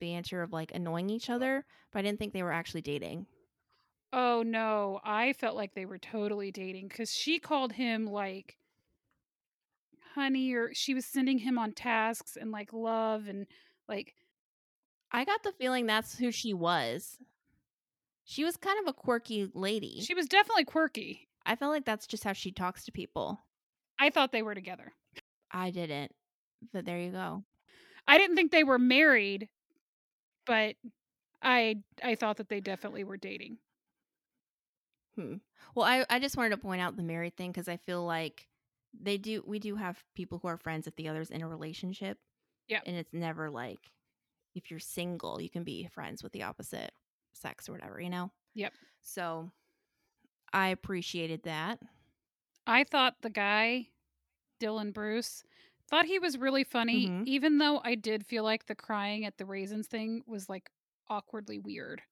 banter 0.01 0.43
of 0.43 0.53
like 0.53 0.73
annoying 0.73 1.11
each 1.11 1.29
oh. 1.29 1.35
other, 1.35 1.65
but 1.93 1.99
I 1.99 2.03
didn't 2.03 2.21
think 2.21 2.33
they 2.33 2.45
were 2.45 2.53
actually 2.53 2.83
dating. 2.83 3.27
Oh 4.13 4.45
no, 4.47 5.01
I 5.05 5.33
felt 5.33 5.57
like 5.57 5.75
they 5.75 5.85
were 5.85 5.99
totally 5.99 6.53
dating 6.53 6.91
cuz 6.91 7.13
she 7.13 7.41
called 7.41 7.73
him 7.73 8.07
like 8.07 8.57
honey 10.17 10.53
or 10.55 10.75
she 10.75 10.95
was 10.95 11.05
sending 11.07 11.39
him 11.39 11.59
on 11.59 11.73
tasks 11.73 12.37
and 12.41 12.51
like 12.51 12.73
love 12.73 13.29
and 13.29 13.47
like 13.89 14.15
I 15.13 15.25
got 15.25 15.45
the 15.45 15.53
feeling 15.53 15.87
that's 15.87 16.19
who 16.19 16.33
she 16.33 16.53
was. 16.53 17.17
She 18.25 18.45
was 18.45 18.57
kind 18.57 18.81
of 18.81 18.89
a 18.89 18.93
quirky 18.93 19.49
lady. 19.55 20.01
she 20.01 20.15
was 20.15 20.27
definitely 20.27 20.65
quirky. 20.65 21.29
I 21.45 21.55
felt 21.55 21.73
like 21.73 21.85
that's 21.85 22.09
just 22.09 22.25
how 22.25 22.33
she 22.33 22.51
talks 22.51 22.85
to 22.85 22.93
people. 22.93 23.39
I 24.01 24.11
thought 24.11 24.33
they 24.33 24.43
were 24.43 24.55
together. 24.55 24.93
I 25.53 25.71
didn't, 25.71 26.13
but 26.73 26.85
there 26.85 26.99
you 26.99 27.13
go. 27.13 27.45
I 28.09 28.19
didn't 28.19 28.35
think 28.35 28.51
they 28.51 28.65
were 28.65 28.81
married, 28.81 29.49
but 30.45 30.75
I 31.41 31.77
I 32.03 32.17
thought 32.17 32.39
that 32.39 32.49
they 32.49 32.61
definitely 32.61 33.05
were 33.05 33.17
dating. 33.17 33.59
Hmm. 35.15 35.35
Well, 35.75 35.87
I, 35.87 36.05
I 36.11 36.19
just 36.19 36.37
wanted 36.37 36.51
to 36.51 36.59
point 36.59 36.81
out 36.81 36.97
the 36.97 37.03
married 37.03 37.37
thing 37.37 37.53
because 37.53 37.69
I 37.69 37.77
feel 37.79 38.05
like 38.05 38.49
they 39.01 39.19
do. 39.19 39.43
We 39.47 39.59
do 39.59 39.77
have 39.77 40.03
people 40.15 40.39
who 40.39 40.49
are 40.49 40.57
friends 40.57 40.87
if 40.87 40.97
the 40.97 41.09
other's 41.09 41.31
in 41.31 41.43
a 41.43 41.49
relationship. 41.49 42.19
Yeah. 42.69 42.81
and 42.85 42.97
it's 42.97 43.13
never 43.13 43.49
like 43.49 43.79
if 44.57 44.71
you're 44.73 44.81
single, 44.81 45.41
you 45.41 45.49
can 45.49 45.63
be 45.63 45.87
friends 45.93 46.23
with 46.23 46.33
the 46.33 46.43
opposite 46.43 46.91
sex 47.33 47.69
or 47.69 47.73
whatever. 47.73 48.01
You 48.01 48.11
know. 48.11 48.31
Yep. 48.55 48.73
So 49.03 49.51
I 50.53 50.69
appreciated 50.69 51.43
that. 51.45 51.79
I 52.67 52.83
thought 52.85 53.15
the 53.23 53.31
guy, 53.31 53.89
Dylan 54.61 54.93
Bruce, 54.93 55.45
thought 55.89 56.07
he 56.07 56.19
was 56.19 56.37
really 56.39 56.65
funny, 56.65 57.07
Mhm. 57.09 57.27
even 57.27 57.59
though 57.59 57.81
I 57.85 57.95
did 57.95 58.27
feel 58.27 58.43
like 58.43 58.67
the 58.67 58.75
crying 58.75 59.25
at 59.25 59.39
the 59.39 59.45
raisins 59.47 59.87
thing 59.87 60.25
was 60.27 60.49
like 60.49 60.69
awkwardly 61.09 61.59
weird. 61.59 62.03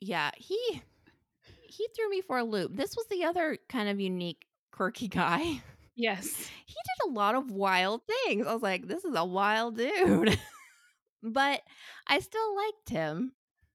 Yeah, 0.00 0.30
he 0.36 0.82
he 1.62 1.86
threw 1.94 2.08
me 2.10 2.20
for 2.20 2.38
a 2.38 2.44
loop. 2.44 2.74
This 2.76 2.96
was 2.96 3.06
the 3.08 3.24
other 3.24 3.58
kind 3.68 3.88
of 3.88 4.00
unique, 4.00 4.46
quirky 4.72 5.08
guy. 5.08 5.62
Yes. 5.94 6.52
He 6.66 6.74
did 6.74 7.10
a 7.10 7.12
lot 7.12 7.34
of 7.34 7.50
wild 7.50 8.02
things. 8.06 8.46
I 8.46 8.52
was 8.54 8.62
like, 8.62 8.86
this 8.86 9.04
is 9.04 9.14
a 9.14 9.24
wild 9.24 9.76
dude. 9.76 10.38
but 11.22 11.62
I 12.06 12.20
still 12.20 12.56
liked 12.56 12.88
him. 12.90 13.34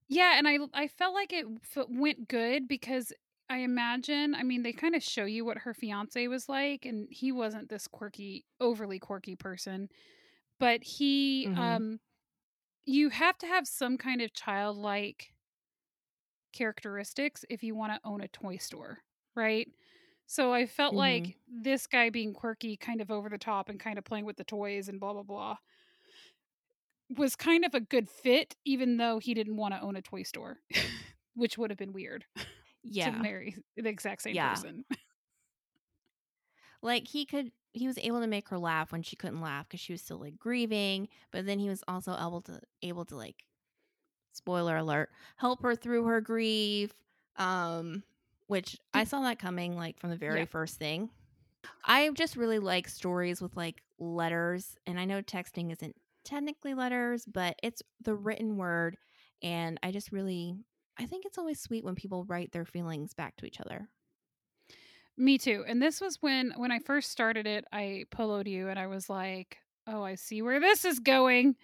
Yeah, 0.10 0.38
and 0.38 0.48
I 0.48 0.58
I 0.74 0.88
felt 0.88 1.14
like 1.14 1.34
it 1.34 1.45
f- 1.76 1.86
went 1.89 2.28
good 2.28 2.68
because 2.68 3.12
I 3.50 3.60
imagine, 3.60 4.36
I 4.36 4.43
mean, 4.43 4.64
they 4.64 4.74
kind 4.74 4.95
of 4.95 5.04
show 5.04 5.26
you 5.26 5.45
what 5.45 5.60
her 5.60 5.74
fiance 5.74 6.28
was 6.28 6.50
like, 6.50 6.86
and 6.86 7.08
he 7.12 7.32
wasn't 7.32 7.70
this 7.70 7.88
quirky, 7.88 8.45
overly 8.60 9.00
quirky 9.00 9.36
person, 9.36 9.89
but 10.60 10.84
he, 10.84 11.50
Mhm. 11.50 11.56
um, 11.56 12.00
you 12.86 13.10
have 13.10 13.38
to 13.39 13.48
have 13.48 13.68
some 13.68 13.98
kind 13.98 14.22
of 14.22 14.34
childlike 14.34 15.34
characteristics 16.54 17.45
if 17.50 17.64
you 17.64 17.76
want 17.76 17.93
to 17.93 18.08
own 18.08 18.22
a 18.22 18.28
toy 18.28 18.58
store, 18.58 19.00
right? 19.36 19.68
So 20.28 20.54
I 20.54 20.66
felt 20.66 20.94
Mhm. 20.94 20.96
like 20.96 21.38
this 21.48 21.88
guy 21.88 22.10
being 22.10 22.34
quirky, 22.34 22.78
kind 22.78 23.02
of 23.02 23.10
over 23.10 23.30
the 23.30 23.38
top, 23.38 23.70
and 23.70 23.80
kind 23.80 23.98
of 23.98 24.04
playing 24.06 24.26
with 24.26 24.38
the 24.38 24.44
toys 24.44 24.90
and 24.90 25.00
blah 25.00 25.14
blah 25.14 25.24
blah 25.24 25.58
was 27.10 27.36
kind 27.36 27.64
of 27.66 27.74
a 27.74 27.80
good 27.80 28.10
fit, 28.10 28.56
even 28.66 28.98
though 28.98 29.20
he 29.20 29.34
didn't 29.34 29.56
want 29.58 29.74
to 29.74 29.82
own 29.82 29.96
a 29.96 30.02
toy 30.02 30.24
store, 30.24 30.62
which 31.36 31.58
would 31.58 31.70
have 31.70 31.78
been 31.78 31.94
weird 31.94 32.26
to 33.02 33.12
Yeah. 33.12 33.14
marry 33.14 33.56
the 33.78 33.90
exact 33.90 34.22
same 34.24 34.38
Yeah. 34.38 34.40
person. 34.40 34.86
Like 36.82 37.08
he 37.08 37.26
could 37.26 37.52
he 37.74 37.88
was 37.88 37.98
able 38.00 38.22
to 38.22 38.28
make 38.28 38.50
her 38.50 38.58
laugh 38.58 38.92
when 38.92 39.04
she 39.04 39.16
couldn't 39.16 39.42
laugh 39.42 39.68
because 39.68 39.80
she 39.80 39.94
was 39.94 40.02
still 40.02 40.18
like 40.20 40.38
grieving, 40.38 41.10
but 41.32 41.46
then 41.46 41.60
he 41.60 41.70
was 41.70 41.84
also 41.88 42.14
able 42.14 42.42
to 42.44 42.60
able 42.82 43.06
to 43.06 43.16
like 43.16 43.46
spoiler 44.34 44.78
alert, 44.78 45.12
help 45.38 45.64
her 45.64 45.76
through 45.76 46.06
her 46.06 46.22
grief. 46.22 46.94
Um 47.38 48.04
which 48.48 48.78
I 48.93 49.04
saw 49.04 49.22
that 49.22 49.39
coming 49.39 49.76
like 49.76 50.00
from 50.00 50.10
the 50.10 50.18
very 50.18 50.39
Yeah. 50.39 50.45
first 50.45 50.78
thing. 50.80 51.10
I 51.86 52.10
just 52.12 52.36
really 52.36 52.60
like 52.60 52.88
stories 52.88 53.41
with 53.41 53.56
like 53.58 53.82
letters, 54.00 54.76
and 54.86 55.00
I 55.00 55.06
know 55.06 55.22
texting 55.22 55.72
isn't 55.72 55.95
technically 56.24 56.74
letters, 56.74 57.26
but 57.26 57.56
it's 57.64 57.82
the 58.02 58.16
written 58.16 58.58
word 58.58 58.98
and 59.43 59.80
I 59.84 59.91
just 59.91 60.12
really 60.12 60.56
I 61.00 61.06
think 61.06 61.26
it's 61.26 61.38
always 61.38 61.60
sweet 61.62 61.84
when 61.86 61.93
people 61.95 62.26
write 62.26 62.52
their 62.52 62.66
feelings 62.66 63.14
back 63.14 63.36
to 63.38 63.45
each 63.45 63.60
other. 63.62 63.88
Me 65.18 65.38
too. 65.38 65.64
And 65.68 65.82
this 65.82 66.00
was 66.00 66.18
when 66.22 66.54
when 66.58 66.72
I 66.72 66.80
first 66.80 67.12
started 67.12 67.48
it, 67.48 67.66
I 67.72 68.06
poloed 68.12 68.48
you 68.48 68.70
and 68.70 68.78
I 68.78 68.88
was 68.88 69.10
like, 69.10 69.58
"Oh, 69.88 70.04
I 70.04 70.16
see 70.16 70.41
where 70.41 70.60
this 70.60 70.86
is 70.86 71.00
going." 71.00 71.56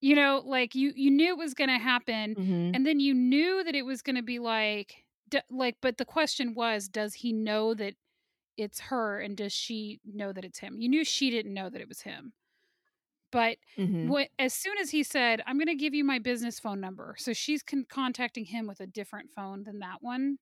You 0.00 0.16
know, 0.16 0.42
like 0.44 0.74
you 0.74 0.92
you 0.96 1.10
knew 1.10 1.28
it 1.28 1.38
was 1.38 1.54
going 1.54 1.68
to 1.70 1.78
happen 1.78 2.34
Mm-hmm. 2.34 2.74
and 2.74 2.86
then 2.86 3.00
you 3.00 3.12
knew 3.14 3.62
that 3.64 3.74
it 3.74 3.82
was 3.82 4.02
going 4.02 4.16
to 4.16 4.22
be 4.22 4.38
like 4.38 5.04
d- 5.32 5.40
like 5.50 5.76
but 5.82 5.96
the 5.98 6.04
question 6.04 6.54
was, 6.54 6.88
does 6.88 7.14
he 7.14 7.32
know 7.32 7.74
that 7.74 7.94
it's 8.56 8.78
her 8.80 9.18
and 9.18 9.36
does 9.36 9.52
she 9.52 10.00
know 10.04 10.32
that 10.32 10.44
it's 10.44 10.58
him? 10.60 10.76
You 10.78 10.88
knew 10.88 11.04
she 11.04 11.30
didn't 11.30 11.54
know 11.54 11.68
that 11.70 11.80
it 11.80 11.88
was 11.88 12.02
him. 12.02 12.32
But 13.32 13.56
Mm-hmm. 13.78 14.08
what 14.08 14.28
as 14.38 14.52
soon 14.54 14.76
as 14.78 14.90
he 14.90 15.02
said, 15.02 15.42
"I'm 15.46 15.56
going 15.56 15.66
to 15.68 15.74
give 15.74 15.94
you 15.94 16.04
my 16.04 16.18
business 16.18 16.60
phone 16.60 16.80
number." 16.80 17.14
So 17.18 17.32
she's 17.32 17.62
con- 17.62 17.86
contacting 17.88 18.44
him 18.44 18.66
with 18.66 18.80
a 18.80 18.86
different 18.86 19.30
phone 19.30 19.64
than 19.64 19.78
that 19.80 19.98
one. 20.02 20.38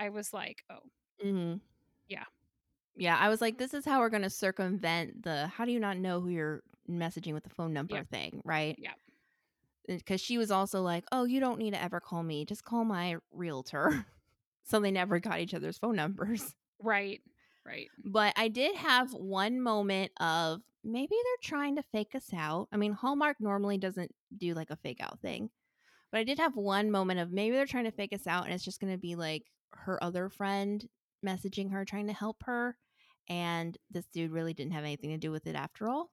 I 0.00 0.08
was 0.08 0.32
like, 0.32 0.64
"Oh, 0.70 0.80
Mm-hmm. 1.24 1.58
Yeah. 2.08 2.24
Yeah. 2.96 3.16
I 3.20 3.28
was 3.28 3.40
like, 3.40 3.58
this 3.58 3.74
is 3.74 3.84
how 3.84 4.00
we're 4.00 4.08
going 4.10 4.22
to 4.22 4.30
circumvent 4.30 5.22
the 5.22 5.46
how 5.48 5.64
do 5.66 5.72
you 5.72 5.80
not 5.80 5.98
know 5.98 6.20
who 6.20 6.30
you're 6.30 6.62
messaging 6.90 7.34
with 7.34 7.44
the 7.44 7.50
phone 7.50 7.72
number 7.72 7.94
Yep. 7.96 8.08
thing, 8.10 8.40
right? 8.44 8.74
yeah 8.78 8.92
Because 9.88 10.20
she 10.20 10.38
was 10.38 10.50
also 10.50 10.82
like, 10.82 11.04
oh, 11.12 11.24
you 11.24 11.40
don't 11.40 11.58
need 11.58 11.72
to 11.74 11.82
ever 11.82 12.00
call 12.00 12.22
me. 12.22 12.44
Just 12.44 12.64
call 12.64 12.84
my 12.84 13.16
realtor. 13.32 14.06
So 14.64 14.80
they 14.80 14.90
never 14.90 15.20
got 15.20 15.40
each 15.40 15.54
other's 15.54 15.78
phone 15.78 15.96
numbers. 15.96 16.54
right. 16.82 17.20
Right." 17.66 17.88
But 18.04 18.34
I 18.36 18.48
did 18.48 18.76
have 18.76 19.12
one 19.12 19.60
moment 19.60 20.12
of 20.20 20.60
maybe 20.82 21.14
they're 21.14 21.50
trying 21.50 21.76
to 21.76 21.82
fake 21.82 22.14
us 22.14 22.30
out. 22.36 22.68
I 22.72 22.76
mean, 22.76 22.92
Hallmark 22.92 23.38
normally 23.40 23.78
doesn't 23.78 24.14
do 24.36 24.54
like 24.54 24.70
a 24.70 24.76
fake 24.76 25.00
out 25.00 25.20
thing. 25.20 25.50
But 26.12 26.18
I 26.18 26.24
did 26.24 26.38
have 26.38 26.56
one 26.56 26.90
moment 26.90 27.20
of 27.20 27.32
maybe 27.32 27.56
they're 27.56 27.66
trying 27.66 27.86
to 27.86 27.90
fake 27.90 28.12
us 28.12 28.26
out 28.26 28.44
and 28.44 28.54
it's 28.54 28.64
just 28.64 28.80
going 28.80 28.92
to 28.92 28.98
be 28.98 29.16
like 29.16 29.50
her 29.72 30.02
other 30.02 30.28
friend 30.28 30.86
messaging 31.26 31.72
her 31.72 31.84
trying 31.84 32.06
to 32.06 32.12
help 32.12 32.44
her 32.44 32.76
and 33.28 33.76
this 33.90 34.06
dude 34.12 34.30
really 34.30 34.54
didn't 34.54 34.74
have 34.74 34.84
anything 34.84 35.10
to 35.10 35.18
do 35.18 35.30
with 35.30 35.46
it 35.46 35.56
after 35.56 35.88
all. 35.88 36.10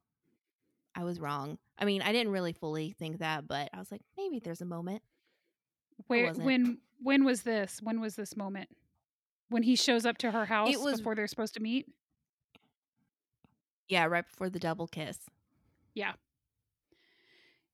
I 0.95 1.04
was 1.04 1.20
wrong. 1.20 1.58
I 1.78 1.86
mean, 1.86 2.02
I 2.02 2.12
didn't 2.12 2.32
really 2.32 2.54
fully 2.54 2.95
think 2.97 3.20
that, 3.20 3.47
but 3.47 3.70
I 3.74 3.80
was 3.80 3.91
like 3.91 4.02
maybe 4.18 4.39
there's 4.39 4.62
a 4.62 4.66
moment. 4.66 5.02
Where 6.08 6.34
when 6.34 6.80
when 7.02 7.24
was 7.24 7.43
this? 7.43 7.80
When 7.82 7.99
was 7.99 8.16
this 8.16 8.36
moment? 8.36 8.70
When 9.49 9.64
he 9.64 9.76
shows 9.76 10.06
up 10.06 10.18
to 10.20 10.32
her 10.32 10.45
house 10.45 10.74
it 10.74 10.80
was- 10.80 10.97
before 10.97 11.16
they're 11.16 11.28
supposed 11.28 11.54
to 11.56 11.60
meet? 11.60 11.88
Yeah, 13.88 14.06
right 14.06 14.26
before 14.26 14.49
the 14.49 14.60
double 14.60 14.88
kiss. 14.88 15.18
Yeah. 15.93 16.14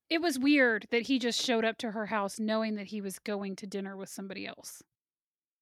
It 0.10 0.22
was 0.22 0.40
weird 0.40 0.88
that 0.90 1.04
he 1.04 1.20
just 1.20 1.40
showed 1.40 1.66
up 1.66 1.78
to 1.80 1.92
her 1.92 2.08
house 2.08 2.40
knowing 2.40 2.76
that 2.76 2.88
he 2.88 3.02
was 3.02 3.20
going 3.20 3.56
to 3.58 3.68
dinner 3.68 3.96
with 3.96 4.10
somebody 4.10 4.48
else. 4.48 4.82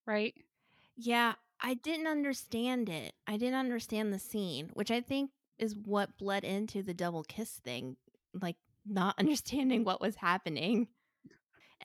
Right? 0.06 0.36
Yeah, 0.96 1.34
I 1.60 1.74
didn't 1.74 2.08
understand 2.08 2.90
it. 2.90 3.14
I 3.28 3.38
didn't 3.38 3.60
understand 3.60 4.14
the 4.14 4.20
scene, 4.20 4.70
which 4.74 4.92
I 4.92 5.02
think 5.02 5.32
is 5.58 5.76
what 5.76 6.18
bled 6.18 6.44
into 6.44 6.84
the 6.84 6.94
double 6.94 7.24
kiss 7.24 7.50
thing, 7.64 7.98
like 8.34 8.58
not 8.86 9.16
understanding 9.20 9.84
what 9.84 10.00
was 10.00 10.18
happening. 10.18 10.88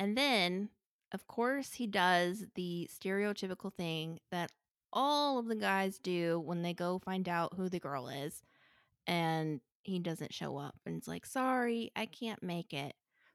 And 0.01 0.17
then, 0.17 0.71
of 1.13 1.27
course, 1.27 1.75
he 1.75 1.87
does 1.87 2.47
the 2.55 2.89
stereotypical 2.93 3.73
thing 3.73 4.19
that 4.33 4.51
all 4.93 5.39
of 5.39 5.47
the 5.47 5.55
guys 5.55 5.99
do 5.99 6.41
when 6.41 6.63
they 6.63 6.73
go 6.73 6.99
find 6.99 7.29
out 7.29 7.53
who 7.55 7.69
the 7.69 7.79
girl 7.79 8.09
is. 8.09 8.43
And 9.07 9.61
he 9.83 9.99
doesn't 9.99 10.33
show 10.33 10.57
up 10.57 10.75
and 10.87 10.97
it's 10.97 11.07
like, 11.07 11.27
sorry, 11.27 11.93
I 11.95 12.07
can't 12.07 12.43
make 12.43 12.73
it. 12.73 12.95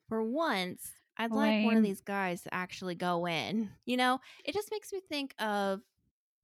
For 0.09 0.23
once, 0.23 0.91
I'd 1.17 1.31
like 1.31 1.65
one 1.65 1.77
of 1.77 1.83
these 1.83 2.01
guys 2.01 2.41
to 2.43 2.53
actually 2.53 2.95
go 2.95 3.27
in. 3.27 3.69
You 3.85 3.97
know, 3.97 4.19
it 4.43 4.53
just 4.53 4.71
makes 4.71 4.91
me 4.91 5.01
think 5.07 5.35
of 5.39 5.81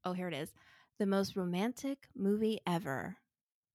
oh, 0.06 0.14
here 0.14 0.28
it 0.28 0.34
is. 0.36 0.54
The 1.00 1.06
most 1.08 1.36
romantic 1.36 2.10
movie 2.16 2.60
ever. 2.68 3.18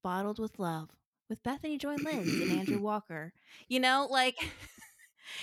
Bottled 0.03 0.38
with 0.38 0.61
Love 0.61 0.90
with 1.28 1.42
Bethany 1.42 1.78
Joy 1.78 1.97
Lenz 1.97 2.32
and 2.40 2.53
Andrew 2.53 2.78
Walker. 2.80 3.32
You 3.68 3.80
know, 3.80 4.07
like 4.11 4.36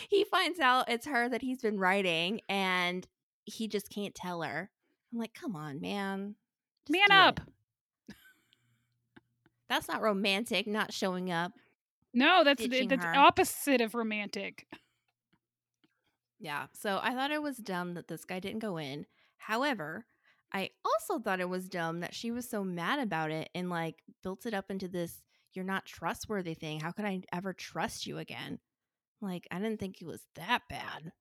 he 0.09 0.23
finds 0.23 0.59
out 0.59 0.89
it's 0.89 1.05
her 1.05 1.29
that 1.29 1.41
he's 1.41 1.61
been 1.61 1.79
writing 1.79 2.41
and 2.49 3.07
he 3.45 3.67
just 3.67 3.89
can't 3.89 4.15
tell 4.15 4.41
her. 4.41 4.69
I'm 5.11 5.19
like, 5.19 5.33
come 5.33 5.55
on, 5.55 5.81
man. 5.81 6.35
Just 6.87 6.91
Man 6.91 7.11
up. 7.11 7.39
it." 8.09 8.15
That's 9.69 9.87
not 9.87 10.01
romantic, 10.01 10.67
not 10.67 10.93
showing 10.93 11.31
up. 11.31 11.53
No, 12.13 12.43
that's 12.43 12.61
the, 12.61 12.85
that's 12.85 13.03
her. 13.03 13.15
opposite 13.15 13.81
of 13.81 13.95
romantic. 13.95 14.67
Yeah. 16.39 16.67
So 16.73 16.99
I 17.01 17.15
thought 17.15 17.31
it 17.31 17.41
was 17.41 17.57
dumb 17.57 17.95
that 17.95 18.07
this 18.07 18.23
guy 18.23 18.39
didn't 18.39 18.59
go 18.59 18.77
in. 18.77 19.07
However, 19.37 20.05
I 20.53 20.69
also 20.85 21.19
thought 21.19 21.39
it 21.39 21.49
was 21.49 21.67
dumb 21.67 22.01
that 22.01 22.13
she 22.13 22.29
was 22.29 22.47
so 22.47 22.63
mad 22.63 22.99
about 22.99 23.31
it 23.31 23.49
and 23.55 23.69
like 23.69 24.03
built 24.21 24.45
it 24.45 24.53
up 24.53 24.69
into 24.69 24.87
this 24.87 25.23
you're 25.53 25.65
not 25.65 25.85
trustworthy 25.85 26.53
thing. 26.53 26.79
How 26.79 26.91
could 26.91 27.05
I 27.05 27.21
ever 27.31 27.53
trust 27.53 28.07
you 28.07 28.17
again? 28.17 28.59
Like, 29.23 29.47
I 29.51 29.57
didn't 29.59 29.79
think 29.79 30.01
it 30.01 30.05
was 30.05 30.27
that 30.35 30.63
bad. 30.69 31.13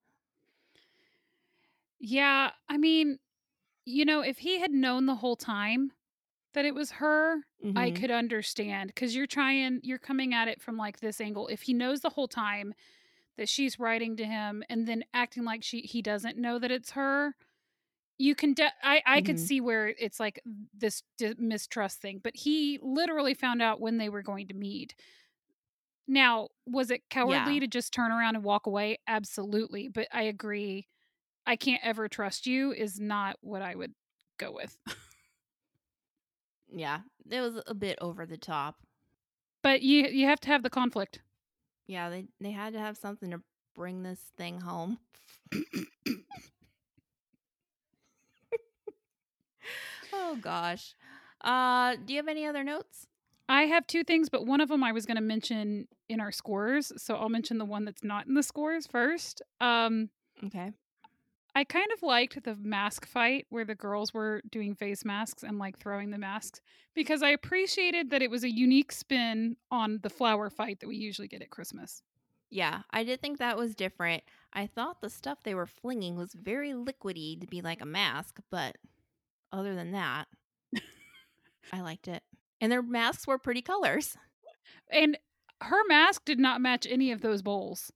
Yeah, 1.99 2.51
I 2.69 2.77
mean, 2.77 3.19
you 3.85 4.05
know, 4.05 4.21
if 4.21 4.39
he 4.39 4.59
had 4.59 4.71
known 4.71 5.05
the 5.05 5.15
whole 5.15 5.37
time 5.37 5.93
that 6.53 6.65
it 6.65 6.75
was 6.75 6.91
her, 6.93 7.37
I 7.75 7.91
Mhm. 7.91 7.91
could 7.91 8.11
understand 8.11 8.89
because 8.89 9.15
you're 9.15 9.27
trying, 9.27 9.81
you're 9.83 9.99
coming 9.99 10.33
at 10.33 10.47
it 10.49 10.61
from 10.61 10.77
like 10.77 10.99
this 11.01 11.21
angle. 11.21 11.47
If 11.47 11.63
he 11.63 11.73
knows 11.73 12.01
the 12.01 12.11
whole 12.11 12.27
time 12.29 12.73
that 13.37 13.49
she's 13.49 13.79
writing 13.79 14.17
to 14.17 14.25
him 14.25 14.63
and 14.69 14.87
then 14.87 15.03
acting 15.13 15.43
like 15.45 15.63
she 15.63 15.81
he 15.81 16.01
doesn't 16.01 16.37
know 16.37 16.59
that 16.59 16.71
it's 16.71 16.91
her, 16.91 17.35
you 18.17 18.35
can. 18.35 18.53
De- 18.53 18.71
I 18.83 19.01
I 19.05 19.21
could 19.21 19.39
Mhm. 19.39 19.39
see 19.39 19.61
where 19.61 19.89
it's 19.89 20.19
like 20.19 20.41
this 20.73 21.03
di- 21.17 21.35
mistrust 21.37 22.01
thing, 22.01 22.19
but 22.23 22.35
he 22.35 22.79
literally 22.81 23.33
found 23.33 23.61
out 23.61 23.81
when 23.81 23.97
they 23.97 24.09
were 24.09 24.23
going 24.23 24.47
to 24.49 24.53
meet. 24.55 24.95
Now, 26.07 26.49
was 26.65 26.91
it 26.91 27.01
cowardly 27.09 27.53
Yeah. 27.55 27.59
to 27.61 27.67
just 27.67 27.93
turn 27.93 28.11
around 28.11 28.35
and 28.35 28.43
walk 28.43 28.65
away? 28.67 28.97
Absolutely, 29.07 29.87
but 29.87 30.07
I 30.11 30.23
agree. 30.23 30.87
I 31.45 31.55
can't 31.55 31.81
ever 31.83 32.07
trust 32.07 32.45
you 32.47 32.71
is 32.73 32.99
not 32.99 33.37
what 33.41 33.61
I 33.61 33.75
would 33.75 33.93
go 34.37 34.51
with. 34.51 34.77
Yeah. 36.69 37.01
It 37.29 37.39
was 37.41 37.61
a 37.67 37.73
bit 37.73 37.97
over 38.01 38.25
the 38.25 38.37
top. 38.37 38.77
But 39.61 39.81
you 39.81 40.07
you 40.07 40.25
have 40.27 40.39
to 40.41 40.47
have 40.49 40.63
the 40.63 40.69
conflict. 40.69 41.21
Yeah, 41.87 42.09
they 42.09 42.25
they 42.39 42.51
had 42.51 42.73
to 42.73 42.79
have 42.79 42.97
something 42.97 43.31
to 43.31 43.41
bring 43.75 44.03
this 44.03 44.19
thing 44.37 44.59
home. 44.61 44.97
oh 50.13 50.37
gosh. 50.41 50.95
Uh 51.41 51.95
do 52.05 52.13
you 52.13 52.17
have 52.19 52.27
any 52.27 52.45
other 52.45 52.63
notes? 52.63 53.07
I 53.53 53.65
have 53.65 53.85
two 53.85 54.03
things, 54.03 54.29
but 54.29 54.47
one 54.47 54.61
of 54.61 54.69
them 54.69 54.83
I 54.83 54.91
was 54.91 55.05
going 55.05 55.17
to 55.17 55.21
mention 55.21 55.87
in 56.09 56.19
our 56.19 56.31
scores, 56.31 56.91
so 56.97 57.13
I'll 57.13 57.29
mention 57.29 57.59
the 57.59 57.65
one 57.65 57.85
that's 57.85 58.03
not 58.03 58.25
in 58.25 58.33
the 58.33 58.41
scores 58.41 58.87
first. 58.87 59.43
Um 59.61 60.09
Okay. 60.43 60.71
I 61.55 61.63
kind 61.63 61.89
of 61.93 62.01
liked 62.01 62.43
the 62.43 62.55
mask 62.55 63.05
fight 63.05 63.45
where 63.49 63.63
the 63.63 63.75
girls 63.75 64.11
were 64.11 64.41
doing 64.51 64.73
face 64.73 65.05
masks 65.05 65.43
and 65.43 65.59
like 65.59 65.77
throwing 65.77 66.09
the 66.09 66.17
masks 66.17 66.61
because 66.95 67.21
I 67.21 67.29
appreciated 67.29 68.09
that 68.09 68.23
it 68.23 68.31
was 68.31 68.43
a 68.43 68.51
unique 68.51 68.91
spin 68.91 69.55
on 69.69 69.99
the 70.01 70.09
flower 70.09 70.49
fight 70.49 70.79
that 70.79 70.87
we 70.87 70.95
usually 70.95 71.27
get 71.27 71.43
at 71.43 71.51
Christmas. 71.51 72.01
Yeah, 72.49 72.81
I 72.89 73.03
did 73.03 73.21
think 73.21 73.37
that 73.37 73.55
was 73.55 73.75
different. 73.75 74.23
I 74.51 74.65
thought 74.65 75.01
the 75.01 75.11
stuff 75.11 75.43
they 75.43 75.53
were 75.53 75.67
flinging 75.67 76.15
was 76.15 76.33
very 76.33 76.71
liquidy 76.71 77.39
to 77.39 77.45
be 77.45 77.61
like 77.61 77.81
a 77.81 77.85
mask, 77.85 78.39
but 78.49 78.77
other 79.51 79.75
than 79.75 79.91
that, 79.91 80.25
I 81.71 81.81
liked 81.81 82.07
it. 82.07 82.23
And 82.63 82.71
their 82.71 82.81
masks 82.81 83.27
were 83.27 83.37
pretty 83.37 83.61
colors. 83.61 84.15
And 84.89 85.17
her 85.59 85.83
mask 85.89 86.23
did 86.23 86.39
not 86.39 86.61
match 86.61 86.87
any 86.89 87.11
of 87.11 87.19
those 87.19 87.41
bowls. 87.41 87.91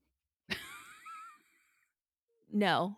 No, 2.52 2.98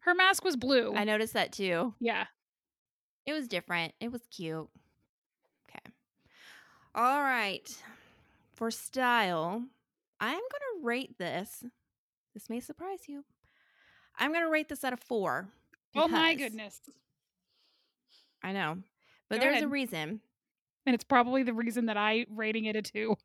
Her 0.00 0.14
mask 0.14 0.44
was 0.44 0.56
blue. 0.56 0.94
I 0.94 1.04
noticed 1.04 1.32
that 1.32 1.52
too. 1.52 1.94
yeah. 2.00 2.26
It 3.24 3.32
was 3.32 3.48
different. 3.48 3.94
It 3.98 4.12
was 4.12 4.20
cute. 4.30 4.68
Okay. 5.70 5.92
All 6.94 7.22
right. 7.22 7.66
For 8.54 8.70
style, 8.70 9.64
I'm 10.20 10.34
going 10.34 10.42
to 10.42 10.80
rate 10.82 11.16
this. 11.18 11.64
This 12.34 12.50
may 12.50 12.60
surprise 12.60 13.00
you. 13.08 13.24
I'm 14.18 14.32
going 14.32 14.44
to 14.44 14.50
rate 14.50 14.68
this 14.68 14.84
out 14.84 14.92
of 14.92 15.00
four. 15.00 15.48
Oh 15.94 16.08
my 16.08 16.34
goodness. 16.34 16.78
I 18.42 18.52
know. 18.52 18.78
But 19.30 19.40
Go 19.40 19.46
there's 19.46 19.62
a 19.62 19.68
reason. 19.68 20.20
And 20.86 20.94
it's 20.94 21.04
probably 21.04 21.42
the 21.42 21.52
reason 21.52 21.86
that 21.86 21.96
I 21.96 22.26
rating 22.30 22.64
it 22.66 22.76
a 22.76 22.82
two. 22.82 23.16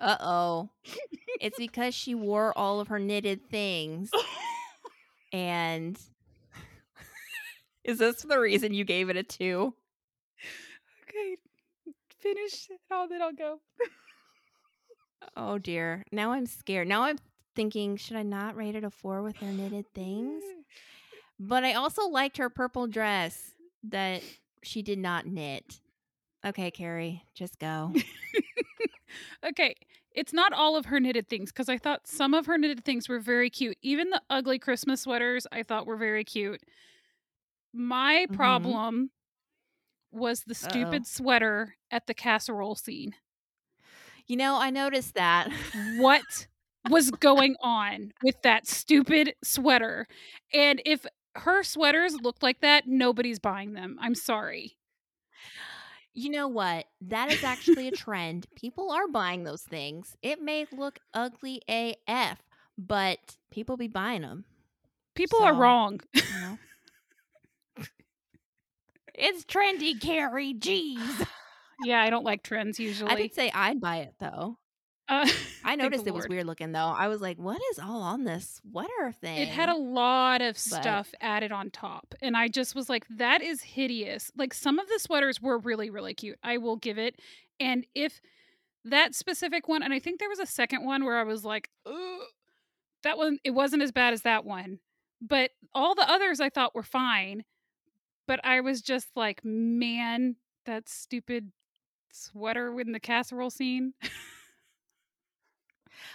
Uh 0.00 0.16
oh. 0.20 0.70
it's 1.40 1.56
because 1.58 1.94
she 1.94 2.14
wore 2.14 2.56
all 2.56 2.80
of 2.80 2.88
her 2.88 2.98
knitted 2.98 3.48
things. 3.50 4.10
And 5.30 6.00
is 7.84 7.98
this 7.98 8.22
the 8.22 8.38
reason 8.38 8.72
you 8.72 8.84
gave 8.84 9.10
it 9.10 9.16
a 9.18 9.22
two? 9.22 9.74
okay. 11.02 11.36
Finish 12.18 12.68
it 12.70 12.80
all, 12.90 13.08
then 13.08 13.20
I'll 13.20 13.34
go. 13.34 13.60
Oh 15.36 15.58
dear. 15.58 16.04
Now 16.10 16.32
I'm 16.32 16.46
scared. 16.46 16.88
Now 16.88 17.02
I'm 17.02 17.18
thinking, 17.54 17.96
should 17.96 18.16
I 18.16 18.22
not 18.22 18.56
rate 18.56 18.74
it 18.74 18.84
a 18.84 18.90
four 18.90 19.22
with 19.22 19.36
her 19.38 19.52
knitted 19.52 19.84
things? 19.94 20.42
But 21.40 21.62
I 21.62 21.74
also 21.74 22.08
liked 22.08 22.38
her 22.38 22.50
purple 22.50 22.88
dress 22.88 23.52
that 23.84 24.22
she 24.62 24.82
did 24.82 24.98
not 24.98 25.26
knit. 25.26 25.80
Okay, 26.44 26.70
Carrie, 26.70 27.24
just 27.34 27.58
go. 27.58 27.92
okay. 29.44 29.74
It's 30.12 30.32
not 30.32 30.52
all 30.52 30.76
of 30.76 30.86
her 30.86 31.00
knitted 31.00 31.28
things 31.28 31.50
because 31.52 31.68
I 31.68 31.78
thought 31.78 32.06
some 32.06 32.34
of 32.34 32.46
her 32.46 32.58
knitted 32.58 32.84
things 32.84 33.08
were 33.08 33.20
very 33.20 33.50
cute. 33.50 33.76
Even 33.82 34.10
the 34.10 34.22
ugly 34.30 34.58
Christmas 34.58 35.02
sweaters 35.02 35.46
I 35.52 35.62
thought 35.62 35.86
were 35.86 35.96
very 35.96 36.24
cute. 36.24 36.60
My 37.72 38.26
Mhm. 38.28 38.34
problem 38.36 39.10
was 40.10 40.42
the 40.44 40.54
Uh-oh. 40.62 40.64
stupid 40.70 41.06
sweater 41.06 41.76
at 41.90 42.06
the 42.06 42.14
casserole 42.14 42.74
scene. 42.74 43.14
You 44.26 44.36
know, 44.36 44.56
I 44.58 44.70
noticed 44.70 45.14
that. 45.14 45.50
What 45.96 46.46
was 46.88 47.10
going 47.10 47.56
on 47.60 48.12
with 48.22 48.40
that 48.42 48.66
stupid 48.66 49.34
sweater? 49.42 50.06
And 50.52 50.80
if 50.84 51.06
her 51.38 51.62
sweaters 51.62 52.14
look 52.20 52.36
like 52.42 52.60
that, 52.60 52.86
nobody's 52.86 53.38
buying 53.38 53.72
them. 53.72 53.98
I'm 54.00 54.14
sorry. 54.14 54.76
You 56.14 56.30
know 56.30 56.48
what? 56.48 56.86
That 57.00 57.32
is 57.32 57.44
actually 57.44 57.88
a 57.88 57.90
trend. 57.96 58.46
People 58.56 58.90
are 58.90 59.08
buying 59.08 59.44
those 59.44 59.62
things. 59.62 60.16
It 60.22 60.42
may 60.42 60.66
look 60.72 60.98
ugly 61.14 61.62
AF, 61.68 62.38
but 62.76 63.18
people 63.50 63.76
be 63.76 63.88
buying 63.88 64.22
them. 64.22 64.44
People 65.14 65.40
are 65.42 65.54
wrong. 65.54 66.00
You 66.14 66.22
know? 66.40 66.58
it's 69.14 69.44
trendy, 69.44 70.00
Carrie. 70.00 70.54
Jeez. 70.54 71.26
yeah, 71.84 72.02
I 72.02 72.10
don't 72.10 72.24
like 72.24 72.42
trends 72.42 72.78
usually. 72.78 73.10
I 73.10 73.16
did 73.16 73.34
say 73.34 73.50
I'd 73.52 73.80
buy 73.80 73.98
it 73.98 74.14
though. 74.18 74.58
Uh, 75.08 75.26
I 75.64 75.76
noticed 75.76 76.06
it 76.06 76.14
was 76.14 76.28
weird 76.28 76.46
looking 76.46 76.72
though. 76.72 76.80
I 76.80 77.08
was 77.08 77.20
like, 77.20 77.38
what 77.38 77.60
is 77.72 77.78
all 77.78 78.02
on 78.02 78.24
this 78.24 78.60
sweater 78.62 79.12
thing? 79.20 79.38
It 79.38 79.48
had 79.48 79.68
a 79.68 79.76
lot 79.76 80.40
of 80.42 80.54
But- 80.54 80.60
stuff 80.82 81.14
added 81.20 81.52
on 81.52 81.70
top. 81.70 82.14
And 82.20 82.36
I 82.36 82.48
just 82.48 82.74
was 82.74 82.88
like, 82.88 83.06
that 83.08 83.42
is 83.42 83.62
hideous. 83.62 84.30
Like 84.36 84.52
some 84.54 84.78
of 84.78 84.88
the 84.88 84.98
sweaters 84.98 85.40
were 85.40 85.58
really, 85.58 85.90
really 85.90 86.14
cute. 86.14 86.38
I 86.42 86.58
will 86.58 86.76
give 86.76 86.98
it. 86.98 87.20
And 87.60 87.86
if 87.94 88.20
that 88.84 89.14
specific 89.14 89.66
one, 89.68 89.82
and 89.82 89.92
I 89.92 89.98
think 89.98 90.18
there 90.20 90.28
was 90.28 90.38
a 90.38 90.46
second 90.46 90.84
one 90.84 91.04
where 91.04 91.18
I 91.18 91.24
was 91.24 91.44
like, 91.44 91.70
Ugh, 91.86 92.20
that 93.02 93.16
one, 93.18 93.38
it 93.44 93.50
wasn't 93.50 93.82
as 93.82 93.92
bad 93.92 94.12
as 94.12 94.22
that 94.22 94.44
one. 94.44 94.78
But 95.20 95.50
all 95.74 95.94
the 95.94 96.08
others 96.08 96.40
I 96.40 96.48
thought 96.48 96.74
were 96.74 96.82
fine. 96.82 97.44
But 98.26 98.40
I 98.44 98.60
was 98.60 98.82
just 98.82 99.08
like, 99.16 99.40
man, 99.44 100.36
that 100.66 100.88
stupid 100.88 101.50
sweater 102.12 102.78
in 102.78 102.92
the 102.92 103.00
casserole 103.00 103.50
scene. 103.50 103.94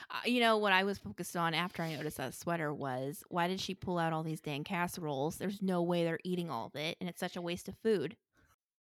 Uh, 0.09 0.19
you 0.25 0.39
know 0.39 0.57
what 0.57 0.73
I 0.73 0.83
was 0.83 0.97
focused 0.97 1.35
on 1.35 1.53
after 1.53 1.83
I 1.83 1.95
noticed 1.95 2.17
that 2.17 2.33
sweater 2.33 2.73
was 2.73 3.23
why 3.29 3.47
did 3.47 3.59
she 3.59 3.75
pull 3.75 3.97
out 3.97 4.13
all 4.13 4.23
these 4.23 4.41
dang 4.41 4.63
casseroles? 4.63 5.37
There's 5.37 5.61
no 5.61 5.81
way 5.81 6.03
they're 6.03 6.19
eating 6.23 6.49
all 6.49 6.67
of 6.67 6.75
it, 6.75 6.97
and 6.99 7.09
it's 7.09 7.19
such 7.19 7.35
a 7.35 7.41
waste 7.41 7.67
of 7.67 7.75
food. 7.83 8.15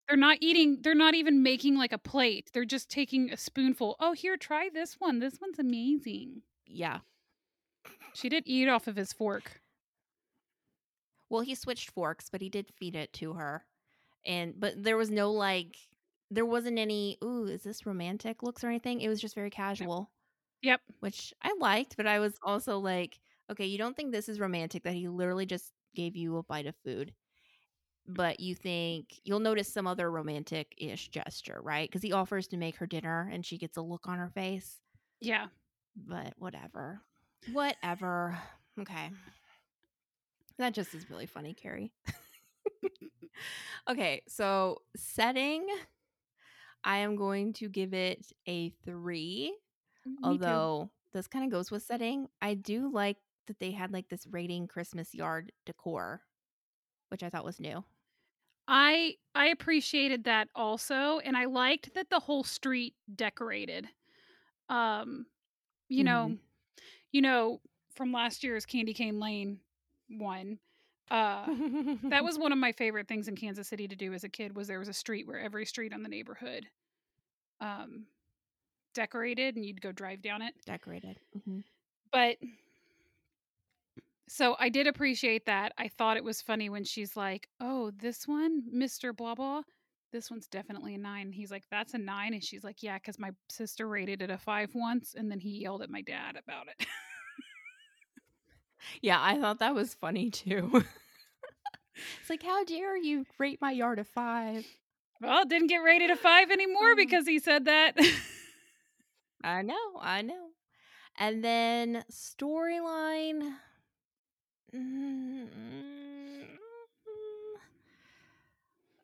They're 0.09 0.17
not 0.17 0.39
eating, 0.41 0.79
they're 0.83 0.95
not 0.95 1.15
even 1.15 1.43
making 1.43 1.77
like 1.77 1.93
a 1.93 1.99
plate. 1.99 2.51
They're 2.53 2.65
just 2.65 2.91
taking 2.91 3.31
a 3.31 3.37
spoonful. 3.37 3.97
Oh, 4.01 4.13
here, 4.13 4.37
try 4.37 4.69
this 4.73 4.97
one. 4.99 5.21
This 5.21 5.41
one's 5.41 5.59
amazing. 5.59 6.43
Yeah. 6.67 6.99
She 8.13 8.29
did 8.29 8.43
eat 8.47 8.69
off 8.69 8.87
of 8.87 8.97
his 8.97 9.13
fork. 9.13 9.61
Well, 11.31 11.41
he 11.41 11.55
switched 11.55 11.91
forks, 11.91 12.29
but 12.31 12.43
he 12.43 12.51
did 12.51 12.69
feed 12.77 12.95
it 12.95 13.13
to 13.15 13.33
her, 13.33 13.65
and 14.27 14.53
but 14.61 14.83
there 14.83 14.99
was 14.99 15.11
no 15.11 15.31
like, 15.33 15.77
there 16.31 16.45
wasn't 16.45 16.79
any. 16.79 17.17
Ooh, 17.25 17.47
is 17.47 17.63
this 17.63 17.87
romantic 17.87 18.43
looks 18.43 18.63
or 18.63 18.69
anything? 18.69 19.01
It 19.01 19.09
was 19.09 19.21
just 19.21 19.35
very 19.35 19.49
casual. 19.49 20.11
Yep. 20.63 20.81
which 21.01 21.35
I 21.43 21.53
liked, 21.59 21.97
but 21.97 22.07
I 22.07 22.19
was 22.21 22.35
also 22.43 22.79
like, 22.79 23.19
okay, 23.51 23.67
you 23.67 23.79
don't 23.79 23.97
think 23.97 24.13
this 24.13 24.29
is 24.29 24.41
romantic 24.41 24.85
that 24.85 24.95
he 24.95 25.09
literally 25.09 25.47
just 25.47 25.73
gave 25.95 26.17
you 26.17 26.37
a 26.39 26.43
bite 26.43 26.67
of 26.67 26.75
food, 26.85 27.13
but 28.07 28.41
you 28.41 28.55
think 28.55 29.21
you'll 29.25 29.41
notice 29.41 29.73
some 29.73 29.87
other 29.87 30.11
romantic 30.11 30.75
ish 30.79 31.09
gesture, 31.09 31.61
right? 31.63 31.89
Because 31.89 32.03
he 32.03 32.13
offers 32.13 32.49
to 32.49 32.57
make 32.57 32.77
her 32.77 32.87
dinner 32.87 33.29
and 33.33 33.45
she 33.45 33.59
gets 33.59 33.77
a 33.77 33.83
look 33.83 34.09
on 34.09 34.19
her 34.19 34.31
face, 34.31 34.81
Yeah. 35.21 35.47
but 35.97 36.35
whatever. 36.39 37.01
Whatever. 37.53 38.39
Okay. 38.81 39.11
That 40.59 40.75
just 40.75 40.95
is 40.95 41.11
really 41.11 41.27
funny, 41.27 41.55
Carrie. 41.55 41.93
okay, 43.89 44.23
so 44.29 44.83
setting, 44.97 45.67
I 46.85 46.99
am 46.99 47.17
going 47.17 47.53
to 47.55 47.69
give 47.69 47.95
it 47.95 48.33
a 48.47 48.71
three 48.85 49.57
although 50.23 50.91
this 51.13 51.27
kind 51.27 51.45
of 51.45 51.51
goes 51.51 51.71
with 51.71 51.83
setting 51.83 52.29
i 52.41 52.55
do 52.55 52.91
like 52.93 53.19
that 53.47 53.59
they 53.59 53.71
had 53.71 53.93
like 53.93 54.09
this 54.09 54.27
rating 54.31 54.67
christmas 54.67 55.15
yard 55.15 55.53
decor 55.67 56.23
which 57.09 57.23
i 57.23 57.29
thought 57.29 57.45
was 57.45 57.61
new 57.61 57.85
I 58.69 59.17
I 59.35 59.49
appreciated 59.49 60.25
that 60.25 60.49
also 60.55 61.19
and 61.19 61.37
I 61.37 61.47
liked 61.47 61.95
that 61.95 62.11
the 62.11 62.21
whole 62.21 62.45
street 62.45 62.95
decorated. 63.15 63.89
Um 64.69 65.27
you 65.89 66.05
know, 66.05 66.37
you 67.11 67.21
know 67.21 67.61
from 67.95 68.13
last 68.13 68.43
year's 68.43 68.65
Candy 68.65 68.95
Cane 68.95 69.21
Lane 69.21 69.59
one. 70.09 70.59
Uh 71.11 71.47
that 72.05 72.25
was 72.25 72.39
one 72.39 72.53
of 72.53 72.59
my 72.59 72.73
favorite 72.73 73.09
things 73.09 73.29
in 73.29 73.37
Kansas 73.37 73.69
City 73.69 73.89
to 73.89 73.97
do 73.97 74.15
as 74.15 74.25
a 74.25 74.29
kid 74.29 74.57
was 74.57 74.69
there 74.69 74.79
was 74.79 74.89
a 74.89 74.95
street 74.95 75.27
where 75.27 75.41
every 75.41 75.67
street 75.67 75.93
on 75.93 76.03
the 76.03 76.09
neighborhood 76.09 76.67
um 77.61 78.07
decorated 78.95 79.57
and 79.57 79.65
you'd 79.65 79.81
go 79.81 79.93
drive 79.93 80.23
down 80.23 80.43
it. 80.43 80.55
decorated 80.67 81.19
Mhm. 81.37 81.63
But 82.13 82.37
so 84.29 84.57
I 84.59 84.69
did 84.69 84.87
appreciate 84.87 85.47
that. 85.47 85.73
I 85.77 85.89
thought 85.89 86.17
it 86.17 86.25
was 86.25 86.41
funny 86.41 86.71
when 86.71 86.85
she's 86.85 87.17
like, 87.17 87.49
"Oh, 87.61 87.91
this 87.91 88.27
one, 88.27 88.63
Mr. 88.73 89.15
Blah 89.15 89.35
blah, 89.35 89.63
this 90.13 90.31
one's 90.31 90.47
definitely 90.49 90.95
a 90.95 90.99
9." 90.99 91.33
He's 91.33 91.51
like, 91.51 91.65
"That's 91.71 91.95
a 91.95 91.99
9." 91.99 92.33
And 92.35 92.43
she's 92.45 92.65
like, 92.65 92.83
"Yeah, 92.83 92.99
cuz 92.99 93.19
my 93.19 93.33
sister 93.51 93.89
rated 93.89 94.23
it 94.23 94.31
a 94.31 94.39
5 94.39 94.75
once 94.75 95.15
and 95.15 95.31
then 95.31 95.41
he 95.41 95.59
yelled 95.61 95.83
at 95.83 95.91
my 95.91 96.01
dad 96.03 96.37
about 96.37 96.69
it." 96.69 96.87
yeah 99.01 99.19
i 99.23 99.39
thought 99.39 99.59
that 99.61 99.75
was 99.75 99.95
funny 99.95 100.31
too 100.31 100.71
it's 102.21 102.31
like 102.31 102.43
how 102.43 102.65
dare 102.65 102.97
you 102.97 103.25
rate 103.39 103.61
my 103.61 103.71
yard 103.71 103.99
a 103.99 104.05
five 104.05 104.67
well, 105.21 105.43
it 105.43 105.49
didn't 105.49 105.69
get 105.69 105.79
rated 105.85 106.11
a 106.11 106.17
5 106.17 106.51
anymore 106.51 106.93
Oh. 106.93 106.97
because 106.97 107.29
he 107.29 107.39
said 107.39 107.67
that. 107.67 107.97
i 109.43 109.63
know 109.63 109.99
i 110.01 110.23
know 110.23 110.49
and 111.19 111.45
then 111.45 112.05
storyline 112.11 113.55
mm, 114.75 115.47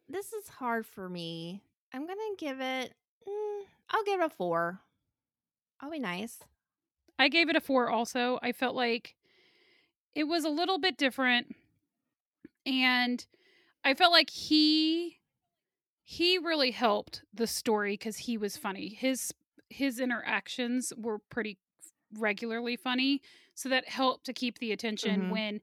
this 0.09 0.33
is 0.33 0.49
hard 0.49 0.87
for 0.87 1.09
me 1.09 1.63
i'm 1.93 2.07
gonna 2.07 2.21
give 2.39 2.61
it 2.61 2.95
mm, 3.29 3.63
i'll 3.91 4.05
give 4.05 4.21
it 4.21 4.27
a 4.27 4.31
four 4.31 4.81
i'll 5.81 5.91
be 5.91 5.99
nice 5.99 6.39
I 7.19 7.29
gave 7.29 7.49
it 7.49 7.57
a 7.57 7.61
4 7.61 7.91
also. 7.91 8.39
I 8.43 8.53
felt 8.53 8.77
like 8.77 9.17
it 10.15 10.25
was 10.25 10.45
a 10.45 10.49
little 10.49 10.79
bit 10.79 10.97
different 10.97 11.55
and 12.65 13.27
I 13.85 13.95
felt 13.95 14.13
like 14.13 14.31
he 14.31 15.19
he 16.03 16.39
really 16.39 16.71
helped 16.71 17.23
the 17.35 17.47
story 17.47 17.97
cuz 17.97 18.19
he 18.19 18.39
was 18.39 18.57
funny. 18.57 18.89
His 18.89 19.35
his 19.71 20.01
interactions 20.01 20.93
were 20.97 21.19
pretty 21.19 21.59
regularly 22.15 22.77
funny, 22.77 23.23
so 23.55 23.69
that 23.69 23.89
helped 23.89 24.27
to 24.27 24.33
keep 24.33 24.59
the 24.59 24.73
attention 24.73 25.29
Mhm. 25.29 25.31
when 25.31 25.61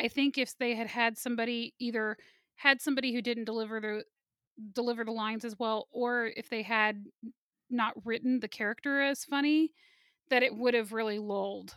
I 0.00 0.08
think 0.08 0.38
if 0.38 0.56
they 0.58 0.74
had 0.74 0.88
had 0.88 1.16
somebody 1.18 1.74
either 1.78 2.18
had 2.56 2.80
somebody 2.80 3.12
who 3.14 3.22
didn't 3.22 3.44
deliver 3.44 3.80
the 3.80 4.04
deliver 4.72 5.04
the 5.04 5.12
lines 5.12 5.44
as 5.44 5.58
well 5.58 5.88
or 5.92 6.32
if 6.36 6.48
they 6.48 6.62
had 6.62 7.06
not 7.70 7.94
written 8.06 8.40
the 8.40 8.48
character 8.48 9.00
as 9.02 9.24
funny 9.24 9.72
that 10.30 10.42
it 10.42 10.56
would 10.56 10.74
have 10.74 10.92
really 10.92 11.18
lulled 11.18 11.76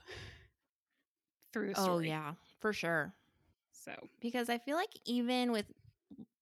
through 1.53 1.73
the 1.73 1.75
Oh 1.75 1.99
yeah, 1.99 2.35
for 2.59 2.73
sure. 2.73 3.15
So, 3.71 4.09
Because 4.19 4.49
I 4.49 4.57
feel 4.57 4.75
like 4.75 4.93
even 5.05 5.51
with 5.51 5.71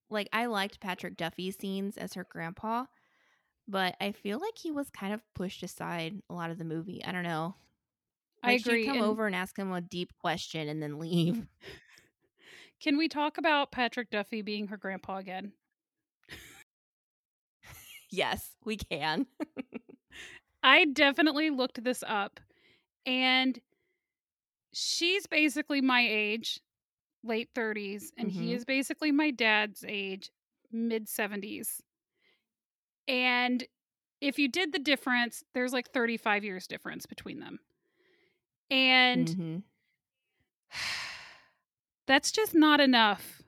like 0.09 0.29
I 0.33 0.45
liked 0.47 0.79
Patrick 0.79 1.17
Duffy's 1.17 1.57
scenes 1.57 1.97
as 1.97 2.13
her 2.15 2.25
grandpa, 2.25 2.85
but 3.68 3.95
I 4.01 4.11
feel 4.11 4.39
like 4.39 4.57
he 4.57 4.72
was 4.72 4.89
kind 4.89 5.13
of 5.13 5.22
pushed 5.36 5.63
aside 5.63 6.22
a 6.30 6.34
lot 6.34 6.51
of 6.51 6.57
the 6.57 6.63
movie. 6.65 7.03
I 7.03 7.11
don't 7.11 7.24
know. 7.24 7.55
I 8.43 8.53
Like 8.53 8.53
agree. 8.53 8.82
come 8.82 9.01
and 9.01 9.03
over 9.03 9.28
and 9.28 9.36
ask 9.36 9.57
him 9.57 9.72
a 9.74 9.82
deep 9.82 10.13
question 10.20 10.70
and 10.70 10.82
then 10.84 10.99
leave. 10.99 11.47
can 12.80 12.97
we 12.97 13.07
talk 13.07 13.38
about 13.38 13.72
Patrick 13.72 14.09
Duffy 14.09 14.41
being 14.41 14.68
her 14.68 14.78
grandpa 14.78 15.18
again? 15.18 15.53
yes, 18.09 18.55
we 18.63 18.78
can. 18.78 19.28
I 20.63 20.86
definitely 20.86 21.49
looked 21.49 21.84
this 21.84 22.03
up 22.05 22.39
and 23.05 23.59
she's 24.74 25.28
basically 25.28 25.82
my 25.82 26.01
age, 26.07 26.59
late 27.24 27.49
30s, 27.55 28.11
and 28.18 28.32
he 28.32 28.53
Mhm. 28.53 28.53
is 28.53 28.65
basically 28.65 29.11
my 29.11 29.32
dad's 29.32 29.86
age, 29.88 30.32
mid 30.72 31.09
70s. 31.09 31.82
And 33.07 33.65
if 34.21 34.37
you 34.39 34.47
did 34.49 34.73
the 34.73 34.79
difference, 34.79 35.43
there's 35.53 35.73
like 35.73 35.89
35 35.91 36.43
years 36.43 36.67
difference 36.67 37.05
between 37.05 37.39
them. 37.39 37.59
And 38.69 39.27
Mhm. 39.27 39.63
that's 42.07 42.31
just 42.31 42.53
not 42.55 42.79
enough. 42.79 43.41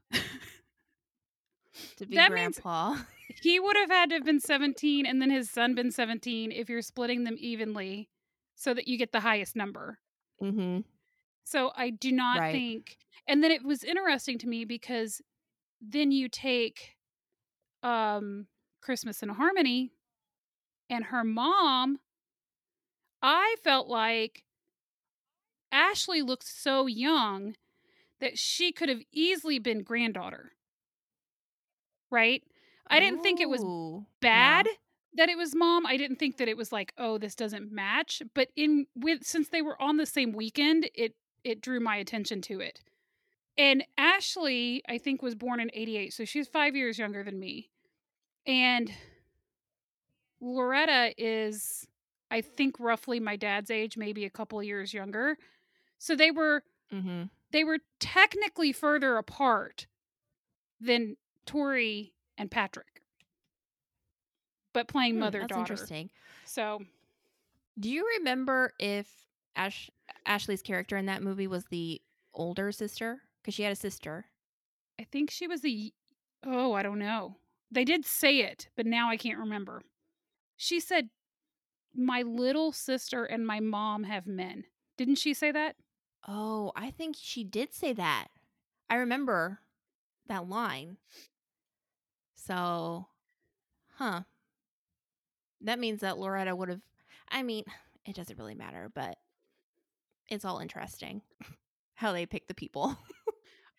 To 1.97 2.05
be 2.05 2.15
That 2.15 2.31
means- 2.31 2.59
grandpa. 2.59 2.97
he 3.41 3.59
would 3.59 3.75
have 3.77 3.89
had 3.89 4.09
to 4.09 4.15
have 4.15 4.25
been 4.25 4.39
17 4.39 5.05
and 5.05 5.21
then 5.21 5.29
his 5.29 5.49
son 5.49 5.75
been 5.75 5.91
17 5.91 6.51
if 6.51 6.67
you're 6.69 6.81
splitting 6.81 7.23
them 7.23 7.35
evenly 7.39 8.09
so 8.55 8.73
that 8.73 8.87
you 8.87 8.97
get 8.97 9.11
the 9.11 9.19
highest 9.21 9.55
number. 9.55 9.99
mhm. 10.41 10.83
So 11.45 11.71
I 11.75 11.89
do 11.89 12.11
not 12.11 12.39
Right. 12.39 12.51
think 12.51 12.97
and 13.27 13.43
then 13.43 13.51
it 13.51 13.63
was 13.63 13.83
interesting 13.83 14.37
to 14.39 14.47
me 14.47 14.65
because 14.65 15.21
then 15.81 16.11
you 16.11 16.27
take 16.29 16.95
um 17.83 18.47
Christmas 18.81 19.21
in 19.21 19.29
Harmony 19.29 19.91
and 20.89 21.05
her 21.05 21.23
mom 21.23 21.99
I 23.21 23.55
felt 23.63 23.87
like 23.87 24.43
Ashley 25.71 26.21
looked 26.21 26.47
so 26.47 26.87
young 26.87 27.55
that 28.21 28.37
she 28.37 28.71
could 28.71 28.89
have 28.89 29.01
easily 29.11 29.59
been 29.59 29.83
granddaughter. 29.83 30.53
Right? 32.11 32.43
I 32.89 32.99
didn't 32.99 33.21
think 33.21 33.39
it 33.39 33.49
was 33.49 33.63
bad 34.19 34.65
yeah. 34.65 34.73
that 35.15 35.29
it 35.29 35.37
was 35.37 35.53
mom. 35.53 35.85
I 35.85 35.95
didn't 35.95 36.17
think 36.17 36.37
that 36.37 36.47
it 36.47 36.57
was 36.57 36.71
like, 36.71 36.91
oh, 36.97 37.19
this 37.19 37.35
doesn't 37.35 37.71
match. 37.71 38.23
But 38.33 38.49
in 38.55 38.87
with 38.95 39.23
since 39.23 39.49
they 39.49 39.61
were 39.61 39.79
on 39.79 39.97
the 39.97 40.07
same 40.07 40.33
weekend, 40.33 40.89
it 40.95 41.13
it 41.43 41.61
drew 41.61 41.79
my 41.79 41.97
attention 41.97 42.41
to 42.43 42.59
it. 42.59 42.81
And 43.57 43.83
Ashley, 43.97 44.81
I 44.89 44.97
think, 44.97 45.21
was 45.21 45.35
born 45.35 45.59
in 45.59 45.69
'88, 45.71 46.13
so 46.13 46.25
she's 46.25 46.47
five 46.47 46.75
years 46.75 46.97
younger 46.97 47.23
than 47.23 47.39
me. 47.39 47.69
And 48.49 48.91
Loretta 50.41 51.13
is, 51.19 51.85
I 52.31 52.41
think, 52.41 52.79
roughly 52.79 53.19
my 53.19 53.35
dad's 53.35 53.69
age, 53.69 53.95
maybe 53.95 54.25
a 54.25 54.29
couple 54.31 54.61
years 54.63 54.91
younger. 54.91 55.37
So 55.99 56.15
they 56.15 56.31
were 56.31 56.63
Mhm. 56.91 57.29
they 57.51 57.63
were 57.63 57.79
technically 57.99 58.71
further 58.71 59.17
apart 59.17 59.85
than 60.79 61.17
Torrey 61.45 62.15
and 62.39 62.49
Patrick, 62.49 63.03
but 64.73 64.87
playing 64.87 65.13
Hmm, 65.13 65.19
mother 65.19 65.39
That's 65.41 65.49
daughter. 65.51 65.59
interesting. 65.59 66.09
So 66.45 66.85
Do 67.79 67.89
you 67.89 68.05
remember 68.17 68.73
if 68.79 69.27
Ash 69.55 69.91
Ashley's 70.25 70.61
character 70.63 70.97
in 70.97 71.05
that 71.05 71.21
movie 71.21 71.47
was 71.47 71.65
the 71.65 72.01
older 72.33 72.71
sister? 72.71 73.21
Because 73.41 73.53
she 73.53 73.63
had 73.63 73.71
a 73.71 73.75
sister. 73.75 74.25
I 74.99 75.03
think 75.03 75.29
she 75.29 75.47
was 75.47 75.61
the. 75.61 75.93
Oh, 76.43 76.73
I 76.73 76.81
don't 76.83 76.99
know. 76.99 77.37
They 77.71 77.85
did 77.85 78.05
say 78.05 78.39
it, 78.39 78.69
but 78.75 78.85
now 78.85 79.09
I 79.09 79.17
can't 79.17 79.39
remember. 79.39 79.83
She 80.57 80.79
said, 80.79 81.09
"My 81.93 82.21
little 82.21 82.71
sister 82.71 83.25
and 83.25 83.45
my 83.45 83.59
mom 83.59 84.03
have 84.03 84.27
men." 84.27 84.65
Didn't 84.97 85.15
she 85.15 85.33
say 85.33 85.51
that? 85.51 85.75
Oh, 86.27 86.71
I 86.75 86.91
think 86.91 87.15
she 87.17 87.43
did 87.43 87.73
say 87.73 87.93
that. 87.93 88.29
I 88.89 88.95
remember 88.95 89.61
that 90.27 90.47
line. 90.49 90.97
So, 92.35 93.07
huh. 93.95 94.23
That 95.61 95.79
means 95.79 96.01
that 96.01 96.17
Loretta 96.17 96.55
would 96.55 96.69
have. 96.69 96.81
I 97.29 97.43
mean, 97.43 97.65
it 98.05 98.15
doesn't 98.15 98.37
really 98.37 98.55
matter, 98.55 98.91
but 98.93 99.17
it's 100.29 100.45
all 100.45 100.59
interesting 100.59 101.21
how 101.95 102.13
they 102.13 102.25
pick 102.25 102.47
the 102.47 102.53
people. 102.53 102.97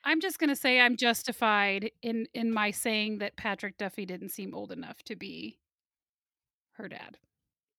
I'm 0.04 0.20
just 0.20 0.38
gonna 0.38 0.56
say 0.56 0.80
I'm 0.80 0.96
justified 0.96 1.90
in 2.02 2.26
in 2.34 2.52
my 2.52 2.70
saying 2.70 3.18
that 3.18 3.36
Patrick 3.36 3.76
Duffy 3.78 4.06
didn't 4.06 4.30
seem 4.30 4.54
old 4.54 4.72
enough 4.72 5.02
to 5.04 5.16
be 5.16 5.58
her 6.72 6.88
dad. 6.88 7.18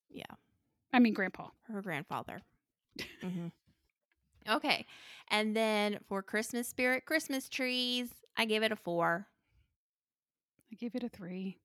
Yeah. 0.10 0.24
I 0.94 1.00
mean 1.00 1.14
grandpa. 1.14 1.48
Her 1.68 1.82
grandfather. 1.82 2.42
hmm 3.22 3.48
Okay. 4.50 4.88
And 5.30 5.56
then 5.56 6.00
for 6.08 6.24
Christmas 6.24 6.68
spirit, 6.68 7.06
Christmas 7.06 7.48
trees, 7.48 8.10
I 8.36 8.46
gave 8.46 8.64
it 8.64 8.72
a 8.72 8.76
four. 8.76 9.28
I 10.72 10.76
gave 10.76 10.96
it 10.96 11.04
a 11.04 11.10
three. 11.10 11.60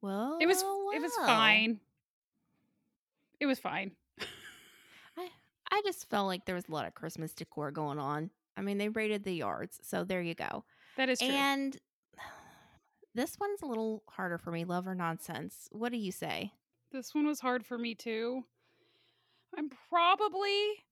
Well, 0.00 0.38
It 0.40 0.46
was 0.46 0.62
it 0.62 1.02
was 1.02 1.12
fine. 1.16 1.80
It 3.40 3.46
was 3.46 3.58
fine. 3.58 3.92
I 5.16 5.28
I 5.70 5.82
just 5.84 6.08
felt 6.08 6.26
like 6.28 6.44
there 6.44 6.54
was 6.54 6.68
a 6.68 6.72
lot 6.72 6.86
of 6.86 6.94
Christmas 6.94 7.34
decor 7.34 7.70
going 7.72 7.98
on. 7.98 8.30
I 8.56 8.62
mean, 8.62 8.78
they 8.78 8.88
rated 8.88 9.24
the 9.24 9.34
yards, 9.34 9.78
so 9.82 10.04
there 10.04 10.22
you 10.22 10.34
go. 10.34 10.64
That 10.96 11.08
is 11.08 11.18
true. 11.18 11.28
And 11.28 11.76
this 13.14 13.36
one's 13.38 13.62
a 13.62 13.66
little 13.66 14.02
harder 14.08 14.38
for 14.38 14.50
me. 14.50 14.64
Love 14.64 14.86
or 14.86 14.94
nonsense? 14.94 15.68
What 15.70 15.92
do 15.92 15.98
you 15.98 16.12
say? 16.12 16.52
This 16.92 17.14
one 17.14 17.26
was 17.26 17.40
hard 17.40 17.66
for 17.66 17.76
me 17.76 17.94
too. 17.94 18.44
I'm 19.56 19.70
probably 19.90 20.84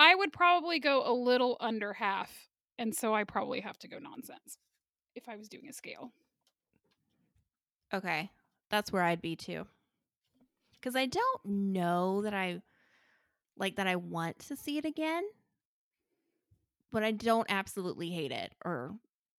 I 0.00 0.14
would 0.14 0.32
probably 0.32 0.78
go 0.78 1.02
a 1.04 1.12
little 1.12 1.58
under 1.60 1.92
half, 1.92 2.48
and 2.78 2.94
so 2.94 3.14
I 3.14 3.24
probably 3.24 3.60
have 3.60 3.78
to 3.80 3.88
go 3.88 3.98
nonsense 3.98 4.56
if 5.14 5.28
I 5.28 5.36
was 5.36 5.50
doing 5.50 5.68
a 5.68 5.74
scale. 5.74 6.10
Okay, 7.92 8.30
that's 8.70 8.90
where 8.90 9.02
I'd 9.02 9.20
be 9.20 9.36
too. 9.36 9.66
Because 10.72 10.96
I 10.96 11.04
don't 11.04 11.44
know 11.44 12.22
that 12.22 12.32
I 12.32 12.62
like 13.58 13.76
that 13.76 13.86
I 13.86 13.96
want 13.96 14.38
to 14.38 14.56
see 14.56 14.78
it 14.78 14.86
again, 14.86 15.24
but 16.92 17.02
I 17.02 17.10
don't 17.12 17.46
absolutely 17.50 18.10
hate 18.10 18.32
it. 18.32 18.52
Or, 18.64 18.92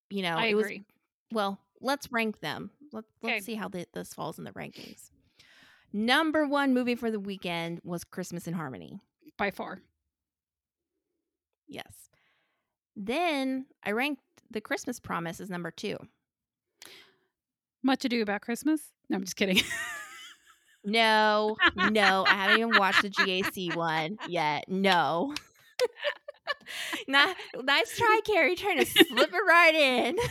you 0.10 0.22
know, 0.24 0.36
I 0.38 0.48
it 0.48 0.56
was 0.56 0.66
agree. 0.66 0.84
well. 1.32 1.60
Let's 1.84 2.12
rank 2.12 2.42
them. 2.42 2.70
Let, 2.94 3.06
let's 3.24 3.44
see 3.44 3.56
how 3.56 3.68
th- 3.68 3.88
this 3.92 4.14
falls 4.14 4.38
in 4.38 4.44
the 4.44 4.52
rankings. 4.52 5.10
Number 5.92 6.48
one 6.48 6.76
movie 6.76 6.94
for 6.94 7.10
the 7.10 7.20
weekend 7.20 7.82
was 7.84 8.04
Christmas 8.04 8.48
in 8.48 8.54
Harmony. 8.54 9.00
By 9.36 9.50
far. 9.50 9.80
Yes. 11.68 11.92
Then 12.96 13.66
I 13.84 13.94
ranked 13.94 14.22
The 14.52 14.62
Christmas 14.62 15.00
Promise 15.00 15.40
as 15.40 15.50
number 15.50 15.72
two. 15.72 15.98
Much 17.82 18.06
ado 18.06 18.22
about 18.22 18.42
Christmas? 18.42 18.80
No, 19.10 19.16
I'm 19.18 19.24
just 19.24 19.36
kidding. 19.36 19.60
No, 20.84 21.58
no, 21.92 22.26
I 22.28 22.34
haven't 22.34 22.58
even 22.60 22.78
watched 22.80 23.02
the 23.02 23.10
GAC 23.12 23.76
one 23.76 24.18
yet. 24.28 24.66
No. 24.68 25.34
Not, 27.08 27.36
nice 27.64 27.98
try, 27.98 28.22
Carrie, 28.26 28.56
trying 28.56 28.80
to 28.80 28.86
slip 28.86 29.34
it 29.34 29.48
right 29.48 29.76
in. 29.76 30.18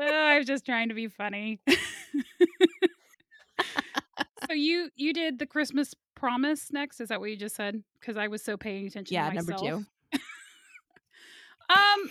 Oh, 0.00 0.04
I 0.04 0.38
was 0.38 0.46
just 0.46 0.64
trying 0.64 0.90
to 0.90 0.94
be 0.94 1.08
funny. 1.08 1.58
so 4.46 4.52
you 4.52 4.90
you 4.94 5.12
did 5.12 5.40
the 5.40 5.46
Christmas 5.46 5.92
promise 6.14 6.70
next? 6.70 7.00
Is 7.00 7.08
that 7.08 7.18
what 7.18 7.30
you 7.30 7.36
just 7.36 7.56
said? 7.56 7.82
Because 7.98 8.16
I 8.16 8.28
was 8.28 8.40
so 8.40 8.56
paying 8.56 8.86
attention. 8.86 9.14
Yeah, 9.14 9.28
number 9.30 9.54
two. 9.54 9.84
Um, 11.70 12.10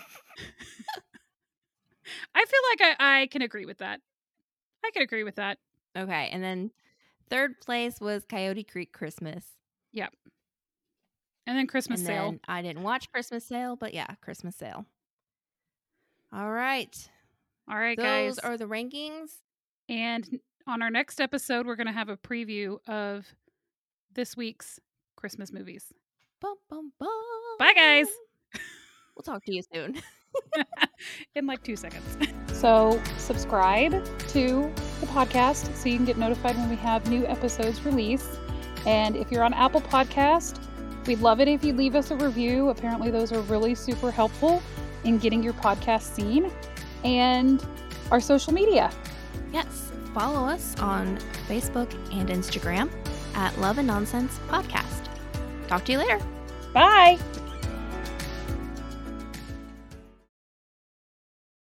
I 2.36 2.46
feel 2.46 2.60
like 2.72 2.98
I, 3.00 3.22
I 3.22 3.28
can 3.28 3.42
agree 3.42 3.66
with 3.66 3.80
that. 3.80 4.02
I 4.86 4.92
can 4.92 5.02
agree 5.02 5.24
with 5.24 5.36
that. 5.36 5.58
Okay, 5.98 6.30
and 6.32 6.44
then 6.44 6.72
third 7.30 7.60
place 7.60 8.00
was 8.00 8.24
Coyote 8.30 8.64
Creek 8.64 8.94
Christmas. 8.94 9.46
Yep. 9.94 10.14
And 11.48 11.58
then 11.58 11.66
Christmas 11.66 12.02
and 12.02 12.08
Sail. 12.08 12.32
then 12.32 12.40
I 12.48 12.62
didn't 12.62 12.84
watch 12.84 13.12
Christmas 13.12 13.46
Sail, 13.46 13.76
but 13.76 13.94
yeah, 13.94 14.08
Christmas 14.22 14.56
Sail. 14.56 14.86
All 16.34 16.52
right. 16.52 16.96
All 17.70 17.78
right, 17.78 17.98
Those 17.98 18.36
guys. 18.36 18.40
are 18.40 18.58
the 18.58 18.66
rankings. 18.66 19.32
and 19.90 20.40
on 20.68 20.82
our 20.82 20.90
next 20.90 21.22
episode, 21.22 21.66
we're 21.66 21.78
going 21.78 21.88
to 21.88 21.94
have 21.94 22.10
a 22.10 22.18
preview 22.18 22.78
of 22.88 23.26
this 24.14 24.36
week's 24.36 24.80
Christmas 25.16 25.54
movies. 25.54 25.94
Bum, 26.42 26.56
bum, 26.70 26.92
bum. 27.00 27.08
Bye, 27.58 27.74
guys. 27.74 28.08
We'll 29.16 29.24
talk 29.24 29.44
to 29.46 29.54
you 29.56 29.64
soon. 29.74 30.02
in 31.36 31.48
like 31.48 31.64
two 31.64 31.76
seconds. 31.76 32.18
So, 32.54 33.00
subscribe 33.20 33.92
to 34.30 34.74
the 35.00 35.06
podcast 35.06 35.76
so 35.76 35.90
you 35.90 35.96
can 35.98 36.06
get 36.06 36.18
notified 36.18 36.56
when 36.56 36.72
we 36.72 36.76
have 36.78 37.08
new 37.08 37.24
episodes 37.28 37.86
released. 37.86 38.40
And 38.88 39.16
if 39.16 39.32
you're 39.32 39.44
on 39.44 39.54
Apple 39.54 39.80
Podcast, 39.82 40.60
we'd 41.08 41.20
love 41.20 41.40
it 41.40 41.48
if 41.48 41.64
you 41.64 41.74
leave 41.74 41.96
us 41.96 42.12
a 42.12 42.16
review. 42.16 42.70
Apparently, 42.70 43.10
those 43.10 43.32
are 43.32 43.42
really 43.42 43.76
super 43.76 44.12
helpful 44.12 44.62
in 45.04 45.18
getting 45.18 45.42
your 45.42 45.54
podcast 45.54 46.04
seen. 46.04 46.52
And 47.04 47.66
our 48.12 48.20
social 48.20 48.54
media. 48.54 48.92
Yes. 49.52 49.92
Follow 50.14 50.48
us 50.48 50.78
on 50.80 51.18
Facebook 51.48 51.94
and 52.12 52.30
Instagram 52.30 52.90
at 53.36 53.58
Love 53.60 53.78
and 53.78 53.88
Nonsense 53.88 54.40
Podcast. 54.48 55.08
Talk 55.68 55.86
to 55.86 55.92
you 55.92 56.00
later. 56.00 56.20
Bye. 56.74 57.18